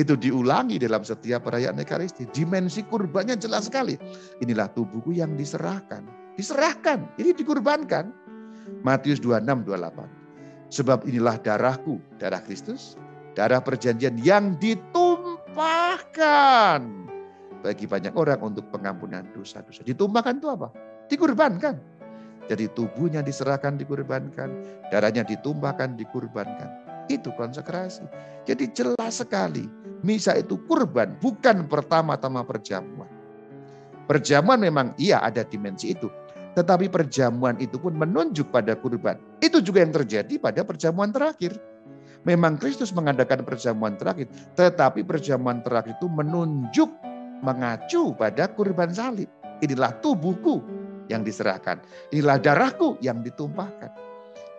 Itu 0.00 0.20
diulangi 0.20 0.76
dalam 0.76 1.08
setiap 1.08 1.48
perayaan 1.48 1.80
Ekaristi. 1.80 2.28
Dimensi 2.28 2.84
kurbannya 2.84 3.40
jelas 3.40 3.72
sekali. 3.72 3.96
Inilah 4.44 4.68
tubuhku 4.76 5.16
yang 5.16 5.32
diserahkan. 5.40 6.04
Diserahkan, 6.36 7.16
ini 7.16 7.32
dikurbankan. 7.32 8.12
Matius 8.84 9.24
26, 9.24 9.64
28. 9.64 10.68
Sebab 10.68 11.08
inilah 11.08 11.40
darahku, 11.40 11.96
darah 12.20 12.44
Kristus, 12.44 13.00
darah 13.32 13.64
perjanjian 13.64 14.20
yang 14.20 14.60
ditumpahkan 14.60 17.13
bagi 17.64 17.88
banyak 17.88 18.12
orang 18.12 18.44
untuk 18.44 18.68
pengampunan 18.68 19.24
dosa-dosa. 19.32 19.80
Ditumpahkan 19.80 20.36
itu 20.36 20.48
apa? 20.52 20.68
Dikurbankan. 21.08 21.80
Jadi 22.44 22.68
tubuhnya 22.76 23.24
diserahkan, 23.24 23.80
dikurbankan. 23.80 24.52
Darahnya 24.92 25.24
ditumpahkan, 25.24 25.96
dikurbankan. 25.96 26.68
Itu 27.08 27.32
konsekrasi. 27.32 28.04
Jadi 28.44 28.68
jelas 28.76 29.24
sekali, 29.24 29.64
misa 30.04 30.36
itu 30.36 30.60
kurban, 30.68 31.16
bukan 31.24 31.64
pertama-tama 31.64 32.44
perjamuan. 32.44 33.08
Perjamuan 34.04 34.60
memang 34.60 34.92
iya 35.00 35.24
ada 35.24 35.40
dimensi 35.48 35.96
itu, 35.96 36.12
tetapi 36.52 36.92
perjamuan 36.92 37.56
itu 37.56 37.80
pun 37.80 37.96
menunjuk 37.96 38.52
pada 38.52 38.76
kurban. 38.76 39.16
Itu 39.40 39.64
juga 39.64 39.80
yang 39.80 39.96
terjadi 39.96 40.36
pada 40.36 40.60
perjamuan 40.60 41.08
terakhir. 41.08 41.56
Memang 42.28 42.60
Kristus 42.60 42.92
mengadakan 42.92 43.44
perjamuan 43.48 43.96
terakhir, 43.96 44.28
tetapi 44.56 45.04
perjamuan 45.04 45.64
terakhir 45.64 45.96
itu 45.96 46.08
menunjuk, 46.08 46.88
mengacu 47.42 48.14
pada 48.14 48.46
kurban 48.52 48.92
salib. 48.92 49.26
Inilah 49.64 49.96
tubuhku 50.04 50.60
yang 51.08 51.24
diserahkan. 51.24 51.80
Inilah 52.12 52.38
darahku 52.38 53.00
yang 53.00 53.24
ditumpahkan. 53.24 53.90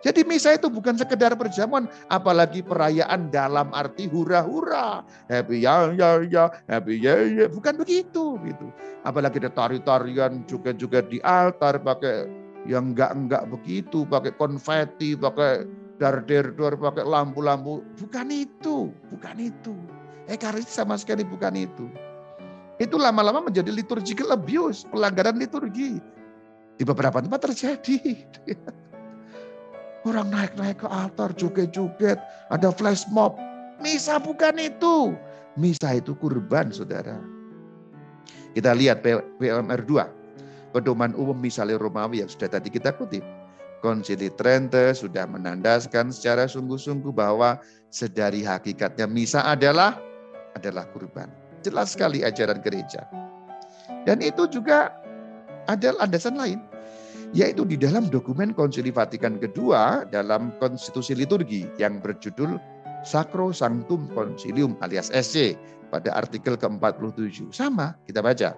Jadi 0.04 0.22
misa 0.22 0.54
itu 0.54 0.70
bukan 0.70 0.94
sekedar 0.94 1.34
perjamuan, 1.34 1.90
apalagi 2.12 2.62
perayaan 2.62 3.26
dalam 3.32 3.74
arti 3.74 4.06
hura-hura. 4.06 5.02
Happy 5.26 5.66
ya 5.66 5.90
ya 5.98 6.22
ya, 6.22 6.46
happy 6.70 6.94
ya 7.02 7.26
ya. 7.26 7.46
Bukan 7.50 7.74
begitu 7.80 8.38
gitu. 8.46 8.70
Apalagi 9.02 9.42
ada 9.42 9.50
tari-tarian 9.50 10.46
juga 10.46 10.70
juga 10.76 11.02
di 11.02 11.18
altar 11.26 11.82
pakai 11.82 12.30
yang 12.70 12.94
enggak-enggak 12.94 13.50
begitu, 13.50 14.06
pakai 14.06 14.30
konfeti, 14.38 15.18
pakai 15.18 15.66
dar-der-dar, 15.98 16.78
pakai 16.78 17.02
lampu-lampu. 17.02 17.82
Bukan 17.98 18.30
itu, 18.30 18.94
bukan 19.10 19.36
itu. 19.42 19.74
Ekaristi 20.30 20.70
sama 20.70 20.94
sekali 20.98 21.26
bukan 21.26 21.54
itu. 21.58 21.90
Itu 22.76 23.00
lama-lama 23.00 23.48
menjadi 23.48 23.72
liturgical 23.72 24.36
abuse, 24.36 24.84
pelanggaran 24.92 25.40
liturgi. 25.40 25.96
Di 26.76 26.84
beberapa 26.84 27.24
tempat 27.24 27.48
terjadi. 27.48 27.96
Orang 30.06 30.30
naik-naik 30.30 30.84
ke 30.84 30.88
altar, 30.88 31.32
joget-joget, 31.34 32.20
ada 32.52 32.68
flash 32.70 33.08
mob. 33.10 33.34
Misa 33.80 34.20
bukan 34.20 34.54
itu. 34.60 35.16
Misa 35.56 35.96
itu 35.96 36.12
kurban, 36.14 36.68
saudara. 36.68 37.16
Kita 38.52 38.76
lihat 38.76 39.00
PMR 39.40 39.82
2. 39.84 40.72
Pedoman 40.76 41.16
umum 41.16 41.36
misalnya 41.36 41.80
Romawi 41.80 42.20
yang 42.20 42.28
sudah 42.28 42.52
tadi 42.52 42.68
kita 42.68 42.92
kutip. 42.92 43.24
Konsili 43.80 44.32
Trente 44.32 44.92
sudah 44.96 45.28
menandaskan 45.28 46.12
secara 46.12 46.48
sungguh-sungguh 46.48 47.12
bahwa 47.12 47.60
sedari 47.92 48.44
hakikatnya 48.44 49.08
misa 49.08 49.44
adalah 49.44 49.96
adalah 50.56 50.88
kurban. 50.92 51.28
Jelas 51.66 51.98
sekali 51.98 52.22
ajaran 52.22 52.62
gereja. 52.62 53.02
Dan 54.06 54.22
itu 54.22 54.46
juga 54.46 54.94
ada 55.66 55.90
landasan 55.98 56.38
lain 56.38 56.62
yaitu 57.34 57.66
di 57.66 57.74
dalam 57.74 58.06
dokumen 58.06 58.54
Konsili 58.54 58.94
Vatikan 58.94 59.42
kedua 59.42 60.06
dalam 60.14 60.54
konstitusi 60.62 61.10
liturgi 61.18 61.66
yang 61.74 61.98
berjudul 61.98 62.54
Sacro 63.02 63.50
Sanctum 63.50 64.06
Concilium 64.14 64.78
alias 64.78 65.10
SC 65.10 65.58
pada 65.90 66.14
artikel 66.14 66.54
ke-47. 66.54 67.50
Sama 67.50 67.98
kita 68.06 68.22
baca. 68.22 68.54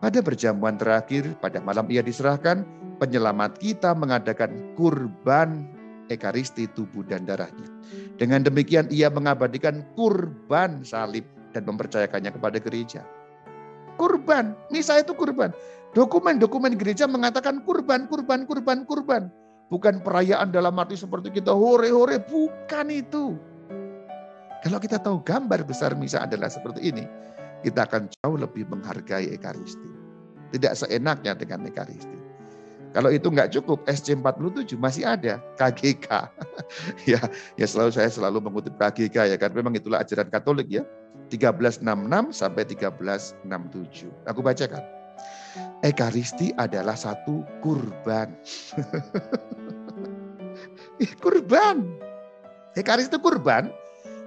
Pada 0.00 0.20
perjamuan 0.20 0.76
terakhir 0.76 1.36
pada 1.40 1.60
malam 1.60 1.88
ia 1.88 2.04
diserahkan, 2.04 2.64
penyelamat 3.00 3.56
kita 3.60 3.96
mengadakan 3.96 4.52
kurban 4.76 5.68
ekaristi 6.12 6.68
tubuh 6.72 7.04
dan 7.04 7.24
darahnya. 7.24 7.68
Dengan 8.16 8.44
demikian 8.44 8.88
ia 8.92 9.08
mengabadikan 9.08 9.84
kurban 9.96 10.84
salib 10.84 11.24
dan 11.56 11.64
mempercayakannya 11.64 12.36
kepada 12.36 12.60
gereja. 12.60 13.00
Kurban, 13.96 14.52
misa 14.68 15.00
itu 15.00 15.16
kurban. 15.16 15.56
Dokumen-dokumen 15.96 16.76
gereja 16.76 17.08
mengatakan 17.08 17.64
kurban, 17.64 18.04
kurban, 18.04 18.44
kurban, 18.44 18.84
kurban. 18.84 19.32
Bukan 19.72 20.04
perayaan 20.04 20.52
dalam 20.52 20.76
arti 20.76 21.00
seperti 21.00 21.32
kita 21.32 21.56
hore-hore, 21.56 22.20
bukan 22.28 22.86
itu. 22.92 23.40
Kalau 24.60 24.76
kita 24.76 25.00
tahu 25.00 25.24
gambar 25.24 25.64
besar 25.64 25.96
misa 25.96 26.28
adalah 26.28 26.52
seperti 26.52 26.92
ini, 26.92 27.08
kita 27.64 27.88
akan 27.88 28.12
jauh 28.20 28.36
lebih 28.36 28.68
menghargai 28.68 29.32
Ekaristi. 29.32 29.88
Tidak 30.52 30.76
seenaknya 30.76 31.32
dengan 31.32 31.64
Ekaristi. 31.64 32.18
Kalau 32.94 33.12
itu 33.12 33.28
nggak 33.28 33.52
cukup, 33.52 33.84
SC47 33.84 34.76
masih 34.80 35.04
ada, 35.04 35.36
KGK. 35.60 36.08
ya, 37.10 37.20
ya 37.60 37.66
selalu 37.68 37.92
saya 37.92 38.08
selalu 38.08 38.40
mengutip 38.40 38.72
KGK 38.76 39.32
ya 39.32 39.36
kan, 39.36 39.52
memang 39.52 39.76
itulah 39.76 40.00
ajaran 40.00 40.32
Katolik 40.32 40.68
ya. 40.68 40.82
1366 41.30 42.30
sampai 42.30 42.62
1367. 42.66 44.30
Aku 44.30 44.40
bacakan. 44.40 44.82
Ekaristi 45.80 46.52
adalah 46.60 46.94
satu 46.94 47.40
kurban. 47.64 48.36
kurban. 51.24 51.76
Ekaristi 52.76 53.16
itu 53.16 53.20
kurban 53.20 53.72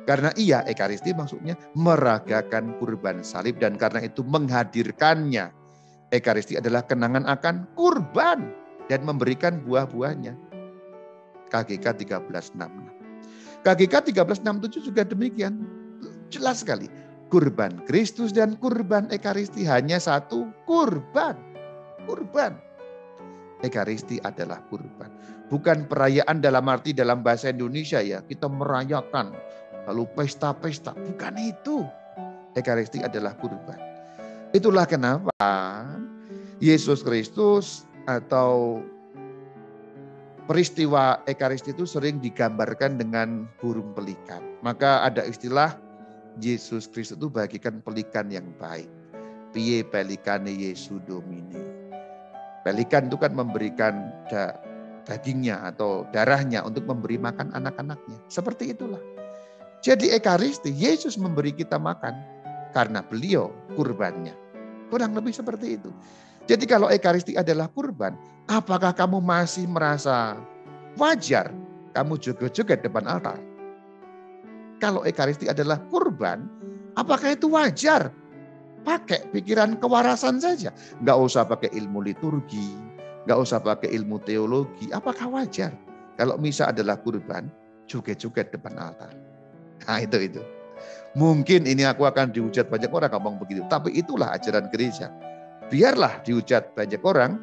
karena 0.10 0.34
iya 0.42 0.66
Ekaristi 0.66 1.14
maksudnya 1.14 1.54
meragakan 1.78 2.74
kurban 2.82 3.22
salib 3.22 3.62
dan 3.62 3.78
karena 3.78 4.02
itu 4.02 4.26
menghadirkannya. 4.26 5.54
Ekaristi 6.10 6.58
adalah 6.58 6.82
kenangan 6.82 7.30
akan 7.30 7.70
kurban 7.78 8.50
dan 8.90 9.06
memberikan 9.06 9.62
buah-buahnya. 9.62 10.34
KGK 11.54 12.10
1366. 12.10 13.62
KGK 13.62 13.94
1367 14.10 14.90
juga 14.90 15.06
demikian. 15.06 15.62
Jelas 16.30 16.62
sekali 16.62 16.90
kurban 17.30 17.82
Kristus 17.86 18.34
dan 18.34 18.58
kurban 18.58 19.10
Ekaristi 19.14 19.66
hanya 19.66 20.02
satu 20.02 20.50
kurban. 20.66 21.38
Kurban. 22.10 22.58
Ekaristi 23.62 24.18
adalah 24.24 24.64
kurban. 24.72 25.12
Bukan 25.50 25.90
perayaan 25.90 26.40
dalam 26.40 26.66
arti 26.70 26.94
dalam 26.96 27.26
bahasa 27.26 27.52
Indonesia 27.52 28.00
ya, 28.00 28.24
kita 28.24 28.48
merayakan 28.48 29.36
lalu 29.90 30.06
pesta-pesta. 30.16 30.94
Bukan 30.96 31.36
itu. 31.38 31.84
Ekaristi 32.58 33.04
adalah 33.04 33.38
kurban. 33.38 33.78
Itulah 34.50 34.90
kenapa 34.90 35.46
Yesus 36.58 37.06
Kristus 37.06 37.86
atau 38.10 38.82
peristiwa 40.50 41.22
Ekaristi 41.30 41.78
itu 41.78 41.86
sering 41.86 42.18
digambarkan 42.18 42.98
dengan 42.98 43.46
burung 43.62 43.94
pelikan. 43.94 44.42
Maka 44.66 45.06
ada 45.06 45.22
istilah 45.22 45.78
Yesus 46.38 46.86
Kristus 46.86 47.18
itu 47.18 47.28
bagikan 47.34 47.82
pelikan 47.82 48.30
yang 48.30 48.46
baik. 48.62 48.88
Pie 49.50 49.82
pelikane 49.82 50.54
Yesu 50.54 51.02
Domini. 51.10 51.58
Pelikan 52.62 53.10
itu 53.10 53.18
kan 53.18 53.34
memberikan 53.34 54.14
da, 54.30 54.54
dagingnya 55.10 55.74
atau 55.74 56.06
darahnya 56.14 56.62
untuk 56.62 56.86
memberi 56.86 57.18
makan 57.18 57.50
anak-anaknya. 57.58 58.22
Seperti 58.30 58.78
itulah. 58.78 59.02
Jadi 59.82 60.14
Ekaristi, 60.14 60.70
Yesus 60.70 61.18
memberi 61.18 61.56
kita 61.56 61.82
makan 61.82 62.14
karena 62.78 63.02
beliau 63.02 63.50
kurbannya. 63.74 64.38
Kurang 64.94 65.18
lebih 65.18 65.34
seperti 65.34 65.82
itu. 65.82 65.90
Jadi 66.46 66.70
kalau 66.70 66.94
Ekaristi 66.94 67.34
adalah 67.34 67.70
kurban, 67.74 68.14
apakah 68.46 68.94
kamu 68.94 69.18
masih 69.18 69.66
merasa 69.66 70.38
wajar 70.94 71.50
kamu 71.94 72.22
juga-juga 72.22 72.78
depan 72.78 73.06
altar? 73.10 73.49
Kalau 74.80 75.04
Ekaristi 75.04 75.52
adalah 75.52 75.78
kurban, 75.92 76.48
apakah 76.96 77.36
itu 77.36 77.52
wajar? 77.52 78.10
Pakai 78.88 79.28
pikiran 79.36 79.76
kewarasan 79.78 80.40
saja. 80.40 80.72
Nggak 81.04 81.18
usah 81.20 81.44
pakai 81.44 81.70
ilmu 81.76 82.00
liturgi, 82.00 82.80
nggak 83.28 83.40
usah 83.44 83.60
pakai 83.60 83.92
ilmu 83.92 84.24
teologi. 84.24 84.88
Apakah 84.96 85.28
wajar? 85.36 85.76
Kalau 86.16 86.40
misa 86.40 86.72
adalah 86.72 86.96
kurban, 86.96 87.52
juga-juga 87.88 88.48
depan 88.48 88.80
altar. 88.80 89.12
Nah 89.84 90.00
itu 90.00 90.18
itu. 90.20 90.42
Mungkin 91.20 91.68
ini 91.68 91.84
aku 91.84 92.08
akan 92.08 92.32
dihujat 92.32 92.72
banyak 92.72 92.88
orang 92.88 93.12
ngomong 93.12 93.36
begitu. 93.44 93.68
Tapi 93.68 93.92
itulah 94.00 94.32
ajaran 94.32 94.72
gereja. 94.72 95.12
Biarlah 95.68 96.24
dihujat 96.24 96.72
banyak 96.74 97.04
orang, 97.04 97.36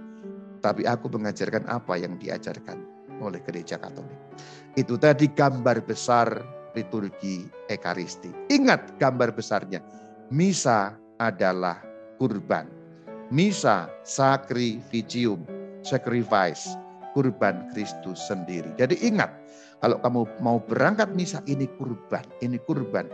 tapi 0.65 0.89
aku 0.89 1.13
mengajarkan 1.13 1.69
apa 1.69 2.01
yang 2.01 2.17
diajarkan 2.17 2.81
oleh 3.21 3.41
gereja 3.45 3.77
Katolik. 3.77 4.17
Itu 4.77 4.97
tadi 4.97 5.29
gambar 5.31 5.85
besar 5.85 6.56
liturgi 6.77 7.49
Ekaristi. 7.73 8.29
Ingat 8.53 9.01
gambar 9.01 9.33
besarnya. 9.33 9.81
Misa 10.29 10.93
adalah 11.17 11.81
kurban. 12.21 12.69
Misa 13.33 13.91
sacrificium, 14.05 15.43
sacrifice, 15.83 16.77
kurban 17.17 17.67
Kristus 17.73 18.21
sendiri. 18.29 18.71
Jadi 18.79 19.01
ingat, 19.03 19.33
kalau 19.81 19.99
kamu 20.05 20.21
mau 20.45 20.61
berangkat 20.63 21.11
misa 21.17 21.41
ini 21.49 21.67
kurban, 21.81 22.23
ini 22.45 22.61
kurban. 22.69 23.09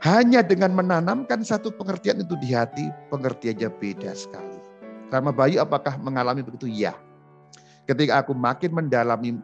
Hanya 0.00 0.40
dengan 0.40 0.72
menanamkan 0.72 1.44
satu 1.44 1.68
pengertian 1.76 2.24
itu 2.24 2.32
di 2.40 2.56
hati, 2.56 2.88
pengertiannya 3.12 3.68
beda 3.68 4.16
sekali. 4.16 4.56
Rama 5.12 5.28
Bayu 5.28 5.60
apakah 5.60 6.00
mengalami 6.00 6.40
begitu? 6.40 6.70
Ya. 6.70 6.96
Ketika 7.84 8.24
aku 8.24 8.32
makin 8.32 8.72
mendalami 8.72 9.36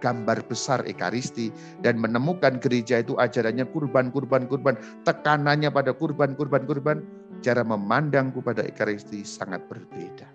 gambar 0.00 0.42
besar 0.48 0.82
Ekaristi 0.88 1.52
dan 1.84 2.00
menemukan 2.00 2.58
gereja 2.58 3.04
itu 3.04 3.14
ajarannya 3.20 3.68
kurban, 3.70 4.08
kurban, 4.10 4.48
kurban, 4.48 4.74
tekanannya 5.04 5.68
pada 5.68 5.92
kurban, 5.92 6.34
kurban, 6.34 6.64
kurban, 6.64 6.98
cara 7.44 7.62
memandangku 7.62 8.40
pada 8.40 8.64
Ekaristi 8.64 9.22
sangat 9.22 9.62
berbeda. 9.68 10.26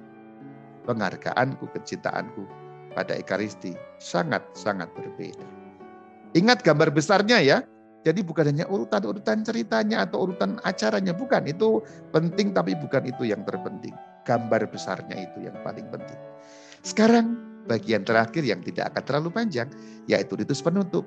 Penghargaanku, 0.86 1.66
kecintaanku 1.74 2.45
pada 2.93 3.18
Ekaristi 3.18 3.74
sangat-sangat 3.97 4.88
berbeda. 4.93 5.47
Ingat 6.38 6.61
gambar 6.61 6.93
besarnya 6.93 7.41
ya, 7.41 7.57
jadi 8.05 8.22
bukan 8.22 8.53
hanya 8.53 8.70
urutan-urutan 8.70 9.41
ceritanya 9.41 10.05
atau 10.05 10.30
urutan 10.30 10.61
acaranya, 10.61 11.09
bukan. 11.09 11.41
Itu 11.49 11.82
penting 12.13 12.53
tapi 12.53 12.78
bukan 12.78 13.01
itu 13.09 13.26
yang 13.26 13.41
terpenting. 13.41 13.97
Gambar 14.30 14.70
besarnya 14.70 15.26
itu 15.26 15.49
yang 15.49 15.57
paling 15.66 15.89
penting. 15.89 16.20
Sekarang 16.86 17.55
bagian 17.66 18.05
terakhir 18.05 18.45
yang 18.45 18.61
tidak 18.61 18.93
akan 18.93 19.03
terlalu 19.03 19.30
panjang, 19.34 19.70
yaitu 20.09 20.38
ritus 20.38 20.61
penutup. 20.61 21.05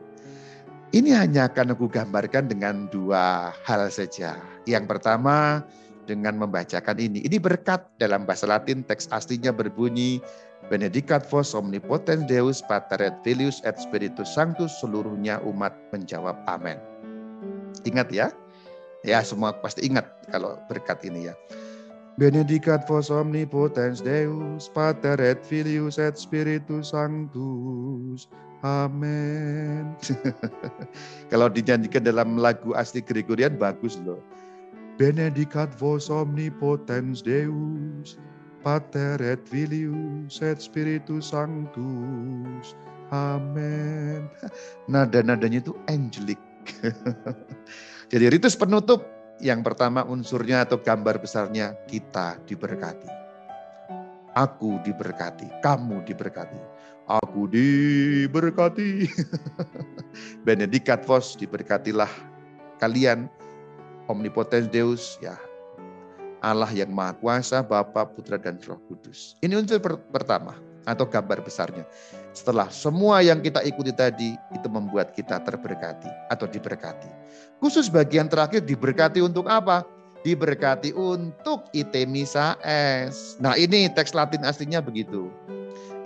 Ini 0.93 1.15
hanya 1.15 1.53
akan 1.53 1.77
aku 1.77 1.87
gambarkan 1.91 2.49
dengan 2.49 2.89
dua 2.89 3.53
hal 3.69 3.93
saja. 3.93 4.41
Yang 4.65 4.85
pertama, 4.89 5.61
dengan 6.09 6.41
membacakan 6.41 6.97
ini. 6.97 7.21
Ini 7.21 7.37
berkat 7.37 7.85
dalam 8.01 8.25
bahasa 8.25 8.49
Latin, 8.49 8.81
teks 8.81 9.13
aslinya 9.13 9.53
berbunyi, 9.53 10.25
Benedicat 10.67 11.23
vos 11.31 11.55
omnipotens 11.55 12.27
Deus 12.27 12.61
Pater 12.67 12.99
et 12.99 13.17
Filius 13.23 13.63
et 13.63 13.79
Spiritus 13.79 14.35
Sanctus, 14.35 14.75
seluruhnya 14.83 15.39
umat 15.47 15.73
menjawab 15.95 16.35
amin. 16.51 16.77
Ingat 17.87 18.11
ya, 18.11 18.29
ya 19.07 19.23
semua 19.23 19.55
pasti 19.55 19.87
ingat 19.87 20.05
kalau 20.35 20.59
berkat 20.67 20.99
ini 21.07 21.31
ya. 21.31 21.35
Benedicat 22.19 22.83
vos 22.91 23.15
omnipotens 23.15 24.03
Deus, 24.03 24.67
Pater 24.75 25.23
et 25.23 25.39
Filius 25.47 26.03
et 26.03 26.19
Spiritus 26.19 26.91
Sanctus. 26.91 28.27
Amin. 28.67 29.95
kalau 31.31 31.47
dinyanyikan 31.47 32.03
dalam 32.03 32.35
lagu 32.35 32.75
asli 32.75 33.07
Gregorian 33.07 33.55
bagus 33.55 34.03
loh. 34.03 34.19
Benedicat 34.99 35.71
vos 35.79 36.11
omnipotens 36.11 37.23
Deus, 37.23 38.19
Pater 38.67 39.23
et 39.23 39.39
Filius 39.47 40.43
et 40.43 40.59
Spiritus 40.59 41.31
Sanctus. 41.31 42.75
Amin. 43.15 44.27
Nada-nadanya 44.91 45.63
itu 45.63 45.71
angelic. 45.87 46.43
Jadi 48.11 48.27
ritus 48.27 48.59
penutup 48.59 49.18
yang 49.39 49.63
pertama 49.63 50.03
unsurnya 50.07 50.67
atau 50.67 50.79
gambar 50.79 51.23
besarnya 51.23 51.75
kita 51.87 52.39
diberkati. 52.47 53.11
Aku 54.35 54.79
diberkati, 54.87 55.51
kamu 55.63 56.07
diberkati. 56.07 56.59
Aku 57.09 57.49
diberkati. 57.51 59.09
Benedikat 60.47 61.03
vos 61.09 61.35
diberkatilah 61.35 62.11
kalian 62.79 63.27
omnipotens 64.07 64.71
Deus 64.71 65.19
ya 65.19 65.35
Allah 66.39 66.71
yang 66.71 66.95
Maha 66.95 67.19
Kuasa, 67.19 67.67
Bapa, 67.67 68.07
Putra, 68.07 68.39
dan 68.39 68.63
Roh 68.63 68.79
Kudus. 68.87 69.35
Ini 69.43 69.59
unsur 69.59 69.83
per 69.83 69.99
pertama 70.11 70.55
atau 70.87 71.05
gambar 71.05 71.43
besarnya. 71.43 71.85
Setelah 72.33 72.71
semua 72.71 73.21
yang 73.21 73.43
kita 73.43 73.61
ikuti 73.67 73.91
tadi, 73.91 74.39
itu 74.55 74.69
membuat 74.71 75.13
kita 75.13 75.43
terberkati 75.43 76.09
atau 76.31 76.47
diberkati. 76.47 77.11
Khusus 77.59 77.91
bagian 77.91 78.31
terakhir 78.31 78.63
diberkati 78.63 79.19
untuk 79.19 79.51
apa? 79.51 79.83
Diberkati 80.23 80.95
untuk 80.95 81.67
itemisa 81.75 82.55
es. 82.63 83.39
Nah 83.43 83.59
ini 83.59 83.91
teks 83.91 84.15
latin 84.15 84.47
aslinya 84.47 84.79
begitu. 84.79 85.31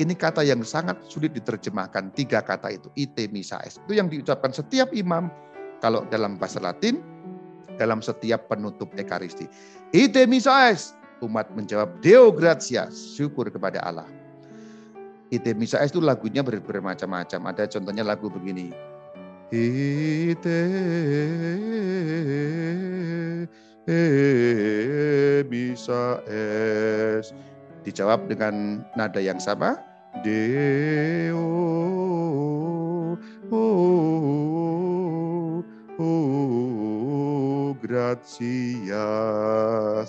Ini 0.00 0.16
kata 0.16 0.40
yang 0.40 0.64
sangat 0.64 0.96
sulit 1.12 1.36
diterjemahkan. 1.36 2.16
Tiga 2.16 2.40
kata 2.40 2.72
itu, 2.72 2.88
itemisa 2.96 3.60
es. 3.68 3.76
Itu 3.84 3.92
yang 3.92 4.08
diucapkan 4.08 4.48
setiap 4.48 4.88
imam 4.96 5.28
kalau 5.84 6.08
dalam 6.08 6.40
bahasa 6.40 6.62
latin, 6.64 7.04
dalam 7.76 8.00
setiap 8.00 8.48
penutup 8.48 8.88
Ekaristi. 8.96 9.50
Ite 9.92 10.24
misa 10.24 10.72
es. 10.72 10.96
Umat 11.22 11.46
menjawab 11.54 12.02
Deo 12.02 12.34
gratias, 12.34 12.94
syukur 13.14 13.46
kepada 13.46 13.78
Allah. 13.84 14.08
Ite 15.30 15.54
misa 15.54 15.78
es 15.84 15.94
itu 15.94 16.02
lagunya 16.02 16.42
ber 16.42 16.58
bermacam-macam. 16.58 17.40
Ada 17.52 17.68
contohnya 17.78 18.02
lagu 18.02 18.26
begini. 18.26 18.74
Ite 19.52 20.64
misa 25.44 26.24
es. 26.24 27.36
Dijawab 27.84 28.32
dengan 28.32 28.80
nada 28.96 29.20
yang 29.20 29.36
sama. 29.36 29.76
Deo 30.24 31.36
oh, 33.52 35.60
oh, 36.00 37.76
gratias. 37.76 38.88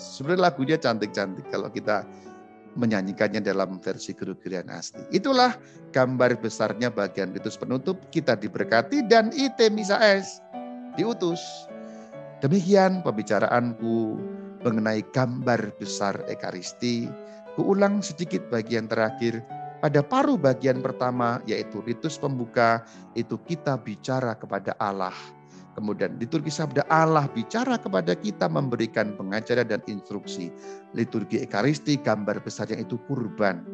Sebenarnya 0.00 0.40
lagunya 0.40 0.80
cantik-cantik 0.80 1.52
kalau 1.52 1.68
kita 1.68 2.08
menyanyikannya 2.74 3.42
dalam 3.42 3.78
versi 3.78 4.14
Gregorian 4.14 4.70
asli. 4.70 5.02
Itulah 5.14 5.54
gambar 5.94 6.38
besarnya 6.38 6.90
bagian 6.90 7.34
ritus 7.34 7.58
penutup. 7.58 7.98
Kita 8.10 8.34
diberkati 8.38 9.06
dan 9.06 9.30
ite 9.34 9.70
misa 9.70 9.98
es 10.02 10.42
diutus. 10.98 11.40
Demikian 12.42 13.00
pembicaraanku 13.00 14.18
mengenai 14.66 15.02
gambar 15.14 15.74
besar 15.78 16.20
Ekaristi. 16.26 17.08
Kuulang 17.54 18.02
sedikit 18.02 18.42
bagian 18.50 18.90
terakhir. 18.90 19.40
Pada 19.78 20.00
paruh 20.00 20.40
bagian 20.40 20.80
pertama 20.80 21.44
yaitu 21.44 21.84
ritus 21.84 22.16
pembuka 22.16 22.82
itu 23.12 23.36
kita 23.44 23.76
bicara 23.76 24.32
kepada 24.32 24.72
Allah 24.80 25.12
Kemudian 25.74 26.14
liturgi 26.22 26.54
sabda 26.54 26.86
Allah 26.86 27.26
bicara 27.26 27.74
kepada 27.74 28.14
kita 28.14 28.46
memberikan 28.46 29.18
pengajaran 29.18 29.66
dan 29.66 29.82
instruksi. 29.90 30.54
Liturgi 30.94 31.42
Ekaristi 31.42 31.98
gambar 31.98 32.38
besar 32.46 32.70
yang 32.70 32.86
itu 32.86 32.94
kurban. 33.10 33.66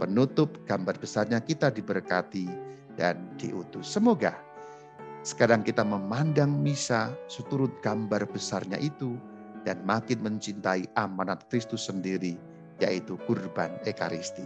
Penutup 0.00 0.64
gambar 0.64 0.96
besarnya 0.96 1.44
kita 1.44 1.68
diberkati 1.68 2.48
dan 2.96 3.28
diutus. 3.36 3.84
Semoga 3.84 4.32
sekarang 5.22 5.62
kita 5.62 5.86
memandang 5.86 6.50
misa 6.50 7.12
seturut 7.30 7.70
gambar 7.84 8.26
besarnya 8.26 8.80
itu 8.80 9.14
dan 9.62 9.78
makin 9.86 10.18
mencintai 10.24 10.90
amanat 10.98 11.46
Kristus 11.46 11.86
sendiri 11.86 12.34
yaitu 12.82 13.14
kurban 13.30 13.78
Ekaristi. 13.86 14.42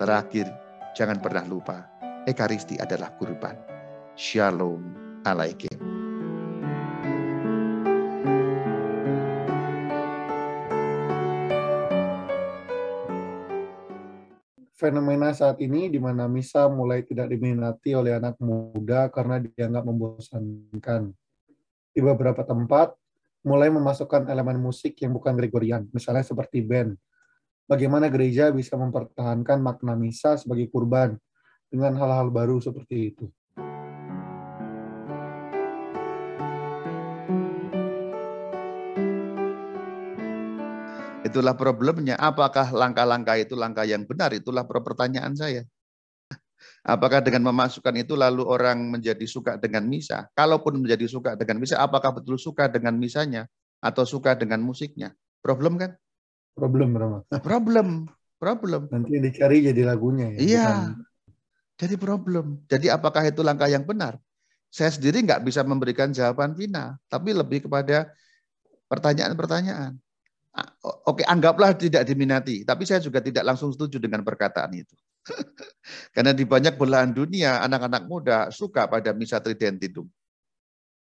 Terakhir, 0.00 0.48
jangan 0.96 1.20
pernah 1.20 1.44
lupa, 1.44 1.84
Ekaristi 2.24 2.80
adalah 2.80 3.12
kurban. 3.20 3.58
Shalom 4.16 4.80
alaikum. 5.28 5.79
Fenomena 14.80 15.36
saat 15.36 15.60
ini 15.60 15.92
di 15.92 16.00
mana 16.00 16.24
misa 16.24 16.64
mulai 16.72 17.04
tidak 17.04 17.28
diminati 17.28 17.92
oleh 17.92 18.16
anak 18.16 18.40
muda 18.40 19.12
karena 19.12 19.36
dianggap 19.36 19.84
membosankan. 19.84 21.12
Di 21.92 22.00
beberapa 22.00 22.40
tempat, 22.40 22.96
mulai 23.44 23.68
memasukkan 23.68 24.24
elemen 24.32 24.56
musik 24.56 24.96
yang 25.04 25.12
bukan 25.12 25.36
Gregorian, 25.36 25.84
misalnya 25.92 26.24
seperti 26.24 26.64
band. 26.64 26.96
Bagaimana 27.68 28.08
gereja 28.08 28.48
bisa 28.48 28.74
mempertahankan 28.80 29.60
makna 29.60 29.94
misa 29.94 30.40
sebagai 30.40 30.72
kurban 30.72 31.20
dengan 31.68 31.94
hal-hal 32.00 32.32
baru 32.32 32.58
seperti 32.58 33.14
itu? 33.14 33.28
Itulah 41.30 41.54
problemnya. 41.54 42.18
Apakah 42.18 42.74
langkah-langkah 42.74 43.38
itu 43.38 43.54
langkah 43.54 43.86
yang 43.86 44.02
benar? 44.02 44.34
Itulah 44.34 44.66
pertanyaan 44.66 45.38
saya. 45.38 45.62
Apakah 46.82 47.22
dengan 47.22 47.46
memasukkan 47.46 47.92
itu 48.02 48.18
lalu 48.18 48.42
orang 48.42 48.90
menjadi 48.90 49.22
suka 49.30 49.54
dengan 49.60 49.86
misa? 49.86 50.26
Kalaupun 50.34 50.80
menjadi 50.82 51.06
suka 51.06 51.38
dengan 51.38 51.62
misa, 51.62 51.78
apakah 51.78 52.18
betul 52.18 52.34
suka 52.34 52.66
dengan 52.66 52.98
misanya 52.98 53.46
atau 53.78 54.02
suka 54.02 54.34
dengan 54.34 54.58
musiknya? 54.64 55.14
Problem 55.38 55.78
kan? 55.78 55.94
Problem, 56.58 56.92
Rama. 56.96 57.18
Problem, 57.40 58.10
problem. 58.36 58.90
Nanti 58.90 59.22
dicari 59.22 59.64
jadi 59.64 59.86
lagunya 59.86 60.34
ya. 60.34 60.38
Iya. 60.40 60.68
Jadi 61.80 61.94
problem. 61.96 62.60
Jadi 62.68 62.92
apakah 62.92 63.24
itu 63.28 63.40
langkah 63.40 63.70
yang 63.70 63.86
benar? 63.86 64.20
Saya 64.68 64.92
sendiri 64.92 65.24
nggak 65.24 65.46
bisa 65.46 65.64
memberikan 65.64 66.12
jawaban 66.12 66.52
final, 66.58 67.00
tapi 67.08 67.32
lebih 67.32 67.64
kepada 67.68 68.12
pertanyaan-pertanyaan. 68.88 69.96
Oke, 71.08 71.24
anggaplah 71.24 71.72
tidak 71.76 72.04
diminati, 72.04 72.64
tapi 72.64 72.84
saya 72.84 73.00
juga 73.00 73.20
tidak 73.20 73.44
langsung 73.44 73.72
setuju 73.72 73.96
dengan 73.96 74.20
perkataan 74.20 74.72
itu. 74.76 74.92
Karena 76.14 76.32
di 76.36 76.44
banyak 76.44 76.76
belahan 76.76 77.12
dunia, 77.12 77.60
anak-anak 77.64 78.02
muda 78.08 78.38
suka 78.52 78.88
pada 78.88 79.12
Misa 79.16 79.40
Tridentidum. 79.40 80.08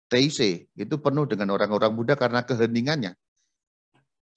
TIC, 0.08 0.70
itu 0.72 0.94
penuh 0.96 1.28
dengan 1.28 1.52
orang-orang 1.52 1.92
muda 1.92 2.16
karena 2.16 2.40
keheningannya. 2.40 3.12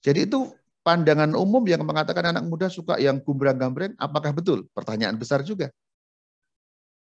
Jadi 0.04 0.28
itu 0.28 0.52
pandangan 0.84 1.32
umum 1.32 1.64
yang 1.64 1.80
mengatakan 1.80 2.28
anak 2.28 2.44
muda 2.44 2.68
suka 2.68 3.00
yang 3.00 3.24
gumbrang-gambreng, 3.24 3.96
apakah 3.96 4.36
betul? 4.36 4.68
Pertanyaan 4.76 5.16
besar 5.16 5.40
juga. 5.40 5.72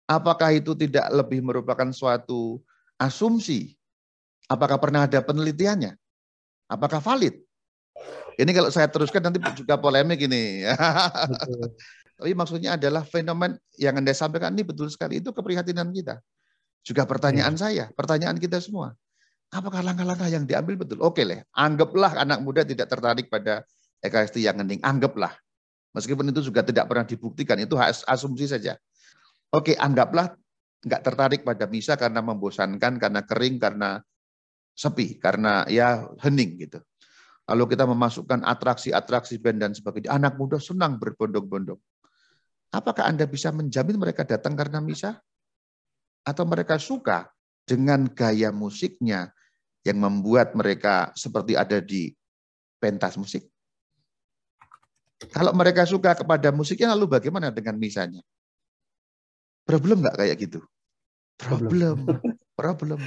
Apakah 0.04 0.52
itu 0.52 0.76
tidak 0.76 1.08
lebih 1.16 1.40
merupakan 1.40 1.88
suatu 1.96 2.60
asumsi? 3.00 3.72
Apakah 4.52 4.76
pernah 4.76 5.08
ada 5.08 5.24
penelitiannya? 5.24 5.96
Apakah 6.68 7.00
valid? 7.00 7.47
Ini 8.38 8.50
kalau 8.54 8.70
saya 8.70 8.86
teruskan 8.86 9.18
nanti 9.18 9.42
juga 9.60 9.74
polemik 9.74 10.22
ini. 10.22 10.62
Tapi 12.18 12.34
maksudnya 12.34 12.78
adalah 12.78 13.02
fenomen 13.02 13.58
yang 13.78 13.98
Anda 13.98 14.14
sampaikan 14.14 14.54
ini 14.54 14.62
betul 14.62 14.86
sekali. 14.90 15.18
Itu 15.18 15.34
keprihatinan 15.34 15.90
kita. 15.90 16.22
Juga 16.86 17.02
pertanyaan 17.02 17.58
ya. 17.58 17.60
saya, 17.60 17.84
pertanyaan 17.94 18.38
kita 18.38 18.62
semua. 18.62 18.94
Apakah 19.50 19.82
langkah-langkah 19.82 20.30
yang 20.30 20.46
diambil 20.46 20.86
betul? 20.86 21.02
Oke 21.02 21.26
lah, 21.26 21.42
anggaplah 21.56 22.20
anak 22.20 22.38
muda 22.44 22.62
tidak 22.62 22.86
tertarik 22.86 23.26
pada 23.26 23.66
ekaristi 24.04 24.46
yang 24.46 24.60
hening. 24.62 24.78
Anggaplah. 24.86 25.34
Meskipun 25.96 26.30
itu 26.30 26.44
juga 26.44 26.62
tidak 26.62 26.86
pernah 26.86 27.02
dibuktikan, 27.08 27.58
itu 27.58 27.74
asumsi 28.06 28.46
saja. 28.46 28.76
Oke, 29.50 29.74
anggaplah 29.74 30.36
nggak 30.84 31.02
tertarik 31.02 31.40
pada 31.42 31.64
misa 31.66 31.96
karena 31.96 32.20
membosankan, 32.20 33.00
karena 33.00 33.20
kering, 33.24 33.56
karena 33.56 33.98
sepi, 34.76 35.16
karena 35.18 35.64
ya 35.66 36.06
hening 36.22 36.68
gitu. 36.68 36.78
Lalu 37.48 37.64
kita 37.72 37.88
memasukkan 37.88 38.44
atraksi-atraksi 38.44 39.40
band 39.40 39.58
dan 39.64 39.72
sebagainya. 39.72 40.12
Anak 40.12 40.36
muda 40.36 40.60
senang 40.60 41.00
berbondong-bondong. 41.00 41.80
Apakah 42.68 43.08
Anda 43.08 43.24
bisa 43.24 43.48
menjamin 43.48 43.96
mereka 43.96 44.28
datang 44.28 44.52
karena 44.52 44.84
misa? 44.84 45.16
Atau 46.28 46.44
mereka 46.44 46.76
suka 46.76 47.32
dengan 47.64 48.04
gaya 48.04 48.52
musiknya 48.52 49.32
yang 49.80 49.96
membuat 49.96 50.52
mereka 50.52 51.08
seperti 51.16 51.56
ada 51.56 51.80
di 51.80 52.12
pentas 52.76 53.16
musik? 53.16 53.48
Kalau 55.32 55.50
mereka 55.56 55.88
suka 55.88 56.12
kepada 56.12 56.52
musiknya, 56.52 56.92
lalu 56.92 57.16
bagaimana 57.16 57.48
dengan 57.48 57.80
misanya? 57.80 58.20
Problem 59.64 60.04
nggak 60.04 60.16
kayak 60.20 60.36
gitu? 60.36 60.60
Problem, 61.40 62.06
problem. 62.52 63.00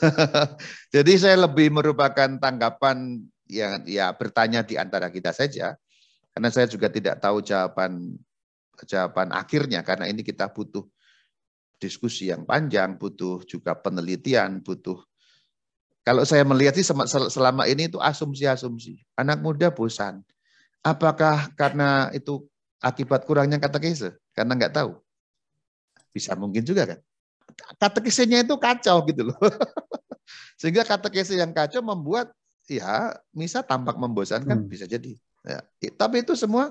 Jadi 0.94 1.12
saya 1.16 1.46
lebih 1.46 1.70
merupakan 1.70 2.28
tanggapan 2.36 3.22
yang 3.50 3.82
ya 3.84 4.14
bertanya 4.14 4.62
di 4.62 4.78
antara 4.78 5.10
kita 5.10 5.34
saja, 5.34 5.74
karena 6.30 6.48
saya 6.54 6.70
juga 6.70 6.86
tidak 6.86 7.18
tahu 7.18 7.42
jawaban 7.42 8.14
jawaban 8.86 9.28
akhirnya 9.34 9.84
karena 9.84 10.08
ini 10.08 10.24
kita 10.24 10.48
butuh 10.48 10.86
diskusi 11.82 12.30
yang 12.30 12.46
panjang, 12.46 12.96
butuh 12.96 13.42
juga 13.44 13.74
penelitian, 13.74 14.62
butuh 14.62 15.00
kalau 16.00 16.24
saya 16.24 16.42
melihat 16.48 16.74
sih 16.74 16.86
selama 17.28 17.68
ini 17.68 17.92
itu 17.92 18.00
asumsi-asumsi. 18.00 19.04
Anak 19.20 19.44
muda 19.44 19.68
bosan. 19.68 20.24
Apakah 20.80 21.52
karena 21.52 22.08
itu 22.16 22.48
akibat 22.80 23.28
kurangnya 23.28 23.60
katekese? 23.60 24.16
Karena 24.32 24.56
nggak 24.56 24.80
tahu. 24.80 24.96
Bisa 26.10 26.32
mungkin 26.32 26.64
juga 26.64 26.88
kan. 26.88 26.98
Katekesenya 27.76 28.48
itu 28.48 28.56
kacau 28.56 29.04
gitu 29.04 29.28
loh. 29.28 29.36
Sehingga 30.60 30.88
katekese 30.88 31.36
yang 31.36 31.52
kacau 31.52 31.84
membuat 31.84 32.32
ya 32.70 33.18
misa 33.34 33.66
tampak 33.66 33.98
membosankan 33.98 34.64
hmm. 34.64 34.70
bisa 34.70 34.86
jadi. 34.86 35.18
Ya. 35.42 35.58
Tapi 35.98 36.22
itu 36.22 36.38
semua 36.38 36.70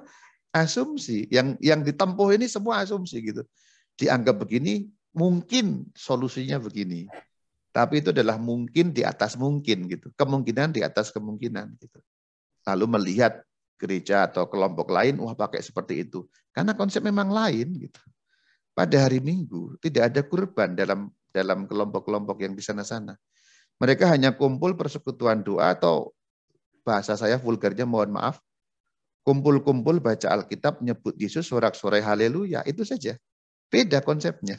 asumsi. 0.56 1.28
Yang 1.28 1.60
yang 1.60 1.84
ditempuh 1.84 2.40
ini 2.40 2.48
semua 2.48 2.80
asumsi 2.80 3.20
gitu. 3.20 3.44
Dianggap 4.00 4.40
begini 4.40 4.88
mungkin 5.12 5.92
solusinya 5.92 6.56
begini. 6.56 7.12
Tapi 7.70 8.02
itu 8.02 8.16
adalah 8.16 8.40
mungkin 8.40 8.96
di 8.96 9.04
atas 9.04 9.36
mungkin 9.36 9.92
gitu. 9.92 10.10
Kemungkinan 10.16 10.74
di 10.74 10.82
atas 10.82 11.12
kemungkinan 11.12 11.76
gitu. 11.84 12.00
Lalu 12.66 12.86
melihat 12.98 13.44
gereja 13.76 14.28
atau 14.28 14.48
kelompok 14.48 14.90
lain 14.92 15.20
wah 15.20 15.36
pakai 15.36 15.60
seperti 15.60 16.08
itu. 16.08 16.26
Karena 16.56 16.74
konsep 16.74 17.04
memang 17.04 17.30
lain 17.30 17.76
gitu. 17.76 18.02
Pada 18.74 18.96
hari 19.04 19.20
Minggu 19.20 19.76
tidak 19.84 20.16
ada 20.16 20.22
kurban 20.24 20.72
dalam 20.72 21.12
dalam 21.30 21.68
kelompok-kelompok 21.68 22.42
yang 22.42 22.56
di 22.56 22.64
sana-sana 22.64 23.14
mereka 23.80 24.12
hanya 24.12 24.36
kumpul 24.36 24.76
persekutuan 24.76 25.42
doa 25.42 25.74
atau 25.74 26.12
bahasa 26.84 27.16
saya 27.16 27.40
vulgarnya 27.40 27.88
mohon 27.88 28.14
maaf 28.14 28.44
kumpul-kumpul 29.30 30.02
baca 30.02 30.26
Alkitab, 30.34 30.82
nyebut 30.82 31.14
Yesus, 31.14 31.46
sorak-sorai 31.46 32.02
haleluya, 32.02 32.66
itu 32.66 32.82
saja. 32.82 33.14
Beda 33.70 34.02
konsepnya. 34.02 34.58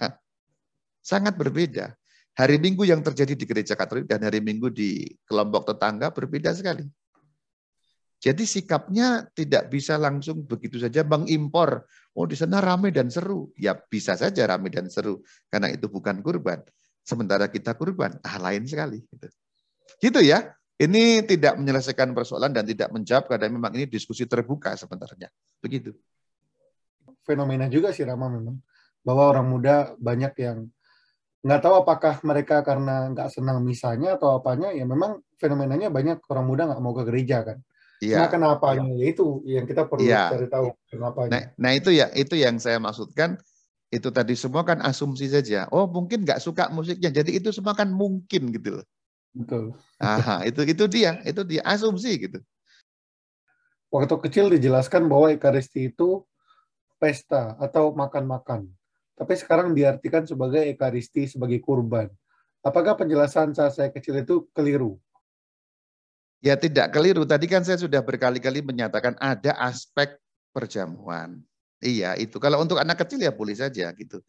Sangat 1.03 1.35
berbeda. 1.35 1.91
Hari 2.39 2.63
Minggu 2.63 2.87
yang 2.87 3.03
terjadi 3.03 3.35
di 3.35 3.43
gereja 3.43 3.75
Katolik 3.75 4.07
dan 4.07 4.23
hari 4.23 4.39
Minggu 4.39 4.71
di 4.71 5.11
kelompok 5.27 5.75
tetangga 5.75 6.15
berbeda 6.15 6.55
sekali. 6.55 6.87
Jadi 8.21 8.45
sikapnya 8.47 9.27
tidak 9.33 9.73
bisa 9.73 9.99
langsung 9.99 10.47
begitu 10.47 10.79
saja 10.79 11.03
mengimpor. 11.03 11.89
Oh 12.15 12.29
di 12.29 12.39
sana 12.39 12.63
ramai 12.63 12.95
dan 12.95 13.11
seru. 13.11 13.51
Ya 13.59 13.75
bisa 13.75 14.15
saja 14.15 14.45
ramai 14.47 14.71
dan 14.71 14.87
seru. 14.93 15.25
Karena 15.51 15.73
itu 15.73 15.91
bukan 15.91 16.21
kurban. 16.23 16.63
Sementara 17.03 17.51
kita 17.51 17.75
kurban. 17.75 18.17
Ah 18.23 18.39
lain 18.39 18.65
sekali. 18.69 19.03
Gitu, 19.03 19.27
gitu 20.01 20.21
ya. 20.23 20.53
Ini 20.81 21.29
tidak 21.29 21.61
menyelesaikan 21.61 22.17
persoalan 22.17 22.57
dan 22.57 22.65
tidak 22.65 22.89
menjawab 22.89 23.29
karena 23.29 23.53
memang 23.53 23.69
ini 23.77 23.85
diskusi 23.85 24.25
terbuka 24.25 24.73
sebenarnya. 24.81 25.29
Begitu. 25.61 25.93
Fenomena 27.21 27.69
juga 27.69 27.93
sih 27.93 28.01
Rama 28.01 28.33
memang 28.33 28.57
bahwa 29.05 29.29
orang 29.29 29.47
muda 29.49 29.93
banyak 30.01 30.33
yang 30.41 30.59
nggak 31.41 31.61
tahu 31.61 31.75
apakah 31.85 32.21
mereka 32.25 32.61
karena 32.61 33.13
nggak 33.13 33.29
senang 33.33 33.65
misalnya 33.65 34.17
atau 34.17 34.41
apanya 34.41 34.77
ya 34.77 34.85
memang 34.85 35.25
fenomenanya 35.41 35.89
banyak 35.89 36.21
orang 36.29 36.45
muda 36.45 36.63
nggak 36.69 36.81
mau 36.81 36.93
ke 36.93 37.05
gereja 37.09 37.45
kan. 37.45 37.59
Iya. 38.01 38.25
Nah, 38.25 38.29
kenapa 38.33 38.77
ya. 38.81 38.85
itu 39.05 39.45
yang 39.45 39.69
kita 39.69 39.85
perlu 39.85 40.09
ya. 40.09 40.33
cari 40.33 40.49
tahu 40.49 40.73
kenapa. 40.89 41.29
Nah, 41.29 41.53
nah 41.61 41.71
itu 41.77 41.93
ya 41.93 42.09
itu 42.17 42.33
yang 42.37 42.57
saya 42.57 42.81
maksudkan 42.81 43.37
itu 43.91 44.09
tadi 44.15 44.39
semua 44.39 44.63
kan 44.63 44.79
asumsi 44.87 45.27
saja. 45.27 45.67
Oh 45.75 45.91
mungkin 45.91 46.23
nggak 46.23 46.39
suka 46.39 46.71
musiknya, 46.71 47.11
jadi 47.11 47.43
itu 47.43 47.51
semua 47.51 47.75
kan 47.75 47.91
mungkin 47.91 48.55
gitu 48.55 48.81
loh. 48.81 48.87
Betul. 49.35 49.75
Aha, 49.99 50.47
itu 50.47 50.63
itu 50.63 50.85
dia, 50.87 51.19
itu 51.27 51.43
dia 51.43 51.63
asumsi 51.67 52.31
gitu. 52.31 52.39
Waktu 53.91 54.15
kecil 54.23 54.47
dijelaskan 54.55 55.11
bahwa 55.11 55.35
Ekaristi 55.35 55.91
itu 55.91 56.23
pesta 57.03 57.59
atau 57.59 57.91
makan-makan. 57.91 58.71
Tapi 59.19 59.35
sekarang 59.35 59.75
diartikan 59.75 60.23
sebagai 60.23 60.63
Ekaristi 60.71 61.27
sebagai 61.27 61.59
kurban. 61.59 62.07
Apakah 62.63 62.95
penjelasan 62.95 63.51
saat 63.51 63.75
saya 63.75 63.91
kecil 63.91 64.23
itu 64.23 64.47
keliru? 64.55 65.03
Ya 66.39 66.55
tidak 66.55 66.95
keliru. 66.95 67.27
Tadi 67.27 67.51
kan 67.51 67.67
saya 67.67 67.77
sudah 67.77 68.01
berkali-kali 68.01 68.63
menyatakan 68.63 69.19
ada 69.19 69.59
aspek 69.59 70.17
perjamuan. 70.55 71.43
Iya 71.81 72.17
itu. 72.21 72.37
Kalau 72.37 72.61
untuk 72.61 72.77
anak 72.77 73.01
kecil 73.05 73.21
ya 73.25 73.33
boleh 73.33 73.57
saja 73.57 73.89
gitu. 73.97 74.21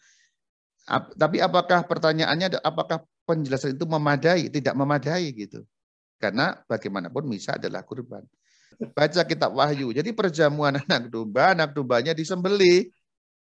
Tapi 1.20 1.38
apakah 1.44 1.86
pertanyaannya 1.86 2.58
apakah 2.64 3.04
penjelasan 3.28 3.76
itu 3.76 3.86
memadai? 3.86 4.48
Tidak 4.48 4.74
memadai 4.74 5.30
gitu. 5.36 5.68
Karena 6.18 6.58
bagaimanapun 6.66 7.28
misa 7.28 7.60
adalah 7.60 7.84
kurban. 7.84 8.24
Baca 8.96 9.22
kitab 9.28 9.52
Wahyu. 9.54 9.94
Jadi 9.94 10.16
perjamuan 10.16 10.80
anak 10.88 11.12
domba, 11.12 11.54
anak 11.54 11.76
dombanya 11.76 12.16
disembeli. 12.16 12.90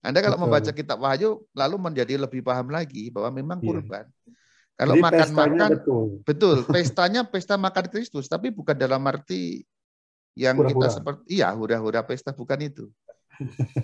Anda 0.02 0.24
kalau 0.24 0.40
betul. 0.40 0.46
membaca 0.48 0.72
kitab 0.72 0.98
Wahyu 1.04 1.44
lalu 1.52 1.76
menjadi 1.78 2.16
lebih 2.16 2.42
paham 2.42 2.72
lagi 2.72 3.12
bahwa 3.12 3.30
memang 3.36 3.60
iya. 3.60 3.68
kurban. 3.68 4.06
Yeah. 4.08 4.36
Kalau 4.78 4.94
makan-makan 5.02 5.70
betul. 5.82 6.06
betul, 6.22 6.58
pestanya 6.74 7.26
pesta 7.26 7.58
makan 7.58 7.86
Kristus, 7.90 8.30
tapi 8.30 8.54
bukan 8.54 8.78
dalam 8.78 9.02
arti 9.10 9.66
yang 10.38 10.54
hura 10.54 10.70
-hura. 10.70 10.86
kita 10.86 10.88
seperti 11.02 11.22
iya 11.34 11.50
hura-hura 11.50 12.06
pesta 12.06 12.30
bukan 12.30 12.62
itu. 12.62 12.86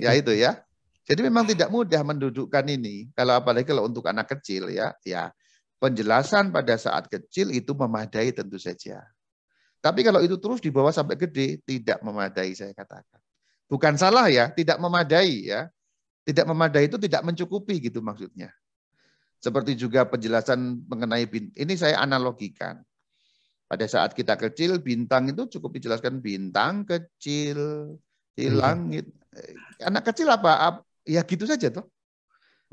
Ya 0.04 0.12
itu 0.18 0.34
ya. 0.34 0.62
Jadi 1.04 1.20
memang 1.20 1.44
tidak 1.44 1.68
mudah 1.68 2.00
mendudukkan 2.00 2.64
ini. 2.64 3.12
Kalau 3.12 3.36
apalagi 3.36 3.68
kalau 3.68 3.84
untuk 3.88 4.08
anak 4.08 4.32
kecil 4.40 4.72
ya, 4.72 4.96
ya 5.04 5.36
penjelasan 5.84 6.56
pada 6.56 6.80
saat 6.80 7.12
kecil 7.12 7.52
itu 7.52 7.76
memadai 7.76 8.32
tentu 8.32 8.56
saja. 8.56 9.04
Tapi 9.84 10.00
kalau 10.00 10.24
itu 10.24 10.40
terus 10.40 10.64
dibawa 10.64 10.96
sampai 10.96 11.20
gede 11.20 11.60
tidak 11.68 12.00
memadai 12.00 12.56
saya 12.56 12.72
katakan. 12.72 13.20
Bukan 13.68 14.00
salah 14.00 14.32
ya, 14.32 14.48
tidak 14.48 14.80
memadai 14.80 15.52
ya. 15.52 15.68
Tidak 16.24 16.48
memadai 16.48 16.88
itu 16.88 16.96
tidak 16.96 17.20
mencukupi 17.28 17.84
gitu 17.84 18.00
maksudnya. 18.00 18.48
Seperti 19.44 19.76
juga 19.76 20.08
penjelasan 20.08 20.88
mengenai 20.88 21.28
ini 21.60 21.74
saya 21.76 22.00
analogikan. 22.00 22.80
Pada 23.68 23.84
saat 23.92 24.16
kita 24.16 24.40
kecil, 24.40 24.80
bintang 24.80 25.28
itu 25.28 25.52
cukup 25.60 25.76
dijelaskan 25.76 26.24
bintang 26.24 26.88
kecil 26.88 27.92
di 28.32 28.48
iya. 28.48 28.56
langit. 28.56 29.12
Anak 29.84 30.14
kecil 30.14 30.30
apa? 30.30 30.82
Ya 31.04 31.24
gitu 31.26 31.44
saja 31.44 31.68
toh. 31.74 31.88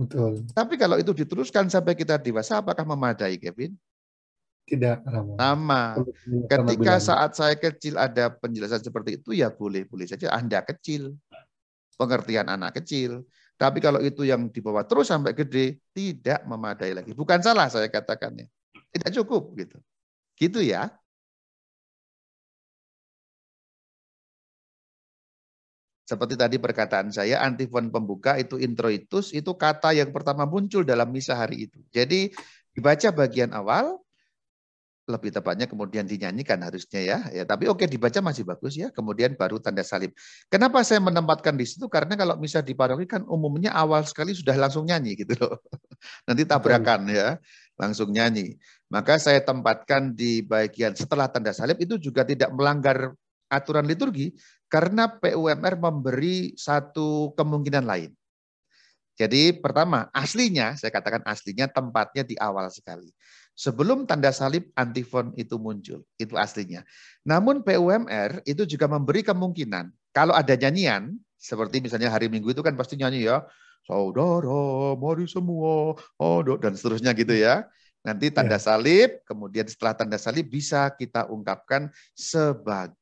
Betul. 0.01 0.49
Tapi 0.57 0.81
kalau 0.81 0.97
itu 0.97 1.13
diteruskan 1.13 1.69
sampai 1.69 1.93
kita 1.93 2.17
dewasa, 2.17 2.65
apakah 2.65 2.89
memadai, 2.89 3.37
Kevin? 3.37 3.77
Tidak, 4.65 5.03
Sama. 5.35 5.99
Ketika 6.47 7.03
saat 7.03 7.35
saya 7.35 7.59
kecil 7.59 7.99
ada 7.99 8.31
penjelasan 8.31 8.81
seperti 8.81 9.19
itu, 9.19 9.35
ya 9.35 9.51
boleh-boleh 9.51 10.07
saja 10.07 10.31
Anda 10.31 10.63
kecil. 10.63 11.19
Pengertian 11.99 12.49
anak 12.49 12.81
kecil. 12.81 13.27
Tapi 13.61 13.83
kalau 13.83 14.01
itu 14.01 14.25
yang 14.25 14.49
dibawa 14.49 14.87
terus 14.89 15.11
sampai 15.13 15.37
gede, 15.37 15.83
tidak 15.93 16.47
memadai 16.49 16.97
lagi. 16.97 17.13
Bukan 17.13 17.45
salah 17.45 17.69
saya 17.69 17.91
katakannya. 17.93 18.49
Tidak 18.73 19.11
cukup 19.21 19.53
gitu. 19.59 19.77
Gitu 20.39 20.65
ya. 20.65 20.89
Seperti 26.11 26.35
tadi 26.35 26.59
perkataan 26.59 27.15
saya, 27.15 27.39
antifon 27.39 27.87
pembuka 27.95 28.35
itu 28.35 28.59
introitus, 28.59 29.31
itu 29.31 29.55
kata 29.55 29.95
yang 29.95 30.11
pertama 30.11 30.43
muncul 30.43 30.83
dalam 30.83 31.07
misa 31.15 31.39
hari 31.39 31.71
itu. 31.71 31.79
Jadi 31.95 32.35
dibaca 32.75 33.15
bagian 33.15 33.55
awal, 33.55 33.95
lebih 35.07 35.31
tepatnya 35.31 35.71
kemudian 35.71 36.03
dinyanyikan 36.07 36.59
harusnya 36.67 36.99
ya. 37.03 37.19
ya 37.31 37.43
tapi 37.47 37.71
oke 37.71 37.87
dibaca 37.87 38.19
masih 38.19 38.43
bagus 38.43 38.75
ya. 38.75 38.91
Kemudian 38.91 39.39
baru 39.39 39.63
tanda 39.63 39.87
salib. 39.87 40.11
Kenapa 40.51 40.83
saya 40.83 40.99
menempatkan 40.99 41.55
di 41.55 41.63
situ? 41.63 41.87
Karena 41.87 42.19
kalau 42.19 42.35
bisa 42.43 42.59
di 42.59 42.75
paroki 42.75 43.07
kan 43.07 43.23
umumnya 43.31 43.71
awal 43.71 44.03
sekali 44.03 44.35
sudah 44.35 44.59
langsung 44.59 44.91
nyanyi 44.91 45.15
gitu 45.15 45.39
loh. 45.39 45.63
Nanti 46.27 46.43
tabrakan 46.43 47.07
ya, 47.07 47.39
langsung 47.79 48.11
nyanyi. 48.11 48.59
Maka 48.91 49.23
saya 49.23 49.39
tempatkan 49.47 50.11
di 50.11 50.43
bagian 50.43 50.99
setelah 50.99 51.31
tanda 51.31 51.55
salib 51.55 51.79
itu 51.79 52.03
juga 52.03 52.27
tidak 52.27 52.51
melanggar 52.51 53.15
aturan 53.51 53.87
liturgi 53.87 54.35
karena 54.71 55.11
PUMR 55.11 55.75
memberi 55.77 56.55
satu 56.55 57.35
kemungkinan 57.35 57.85
lain. 57.85 58.15
Jadi 59.19 59.53
pertama, 59.61 60.09
aslinya, 60.17 60.79
saya 60.81 60.89
katakan 60.89 61.21
aslinya 61.29 61.69
tempatnya 61.69 62.25
di 62.25 62.39
awal 62.41 62.73
sekali. 62.73 63.13
Sebelum 63.53 64.09
tanda 64.09 64.33
salib 64.33 64.73
antifon 64.73 65.37
itu 65.37 65.61
muncul, 65.61 66.01
itu 66.17 66.35
aslinya. 66.41 66.81
Namun 67.29 67.61
PUMR 67.61 68.41
itu 68.49 68.65
juga 68.65 68.89
memberi 68.89 69.21
kemungkinan 69.21 69.93
kalau 70.17 70.33
ada 70.33 70.57
nyanyian, 70.57 71.21
seperti 71.37 71.85
misalnya 71.85 72.11
hari 72.11 72.27
Minggu 72.27 72.51
itu 72.51 72.63
kan 72.65 72.75
pasti 72.75 72.97
nyanyi 72.97 73.29
ya, 73.31 73.45
saudara 73.87 74.97
mari 74.99 75.29
semua, 75.31 75.95
oh 75.99 76.39
dan 76.59 76.75
seterusnya 76.75 77.15
gitu 77.15 77.35
ya. 77.37 77.69
Nanti 78.01 78.33
tanda 78.33 78.57
ya. 78.57 78.63
salib, 78.63 79.21
kemudian 79.29 79.69
setelah 79.69 79.93
tanda 79.93 80.17
salib 80.17 80.49
bisa 80.49 80.89
kita 80.97 81.29
ungkapkan 81.29 81.93
sebagai 82.17 83.00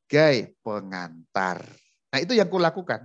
pengantar. 0.65 1.63
Nah 2.09 2.19
itu 2.19 2.33
yang 2.33 2.49
kulakukan. 2.49 3.05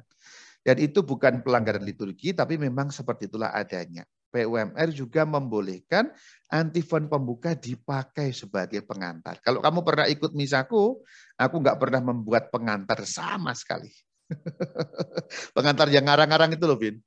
Dan 0.64 0.80
itu 0.80 1.04
bukan 1.04 1.44
pelanggaran 1.44 1.84
liturgi, 1.84 2.32
tapi 2.32 2.56
memang 2.56 2.88
seperti 2.88 3.28
itulah 3.28 3.52
adanya. 3.52 4.08
PUMR 4.34 4.90
juga 4.90 5.28
membolehkan 5.30 6.10
antifon 6.50 7.06
pembuka 7.06 7.54
dipakai 7.54 8.34
sebagai 8.34 8.82
pengantar. 8.82 9.38
Kalau 9.46 9.62
kamu 9.62 9.86
pernah 9.86 10.08
ikut 10.10 10.34
misaku, 10.34 11.04
aku 11.38 11.56
nggak 11.62 11.78
pernah 11.78 12.02
membuat 12.02 12.50
pengantar 12.50 13.06
sama 13.06 13.54
sekali. 13.54 13.94
pengantar 15.56 15.92
yang 15.94 16.10
ngarang-ngarang 16.10 16.58
itu 16.58 16.66
loh, 16.66 16.80
Vin. 16.80 16.98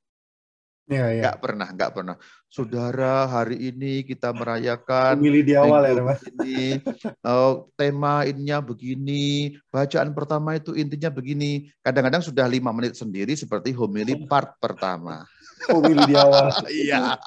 Ya, 0.87 1.11
ya. 1.11 1.21
Nggak 1.27 1.39
pernah, 1.43 1.67
nggak 1.75 1.91
pernah. 1.91 2.15
Saudara, 2.47 3.27
hari 3.27 3.59
ini 3.59 4.07
kita 4.07 4.31
merayakan 4.31 5.19
Milih 5.19 5.43
di 5.43 5.51
awal 5.51 5.83
ya, 5.83 5.99
Mas. 5.99 6.23
Ini, 6.23 6.79
oh, 7.27 7.67
tema 7.75 8.23
ininya 8.23 8.63
begini, 8.63 9.59
bacaan 9.67 10.15
pertama 10.15 10.55
itu 10.55 10.71
intinya 10.79 11.11
begini. 11.11 11.67
Kadang-kadang 11.83 12.23
sudah 12.23 12.47
lima 12.47 12.71
menit 12.71 12.95
sendiri 12.95 13.35
seperti 13.35 13.75
homili 13.75 14.15
part 14.31 14.55
pertama. 14.63 15.27
Homili 15.67 16.07
di 16.07 16.15
awal. 16.15 16.55
iya. 16.71 17.19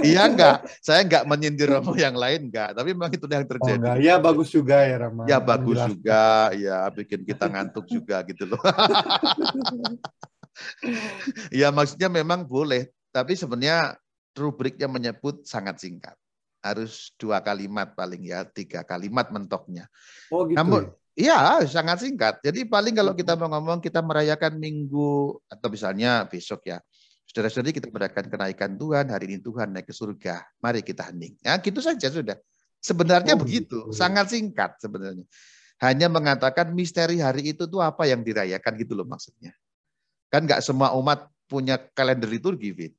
iya 0.00 0.22
enggak. 0.24 0.64
Saya 0.80 1.04
enggak 1.04 1.28
menyindir 1.28 1.68
Romo 1.68 1.92
yang 2.00 2.16
lain 2.16 2.48
enggak, 2.48 2.72
tapi 2.72 2.96
memang 2.96 3.12
itu 3.12 3.26
yang 3.28 3.44
terjadi. 3.44 3.86
Oh, 3.92 3.96
ya 4.00 4.16
bagus 4.16 4.48
juga 4.48 4.88
ya 4.88 4.96
Rama. 5.04 5.28
Ya 5.28 5.36
bagus 5.36 5.84
juga, 5.84 6.48
ya 6.56 6.88
bikin 6.96 7.28
kita 7.28 7.44
ngantuk 7.44 7.84
juga 7.92 8.24
gitu 8.24 8.48
loh. 8.48 8.60
ya 11.60 11.68
maksudnya 11.74 12.08
memang 12.10 12.44
boleh, 12.46 12.90
tapi 13.10 13.34
sebenarnya 13.34 13.96
rubriknya 14.34 14.86
menyebut 14.86 15.44
sangat 15.46 15.80
singkat. 15.82 16.16
Harus 16.60 17.16
dua 17.16 17.40
kalimat 17.40 17.96
paling 17.96 18.20
ya, 18.20 18.44
tiga 18.44 18.84
kalimat 18.84 19.32
mentoknya. 19.32 19.88
Oh 20.28 20.44
gitu. 20.44 20.60
Namun, 20.60 20.92
Iya, 21.20 21.60
sangat 21.68 22.00
singkat. 22.00 22.40
Jadi 22.40 22.64
paling 22.64 22.94
kalau 22.94 23.12
kita 23.12 23.36
mau 23.36 23.50
ngomong 23.52 23.82
kita 23.84 24.00
merayakan 24.00 24.56
minggu 24.56 25.36
atau 25.52 25.68
misalnya 25.68 26.24
besok 26.24 26.64
ya. 26.64 26.80
Saudara-saudari 27.28 27.76
kita 27.76 27.92
merayakan 27.92 28.26
kenaikan 28.32 28.74
Tuhan, 28.74 29.06
hari 29.12 29.30
ini 29.30 29.38
Tuhan 29.38 29.74
naik 29.74 29.90
ke 29.90 29.94
surga. 29.94 30.40
Mari 30.64 30.80
kita 30.80 31.12
hening. 31.12 31.36
Ya, 31.44 31.60
gitu 31.60 31.84
saja 31.84 32.08
sudah. 32.08 32.40
Sebenarnya 32.80 33.36
oh, 33.36 33.44
begitu, 33.44 33.86
gitu. 33.86 33.92
sangat 33.92 34.32
singkat 34.32 34.80
sebenarnya. 34.80 35.28
Hanya 35.84 36.08
mengatakan 36.08 36.72
misteri 36.72 37.20
hari 37.20 37.52
itu 37.52 37.68
tuh 37.68 37.84
apa 37.84 38.08
yang 38.08 38.24
dirayakan 38.24 38.72
gitu 38.80 38.96
loh 38.96 39.04
maksudnya. 39.04 39.52
Kan 40.30 40.46
nggak 40.46 40.62
semua 40.62 40.94
umat 40.94 41.26
punya 41.50 41.76
kalender 41.92 42.30
liturgi, 42.30 42.70
Fit. 42.70 42.94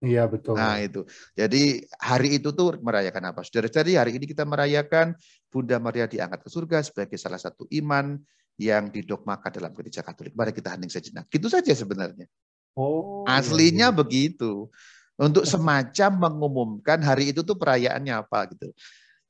Iya 0.00 0.24
betul. 0.28 0.56
Nah 0.56 0.80
itu. 0.80 1.04
Jadi 1.36 1.84
hari 2.00 2.40
itu 2.40 2.52
tuh 2.56 2.80
merayakan 2.80 3.36
apa? 3.36 3.44
Saudara-saudari 3.44 4.00
hari 4.00 4.16
ini 4.16 4.24
kita 4.24 4.48
merayakan 4.48 5.12
Bunda 5.52 5.76
Maria 5.76 6.08
diangkat 6.08 6.40
ke 6.40 6.48
surga 6.48 6.80
sebagai 6.80 7.20
salah 7.20 7.36
satu 7.36 7.68
iman 7.68 8.16
yang 8.56 8.88
didogmakan 8.88 9.52
dalam 9.52 9.72
gereja 9.76 10.00
Katolik. 10.00 10.32
Mari 10.32 10.56
kita 10.56 10.72
hening 10.72 10.88
sejenak. 10.88 11.28
Gitu 11.28 11.52
saja 11.52 11.72
sebenarnya. 11.76 12.24
Oh. 12.72 13.28
Aslinya 13.28 13.88
iya. 13.88 13.92
iya. 13.92 13.96
begitu. 13.96 14.72
Untuk 15.20 15.44
semacam 15.44 16.10
mengumumkan 16.16 16.96
hari 17.04 17.36
itu 17.36 17.44
tuh 17.44 17.52
perayaannya 17.52 18.24
apa 18.24 18.48
gitu. 18.56 18.72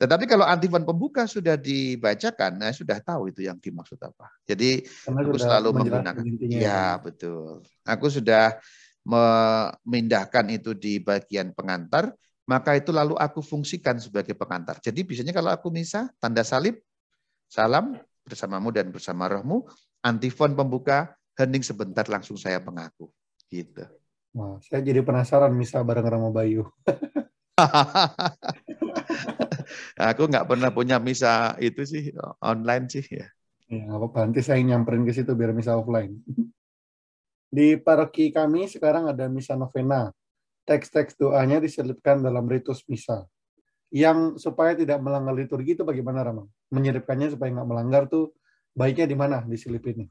Tetapi 0.00 0.24
kalau 0.24 0.48
antifon 0.48 0.88
pembuka 0.88 1.28
sudah 1.28 1.60
dibacakan, 1.60 2.56
nah 2.56 2.72
sudah 2.72 3.04
tahu 3.04 3.28
itu 3.28 3.44
yang 3.44 3.60
dimaksud 3.60 4.00
apa. 4.00 4.32
Jadi 4.48 4.80
Karena 5.04 5.28
aku 5.28 5.36
selalu 5.36 5.68
menggunakan. 5.76 6.24
Ya, 6.48 6.60
ya 6.64 6.84
betul. 6.96 7.60
Aku 7.84 8.08
sudah 8.08 8.56
memindahkan 9.04 10.56
itu 10.56 10.72
di 10.72 11.04
bagian 11.04 11.52
pengantar, 11.52 12.16
maka 12.48 12.80
itu 12.80 12.96
lalu 12.96 13.12
aku 13.20 13.44
fungsikan 13.44 14.00
sebagai 14.00 14.32
pengantar. 14.32 14.80
Jadi 14.80 15.04
biasanya 15.04 15.36
kalau 15.36 15.52
aku 15.52 15.68
misa, 15.68 16.08
tanda 16.16 16.48
salib, 16.48 16.80
salam 17.52 17.92
bersamamu 18.24 18.72
dan 18.72 18.88
bersama 18.88 19.28
rohmu, 19.28 19.68
antifon 20.00 20.56
pembuka, 20.56 21.12
hening 21.36 21.60
sebentar 21.60 22.08
langsung 22.08 22.40
saya 22.40 22.56
mengaku. 22.56 23.12
Gitu. 23.52 23.84
Wah, 24.32 24.56
saya 24.64 24.80
jadi 24.80 25.04
penasaran 25.04 25.52
misa 25.52 25.84
bareng 25.84 26.08
Rama 26.08 26.32
Bayu. 26.32 26.64
aku 29.96 30.28
nggak 30.30 30.46
pernah 30.46 30.70
punya 30.70 30.96
misa 30.98 31.54
itu 31.60 31.82
sih 31.86 32.14
online 32.40 32.86
sih 32.88 33.04
ya. 33.04 33.26
Ya, 33.70 33.86
apa-apa. 33.86 34.26
Nanti 34.26 34.42
saya 34.42 34.58
nyamperin 34.66 35.06
ke 35.06 35.14
situ 35.14 35.30
biar 35.38 35.54
misa 35.54 35.78
offline. 35.78 36.18
Di 37.56 37.78
paroki 37.78 38.34
kami 38.34 38.66
sekarang 38.66 39.10
ada 39.10 39.30
misa 39.30 39.54
novena. 39.54 40.10
Teks-teks 40.66 41.18
doanya 41.18 41.58
diselipkan 41.58 42.22
dalam 42.22 42.46
ritus 42.46 42.82
misa. 42.90 43.26
Yang 43.90 44.38
supaya 44.38 44.74
tidak 44.78 45.02
melanggar 45.02 45.34
liturgi 45.34 45.74
itu 45.74 45.82
bagaimana, 45.82 46.22
Rama? 46.22 46.46
Menyelipkannya 46.70 47.34
supaya 47.34 47.50
nggak 47.50 47.68
melanggar 47.68 48.02
tuh 48.06 48.30
baiknya 48.74 49.06
di 49.10 49.16
mana 49.18 49.42
diselipinnya? 49.42 50.06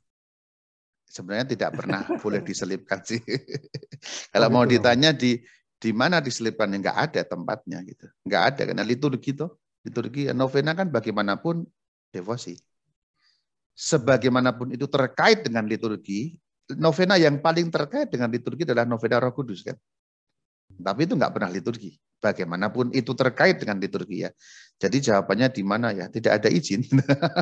sebenarnya 1.10 1.57
tidak 1.57 1.72
pernah 1.74 2.05
boleh 2.22 2.41
diselipkan 2.47 3.01
sih. 3.01 3.20
Kalau 4.30 4.47
oh, 4.47 4.53
mau 4.53 4.64
gitu. 4.64 4.80
ditanya 4.80 5.12
di 5.12 5.41
di 5.80 5.95
mana 5.95 6.19
diselipkan 6.19 6.67
enggak 6.75 6.97
ada 7.09 7.23
tempatnya 7.23 7.80
gitu. 7.88 8.05
Enggak 8.27 8.43
ada 8.53 8.61
karena 8.67 8.84
liturgi 8.84 9.32
itu 9.32 9.47
liturgi 9.88 10.27
novena 10.36 10.75
kan 10.75 10.91
bagaimanapun 10.91 11.63
devosi. 12.11 12.59
Sebagaimanapun 13.80 14.75
itu 14.75 14.91
terkait 14.91 15.47
dengan 15.47 15.63
liturgi, 15.63 16.36
novena 16.75 17.15
yang 17.15 17.39
paling 17.39 17.71
terkait 17.71 18.11
dengan 18.11 18.27
liturgi 18.27 18.67
adalah 18.67 18.84
novena 18.84 19.23
Roh 19.23 19.32
Kudus 19.32 19.63
kan. 19.63 19.80
Tapi 20.80 21.07
itu 21.07 21.15
enggak 21.15 21.32
pernah 21.32 21.47
liturgi. 21.47 21.95
Bagaimanapun 22.19 22.91
itu 22.91 23.15
terkait 23.15 23.63
dengan 23.63 23.80
liturgi 23.80 24.27
ya. 24.27 24.32
Jadi 24.75 24.99
jawabannya 25.07 25.47
di 25.47 25.63
mana 25.63 25.95
ya? 25.95 26.11
Tidak 26.11 26.27
ada 26.27 26.51
izin. 26.51 26.84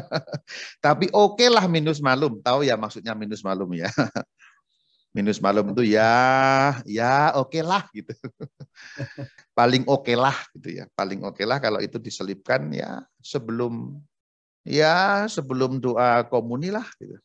Tapi 0.86 1.10
oke 1.10 1.42
okay 1.42 1.50
lah 1.50 1.66
minus 1.66 1.98
malum. 1.98 2.38
Tahu 2.38 2.70
ya 2.70 2.78
maksudnya 2.78 3.18
minus 3.18 3.42
malum 3.42 3.74
ya. 3.74 3.90
Minus 5.18 5.42
malum 5.42 5.74
itu 5.74 5.98
ya, 5.98 6.78
ya 6.86 7.34
oke 7.34 7.50
okay 7.50 7.66
lah 7.66 7.90
gitu. 7.90 8.14
Paling 9.58 9.82
oke 9.90 10.06
okay 10.06 10.14
lah 10.14 10.38
gitu 10.54 10.78
ya. 10.78 10.86
Paling 10.94 11.26
oke 11.26 11.42
okay 11.42 11.46
lah 11.50 11.58
kalau 11.58 11.82
itu 11.82 11.98
diselipkan 11.98 12.70
ya 12.70 13.02
sebelum 13.18 13.98
ya 14.62 15.26
sebelum 15.26 15.82
doa 15.82 16.22
komuni 16.30 16.70
lah 16.70 16.86
gitu. 17.02 17.18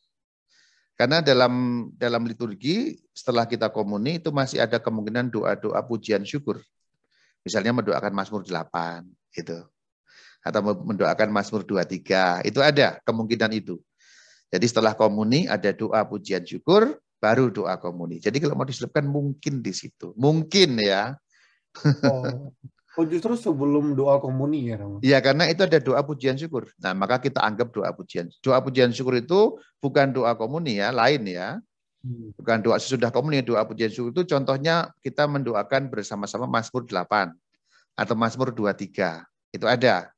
Karena 0.97 1.21
dalam 1.21 1.85
dalam 1.93 2.25
liturgi 2.25 2.97
setelah 3.13 3.45
kita 3.45 3.69
komuni 3.69 4.17
itu 4.17 4.33
masih 4.33 4.65
ada 4.65 4.81
kemungkinan 4.81 5.29
doa-doa 5.29 5.77
pujian 5.85 6.25
syukur. 6.25 6.57
Misalnya 7.45 7.77
mendoakan 7.77 8.09
Mazmur 8.09 8.41
8 8.41 9.05
gitu. 9.37 9.69
Atau 10.41 10.61
mendoakan 10.65 11.29
Mazmur 11.29 11.61
23. 11.61 12.41
Itu 12.41 12.57
ada 12.65 12.97
kemungkinan 13.05 13.53
itu. 13.53 13.77
Jadi 14.49 14.65
setelah 14.69 14.97
komuni 14.97 15.45
ada 15.49 15.73
doa 15.73 16.05
pujian 16.05 16.45
syukur, 16.45 17.02
baru 17.23 17.47
doa 17.47 17.79
komuni. 17.79 18.19
Jadi 18.19 18.43
kalau 18.43 18.59
mau 18.59 18.67
diselipkan 18.67 19.07
mungkin 19.07 19.63
di 19.63 19.71
situ. 19.71 20.11
Mungkin 20.19 20.75
ya. 20.83 21.15
Oh. 22.03 22.51
Oh 22.93 23.09
justru 23.09 23.33
sebelum 23.33 23.97
doa 23.97 24.21
komuni 24.21 24.69
ya 24.69 24.77
Rama? 24.77 25.01
Iya 25.01 25.17
karena 25.17 25.49
itu 25.49 25.65
ada 25.65 25.81
doa 25.81 26.05
pujian 26.05 26.37
syukur. 26.37 26.69
Nah 26.77 26.93
maka 26.93 27.17
kita 27.17 27.41
anggap 27.41 27.73
doa 27.73 27.89
pujian. 27.89 28.29
Doa 28.37 28.61
pujian 28.61 28.93
syukur 28.93 29.17
itu 29.17 29.57
bukan 29.81 30.13
doa 30.13 30.37
komuni 30.37 30.77
ya, 30.77 30.93
lain 30.93 31.25
ya. 31.25 31.57
Hmm. 32.05 32.29
Bukan 32.37 32.61
doa 32.61 32.77
sesudah 32.77 33.09
komuni, 33.09 33.41
doa 33.41 33.65
pujian 33.65 33.89
syukur 33.89 34.13
itu 34.13 34.29
contohnya 34.29 34.93
kita 35.01 35.25
mendoakan 35.25 35.89
bersama-sama 35.89 36.45
Mazmur 36.45 36.85
8 36.85 37.33
atau 37.97 38.13
Mazmur 38.13 38.53
23. 38.53 39.25
Itu 39.49 39.65
ada. 39.65 40.13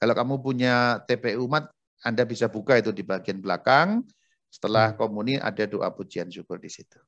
Kalau 0.00 0.14
kamu 0.16 0.40
punya 0.40 1.04
TP 1.04 1.36
umat, 1.36 1.68
Anda 2.00 2.24
bisa 2.24 2.48
buka 2.48 2.80
itu 2.80 2.88
di 2.88 3.04
bagian 3.04 3.44
belakang. 3.44 4.00
Setelah 4.54 4.94
hmm. 4.94 4.98
komuni 5.02 5.34
ada 5.34 5.66
doa 5.66 5.90
pujian 5.90 6.30
syukur 6.30 6.62
di 6.62 6.70
situ. 6.70 7.02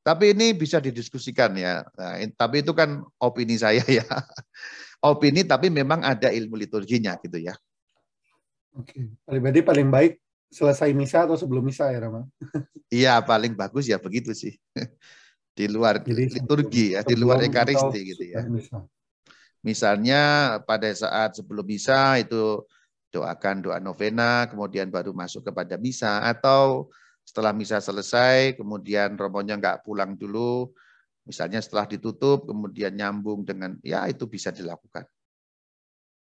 Tapi 0.00 0.32
ini 0.32 0.56
bisa 0.56 0.80
didiskusikan 0.80 1.52
ya. 1.60 1.84
Nah, 1.94 2.16
tapi 2.32 2.64
itu 2.64 2.72
kan 2.72 3.04
opini 3.20 3.60
saya 3.60 3.84
ya. 3.84 4.02
opini 5.12 5.44
tapi 5.44 5.68
memang 5.68 6.00
ada 6.00 6.32
ilmu 6.32 6.56
liturginya 6.56 7.20
gitu 7.20 7.36
ya. 7.36 7.52
Oke. 8.72 9.12
Berarti 9.28 9.60
paling 9.60 9.92
baik 9.92 10.12
selesai 10.48 10.96
misa 10.96 11.28
atau 11.28 11.36
sebelum 11.36 11.68
misa 11.68 11.92
ya 11.92 12.08
Rama? 12.08 12.24
Iya 12.92 13.24
paling 13.24 13.56
bagus 13.56 13.88
ya 13.88 13.96
begitu 13.96 14.36
sih. 14.36 14.56
di 15.56 15.68
luar 15.68 16.00
Jadi, 16.00 16.32
liturgi 16.32 16.96
ya, 16.96 17.00
di 17.04 17.16
luar 17.16 17.40
ekaristi 17.44 18.00
gitu 18.08 18.24
ya. 18.24 18.44
Misa. 18.48 18.84
Misalnya 19.64 20.20
pada 20.64 20.88
saat 20.92 21.36
sebelum 21.36 21.64
misa 21.64 22.20
itu 22.20 22.64
doakan 23.12 23.60
doa 23.60 23.78
novena, 23.78 24.48
kemudian 24.48 24.88
baru 24.88 25.12
masuk 25.12 25.52
kepada 25.52 25.76
misa 25.76 26.24
atau 26.24 26.88
setelah 27.22 27.52
misa 27.54 27.78
selesai, 27.78 28.56
kemudian 28.58 29.14
romonya 29.14 29.60
nggak 29.60 29.86
pulang 29.86 30.16
dulu, 30.18 30.72
misalnya 31.28 31.62
setelah 31.62 31.86
ditutup, 31.86 32.48
kemudian 32.48 32.96
nyambung 32.96 33.46
dengan, 33.46 33.78
ya 33.84 34.08
itu 34.10 34.26
bisa 34.26 34.50
dilakukan. 34.50 35.06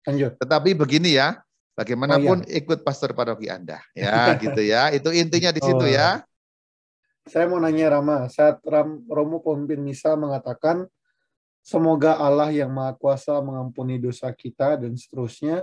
Lanjut. 0.03 0.35
Tetapi 0.41 0.75
begini 0.75 1.15
ya, 1.15 1.39
bagaimanapun 1.79 2.43
oh, 2.43 2.49
iya. 2.49 2.59
ikut 2.59 2.83
pastor 2.83 3.15
paroki 3.15 3.47
Anda. 3.47 3.79
Ya 3.95 4.33
gitu 4.43 4.59
ya, 4.59 4.91
itu 4.91 5.13
intinya 5.15 5.55
di 5.55 5.63
situ 5.63 5.87
oh. 5.87 5.91
ya. 5.91 6.27
Saya 7.23 7.47
mau 7.47 7.63
nanya 7.63 7.95
Rama, 7.95 8.27
saat 8.27 8.59
Ram, 8.67 9.07
Romo 9.07 9.39
pemimpin 9.39 9.79
misa 9.79 10.19
mengatakan, 10.19 10.91
semoga 11.63 12.19
Allah 12.19 12.51
yang 12.51 12.75
Maha 12.75 12.99
Kuasa 12.99 13.39
mengampuni 13.39 14.03
dosa 14.03 14.27
kita 14.35 14.75
dan 14.75 14.99
seterusnya, 14.99 15.63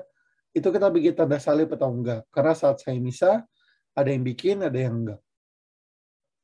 itu 0.53 0.67
kita 0.69 0.87
bikin 0.89 1.13
tanda 1.13 1.37
salib 1.37 1.69
atau 1.73 1.89
enggak? 1.93 2.25
Karena 2.33 2.53
saat 2.57 2.81
saya 2.81 2.97
misa, 2.97 3.45
ada 3.93 4.09
yang 4.09 4.25
bikin, 4.25 4.65
ada 4.65 4.77
yang 4.77 5.05
enggak. 5.05 5.21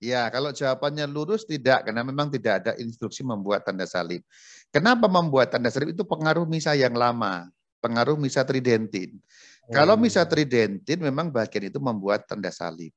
Ya, 0.03 0.27
kalau 0.29 0.51
jawabannya 0.51 1.07
lurus 1.07 1.47
tidak, 1.47 1.87
karena 1.87 2.03
memang 2.03 2.29
tidak 2.29 2.61
ada 2.61 2.71
instruksi 2.77 3.23
membuat 3.23 3.65
tanda 3.65 3.87
salib. 3.87 4.21
Kenapa 4.69 5.07
membuat 5.07 5.55
tanda 5.55 5.71
salib? 5.71 5.95
Itu 5.95 6.03
pengaruh 6.03 6.45
misa 6.45 6.75
yang 6.75 6.93
lama, 6.93 7.47
pengaruh 7.79 8.19
misa 8.19 8.43
tridentin. 8.43 9.17
Oh. 9.65 9.73
Kalau 9.73 9.95
misa 9.95 10.27
tridentin 10.27 10.99
memang 11.01 11.31
bagian 11.31 11.71
itu 11.71 11.79
membuat 11.81 12.27
tanda 12.27 12.51
salib. 12.51 12.91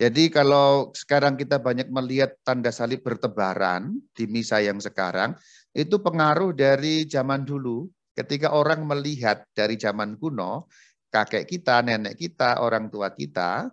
Jadi 0.00 0.32
kalau 0.32 0.96
sekarang 0.96 1.36
kita 1.36 1.60
banyak 1.60 1.92
melihat 1.92 2.32
tanda 2.40 2.72
salib 2.72 3.04
bertebaran 3.04 4.00
di 4.16 4.24
misa 4.24 4.56
yang 4.64 4.80
sekarang, 4.80 5.36
itu 5.76 6.00
pengaruh 6.00 6.56
dari 6.56 7.04
zaman 7.04 7.44
dulu. 7.44 7.84
Ketika 8.14 8.52
orang 8.52 8.84
melihat 8.84 9.46
dari 9.54 9.78
zaman 9.78 10.18
kuno, 10.18 10.66
kakek 11.10 11.46
kita, 11.46 11.82
nenek 11.82 12.18
kita, 12.18 12.62
orang 12.62 12.90
tua 12.90 13.10
kita, 13.14 13.70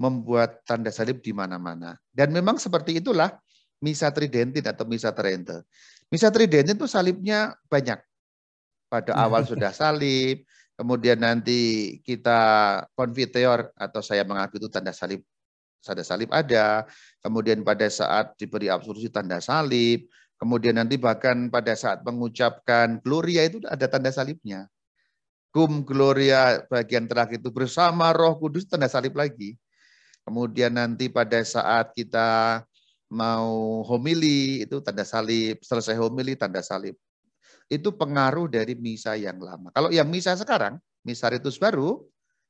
membuat 0.00 0.64
tanda 0.64 0.88
salib 0.88 1.20
di 1.20 1.30
mana-mana. 1.36 1.92
Dan 2.08 2.32
memang 2.32 2.56
seperti 2.56 2.98
itulah 3.04 3.36
Misa 3.84 4.08
Tridentin 4.08 4.64
atau 4.64 4.88
Misa 4.88 5.12
Trente. 5.12 5.68
Misa 6.08 6.32
Tridentin 6.32 6.76
itu 6.76 6.88
salibnya 6.88 7.52
banyak. 7.68 8.00
Pada 8.90 9.12
awal 9.14 9.44
sudah 9.50 9.70
salib, 9.70 10.42
kemudian 10.74 11.20
nanti 11.20 11.96
kita 12.00 12.40
konfiteor 12.96 13.70
atau 13.76 14.00
saya 14.00 14.24
mengaku 14.24 14.56
itu 14.56 14.72
tanda 14.72 14.96
salib 14.96 15.20
tanda 15.80 16.04
salib 16.04 16.28
ada, 16.32 16.84
kemudian 17.24 17.64
pada 17.64 17.88
saat 17.88 18.36
diberi 18.36 18.68
absolusi 18.68 19.08
tanda 19.08 19.40
salib, 19.40 20.08
kemudian 20.40 20.80
nanti 20.80 20.96
bahkan 20.96 21.52
pada 21.52 21.76
saat 21.76 22.00
mengucapkan 22.00 22.98
gloria 23.04 23.44
itu 23.44 23.60
ada 23.68 23.84
tanda 23.86 24.08
salibnya. 24.08 24.66
Cum 25.52 25.84
gloria 25.84 26.64
bagian 26.70 27.04
terakhir 27.04 27.42
itu 27.42 27.50
bersama 27.52 28.14
Roh 28.16 28.40
Kudus 28.40 28.64
tanda 28.64 28.88
salib 28.88 29.18
lagi. 29.18 29.58
Kemudian 30.24 30.78
nanti 30.78 31.10
pada 31.10 31.42
saat 31.42 31.92
kita 31.92 32.62
mau 33.10 33.82
homili 33.82 34.62
itu 34.62 34.78
tanda 34.80 35.02
salib, 35.02 35.58
selesai 35.60 35.98
homili 35.98 36.38
tanda 36.38 36.62
salib. 36.62 36.94
Itu 37.66 37.94
pengaruh 37.94 38.46
dari 38.46 38.78
misa 38.78 39.18
yang 39.18 39.42
lama. 39.42 39.74
Kalau 39.74 39.90
yang 39.90 40.06
misa 40.06 40.38
sekarang, 40.38 40.78
misa 41.02 41.26
ritus 41.34 41.58
baru, 41.58 41.98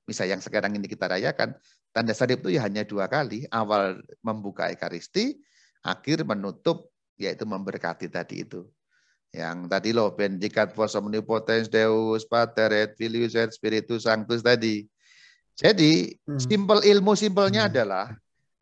misa 0.05 0.29
yang 0.29 0.45
sekarang 0.45 0.77
ini 0.77 0.85
kita 0.85 1.09
rayakan, 1.09 1.57
tanda 1.97 2.13
salib 2.13 2.45
itu 2.45 2.53
ya 2.61 2.69
hanya 2.69 2.85
dua 2.85 3.09
kali, 3.09 3.49
awal 3.49 3.97
membuka 4.21 4.69
ekaristi, 4.69 5.41
akhir 5.81 6.29
menutup 6.29 6.93
yaitu 7.21 7.45
memberkati 7.45 8.09
tadi 8.09 8.49
itu. 8.49 8.65
Yang 9.31 9.71
tadi 9.71 9.91
loh, 9.95 10.11
benedicat 10.11 10.75
vos 10.75 10.99
omnipotens 10.99 11.71
Deus, 11.71 12.27
Pater 12.27 12.73
et 12.75 12.91
Filius 12.99 13.39
et 13.39 13.53
Spiritus 13.55 14.09
Sanctus 14.09 14.43
tadi. 14.43 14.89
Jadi 15.55 16.17
hmm. 16.27 16.41
simpel 16.41 16.81
ilmu 16.83 17.15
simpelnya 17.15 17.69
hmm. 17.69 17.71
adalah 17.71 18.07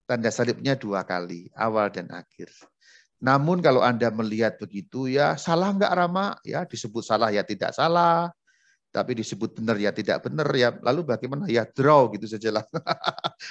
tanda 0.04 0.28
salibnya 0.28 0.74
dua 0.76 1.06
kali, 1.06 1.48
awal 1.56 1.88
dan 1.88 2.10
akhir. 2.12 2.52
Namun 3.18 3.58
kalau 3.58 3.82
Anda 3.82 4.14
melihat 4.14 4.62
begitu 4.62 5.10
ya 5.10 5.34
salah 5.34 5.74
enggak 5.74 5.90
Rama? 5.94 6.38
Ya 6.46 6.62
disebut 6.62 7.02
salah 7.02 7.34
ya 7.34 7.42
tidak 7.42 7.74
salah. 7.74 8.30
Tapi 8.88 9.20
disebut 9.20 9.58
benar 9.58 9.76
ya 9.76 9.90
tidak 9.90 10.22
benar 10.24 10.48
ya. 10.54 10.74
Lalu 10.80 11.00
bagaimana? 11.06 11.44
Ya 11.50 11.66
draw 11.66 12.08
gitu 12.14 12.30
saja 12.30 12.60
lah. 12.60 12.64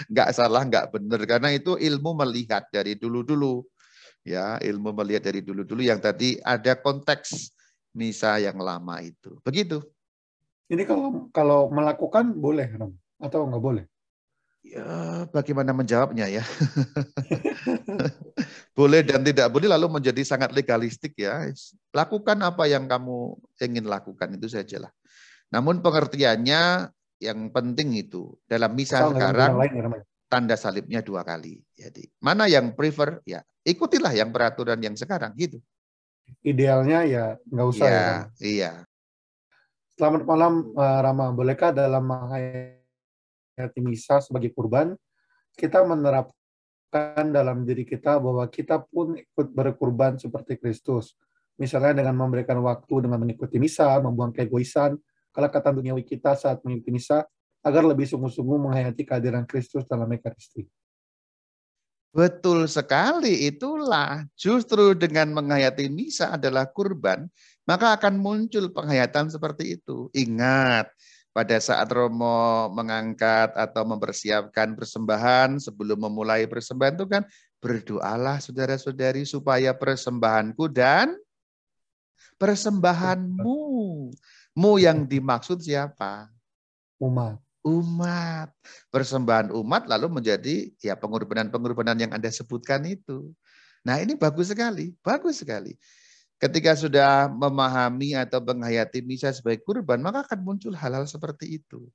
enggak 0.08 0.30
salah, 0.38 0.64
enggak 0.64 0.88
benar. 0.91 1.20
Karena 1.28 1.49
itu 1.51 1.76
ilmu 1.76 2.16
melihat 2.26 2.66
dari 2.72 2.95
dulu-dulu. 2.95 3.64
Ya, 4.28 4.59
ilmu 4.59 4.91
melihat 4.91 5.32
dari 5.32 5.39
dulu-dulu 5.39 5.80
yang 5.88 6.03
tadi 6.03 6.36
ada 6.43 6.75
konteks 6.75 7.55
misa 7.95 8.36
yang 8.43 8.59
lama 8.59 8.99
itu. 8.99 9.39
Begitu. 9.39 9.80
Ini 10.67 10.84
kalau 10.84 11.32
kalau 11.32 11.71
melakukan 11.71 12.36
boleh, 12.36 12.67
Ram? 12.75 12.91
atau 13.17 13.49
nggak 13.49 13.63
boleh? 13.63 13.86
Ya, 14.67 15.23
bagaimana 15.32 15.71
menjawabnya 15.71 16.28
ya? 16.28 16.43
boleh 18.78 18.99
dan 18.99 19.23
tidak 19.23 19.47
boleh 19.47 19.71
lalu 19.71 19.88
menjadi 19.88 20.21
sangat 20.28 20.51
legalistik 20.51 21.15
ya. 21.15 21.47
Lakukan 21.95 22.36
apa 22.43 22.67
yang 22.67 22.84
kamu 22.84 23.39
ingin 23.63 23.88
lakukan 23.88 24.36
itu 24.36 24.51
sajalah. 24.51 24.91
Namun 25.55 25.80
pengertiannya 25.80 26.91
yang 27.23 27.39
penting 27.55 27.95
itu 27.95 28.36
dalam 28.43 28.75
misa 28.75 29.07
sekarang 29.07 29.55
lain, 29.55 30.03
tanda 30.28 30.59
salibnya 30.59 30.99
dua 30.99 31.23
kali. 31.23 31.63
Jadi 31.71 32.03
mana 32.19 32.51
yang 32.51 32.75
prefer 32.75 33.23
ya 33.23 33.39
ikutilah 33.68 34.15
yang 34.15 34.32
peraturan 34.32 34.80
yang 34.80 34.95
sekarang 34.95 35.36
gitu. 35.36 35.59
Idealnya 36.39 37.03
ya 37.03 37.26
nggak 37.51 37.68
usah 37.68 37.88
ya. 37.88 37.99
ya 37.99 38.11
iya. 38.39 38.72
Selamat 39.99 40.24
malam 40.24 40.71
eh, 40.71 41.00
Rama. 41.04 41.36
Bolehkah 41.36 41.75
dalam 41.75 42.08
hati 43.58 43.79
misa 43.83 44.24
sebagai 44.24 44.54
kurban, 44.55 44.96
kita 45.58 45.83
menerapkan 45.83 47.28
dalam 47.33 47.67
diri 47.67 47.83
kita 47.83 48.21
bahwa 48.21 48.46
kita 48.47 48.86
pun 48.87 49.17
ikut 49.17 49.47
berkurban 49.51 50.16
seperti 50.16 50.55
Kristus. 50.55 51.17
Misalnya 51.58 52.05
dengan 52.05 52.13
memberikan 52.13 52.62
waktu 52.62 53.09
dengan 53.09 53.17
mengikuti 53.17 53.58
misa, 53.58 53.97
membuang 53.97 54.29
keegoisan, 54.29 54.93
kelekatan 55.33 55.82
duniawi 55.82 56.05
kita 56.05 56.37
saat 56.37 56.62
mengikuti 56.62 56.93
misa, 56.93 57.25
agar 57.66 57.82
lebih 57.82 58.05
sungguh-sungguh 58.05 58.70
menghayati 58.70 59.01
kehadiran 59.01 59.50
Kristus 59.50 59.89
dalam 59.89 60.05
Ekaristi. 60.13 60.70
Betul 62.17 62.65
sekali, 62.65 63.45
itulah 63.45 64.25
justru 64.33 64.97
dengan 64.97 65.37
menghayati 65.37 65.85
misa 65.85 66.33
adalah 66.33 66.65
kurban, 66.65 67.29
maka 67.69 67.93
akan 67.93 68.17
muncul 68.17 68.73
penghayatan 68.73 69.29
seperti 69.29 69.77
itu. 69.77 70.09
Ingat, 70.17 70.89
pada 71.29 71.61
saat 71.61 71.85
Romo 71.93 72.73
mengangkat 72.73 73.53
atau 73.53 73.85
mempersiapkan 73.85 74.73
persembahan 74.73 75.61
sebelum 75.61 76.09
memulai 76.09 76.49
persembahan 76.49 76.97
itu 76.97 77.05
kan 77.05 77.21
berdoalah 77.61 78.41
saudara-saudari 78.41 79.21
supaya 79.21 79.77
persembahanku 79.77 80.65
dan 80.73 81.13
persembahanmu. 82.41 83.61
Mu 84.57 84.71
yang 84.81 85.05
dimaksud 85.05 85.61
siapa? 85.61 86.33
Umat. 86.97 87.46
Umat. 87.67 88.47
Persembahan 88.87 89.51
umat 89.51 89.91
lalu 89.91 90.07
menjadi 90.07 90.71
ya 90.79 90.95
pengorbanan-pengorbanan 90.95 91.99
yang 91.99 92.11
Anda 92.15 92.31
sebutkan 92.31 92.87
itu. 92.87 93.35
Nah 93.83 93.99
ini 93.99 94.15
bagus 94.15 94.51
sekali, 94.51 94.95
bagus 95.03 95.43
sekali. 95.43 95.75
Ketika 96.37 96.77
sudah 96.77 97.27
memahami 97.27 98.13
atau 98.13 98.37
menghayati 98.39 99.01
misa 99.01 99.33
sebagai 99.33 99.65
kurban, 99.65 99.97
maka 99.99 100.21
akan 100.23 100.39
muncul 100.45 100.73
hal-hal 100.77 101.09
seperti 101.09 101.57
itu. 101.59 101.89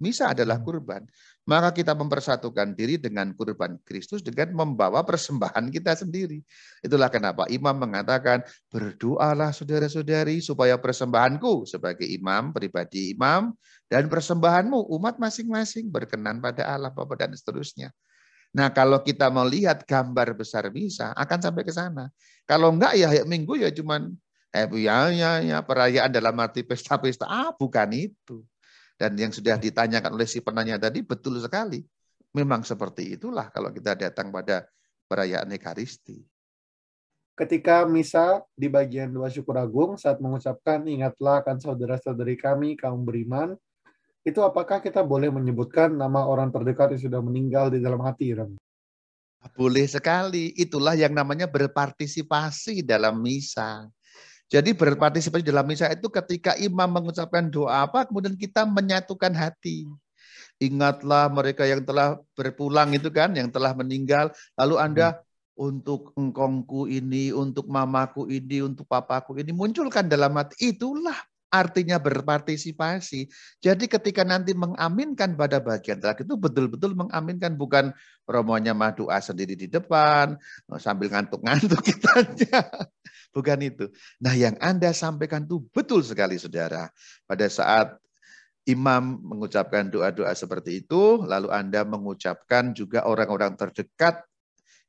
Misa 0.00 0.32
adalah 0.32 0.56
kurban. 0.64 1.04
Maka 1.44 1.76
kita 1.76 1.92
mempersatukan 1.92 2.72
diri 2.72 2.96
dengan 2.96 3.36
kurban 3.36 3.76
Kristus 3.84 4.24
dengan 4.24 4.56
membawa 4.56 5.04
persembahan 5.04 5.68
kita 5.68 5.92
sendiri. 5.92 6.40
Itulah 6.80 7.12
kenapa 7.12 7.44
imam 7.52 7.76
mengatakan, 7.76 8.40
berdoalah 8.72 9.52
saudara-saudari 9.52 10.40
supaya 10.40 10.80
persembahanku 10.80 11.68
sebagai 11.68 12.08
imam, 12.08 12.56
pribadi 12.56 13.12
imam, 13.12 13.52
dan 13.92 14.08
persembahanmu 14.08 14.88
umat 14.96 15.20
masing-masing 15.20 15.92
berkenan 15.92 16.40
pada 16.40 16.64
Allah 16.64 16.88
Bapa 16.88 17.20
dan 17.20 17.36
seterusnya. 17.36 17.92
Nah 18.50 18.72
kalau 18.74 18.98
kita 19.04 19.30
melihat 19.30 19.86
gambar 19.86 20.34
besar 20.34 20.66
misa 20.74 21.14
akan 21.14 21.38
sampai 21.38 21.62
ke 21.62 21.70
sana. 21.70 22.10
Kalau 22.48 22.74
enggak 22.74 22.98
ya, 22.98 23.12
ya 23.14 23.22
minggu 23.22 23.54
ya 23.54 23.70
cuman 23.70 24.10
eh 24.50 24.66
ya, 24.82 25.06
ya, 25.14 25.30
ya 25.38 25.58
perayaan 25.62 26.10
dalam 26.10 26.34
arti 26.42 26.66
pesta-pesta. 26.66 27.30
Ah 27.30 27.54
bukan 27.54 27.90
itu. 27.94 28.42
Dan 29.00 29.16
yang 29.16 29.32
sudah 29.32 29.56
ditanyakan 29.56 30.12
oleh 30.12 30.28
si 30.28 30.44
penanya 30.44 30.76
tadi 30.76 31.00
betul 31.00 31.40
sekali. 31.40 31.80
Memang 32.36 32.60
seperti 32.60 33.16
itulah 33.16 33.48
kalau 33.48 33.72
kita 33.72 33.96
datang 33.96 34.28
pada 34.28 34.68
perayaan 35.08 35.48
Ekaristi. 35.56 36.20
Ketika 37.32 37.88
misa 37.88 38.44
di 38.52 38.68
bagian 38.68 39.08
dua 39.08 39.32
syukur 39.32 39.56
agung 39.56 39.96
saat 39.96 40.20
mengucapkan 40.20 40.84
ingatlah 40.84 41.40
akan 41.40 41.56
saudara-saudari 41.56 42.36
kami 42.36 42.76
kaum 42.76 43.00
beriman, 43.00 43.56
itu 44.20 44.44
apakah 44.44 44.84
kita 44.84 45.00
boleh 45.00 45.32
menyebutkan 45.32 45.96
nama 45.96 46.28
orang 46.28 46.52
terdekat 46.52 46.92
yang 46.92 47.02
sudah 47.08 47.20
meninggal 47.24 47.72
di 47.72 47.80
dalam 47.80 48.04
hati, 48.04 48.36
Ram? 48.36 48.60
Boleh 49.56 49.88
sekali. 49.88 50.52
Itulah 50.52 50.92
yang 50.92 51.16
namanya 51.16 51.48
berpartisipasi 51.48 52.84
dalam 52.84 53.16
misa. 53.24 53.88
Jadi 54.50 54.74
berpartisipasi 54.74 55.46
dalam 55.46 55.62
misa 55.62 55.86
itu 55.94 56.10
ketika 56.10 56.58
imam 56.58 56.90
mengucapkan 56.90 57.46
doa 57.46 57.86
apa, 57.86 58.02
kemudian 58.02 58.34
kita 58.34 58.66
menyatukan 58.66 59.30
hati. 59.30 59.86
Ingatlah 60.58 61.30
mereka 61.30 61.62
yang 61.64 61.86
telah 61.86 62.18
berpulang 62.34 62.90
itu 62.90 63.14
kan, 63.14 63.30
yang 63.38 63.46
telah 63.48 63.70
meninggal. 63.78 64.34
Lalu 64.58 64.74
Anda 64.82 65.08
hmm. 65.14 65.18
untuk 65.54 66.10
engkongku 66.18 66.90
ini, 66.90 67.30
untuk 67.30 67.70
mamaku 67.70 68.26
ini, 68.26 68.58
untuk 68.66 68.90
papaku 68.90 69.38
ini, 69.38 69.54
munculkan 69.54 70.10
dalam 70.10 70.34
hati. 70.34 70.74
Itulah 70.74 71.16
artinya 71.50 71.98
berpartisipasi. 71.98 73.26
Jadi 73.58 73.84
ketika 73.90 74.22
nanti 74.22 74.54
mengaminkan 74.54 75.34
pada 75.34 75.58
bagian 75.58 75.98
terakhir 75.98 76.26
itu 76.26 76.38
betul-betul 76.38 76.94
mengaminkan 76.94 77.58
bukan 77.58 77.90
romonya 78.26 78.70
mah 78.70 78.94
doa 78.94 79.18
sendiri 79.18 79.58
di 79.58 79.66
depan 79.66 80.38
sambil 80.78 81.10
ngantuk-ngantuk 81.10 81.82
kita 81.90 82.22
Bukan 83.30 83.58
itu. 83.62 83.86
Nah 84.18 84.34
yang 84.34 84.58
Anda 84.58 84.90
sampaikan 84.90 85.46
itu 85.46 85.62
betul 85.70 86.02
sekali 86.02 86.34
saudara. 86.34 86.90
Pada 87.24 87.46
saat 87.46 87.94
imam 88.66 89.22
mengucapkan 89.22 89.86
doa-doa 89.86 90.34
seperti 90.34 90.82
itu, 90.82 91.22
lalu 91.24 91.48
Anda 91.50 91.86
mengucapkan 91.86 92.74
juga 92.74 93.06
orang-orang 93.06 93.54
terdekat 93.54 94.26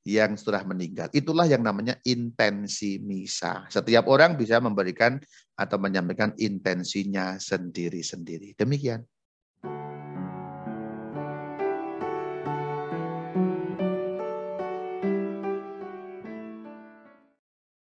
yang 0.02 0.34
sudah 0.34 0.66
meninggal. 0.66 1.14
Itulah 1.14 1.46
yang 1.46 1.62
namanya 1.62 1.98
intensi 2.02 2.98
misa. 2.98 3.70
Setiap 3.70 4.10
orang 4.10 4.34
bisa 4.34 4.58
memberikan 4.58 5.22
atau 5.54 5.78
menyampaikan 5.78 6.34
intensinya 6.42 7.38
sendiri-sendiri. 7.38 8.58
Demikian. 8.58 9.06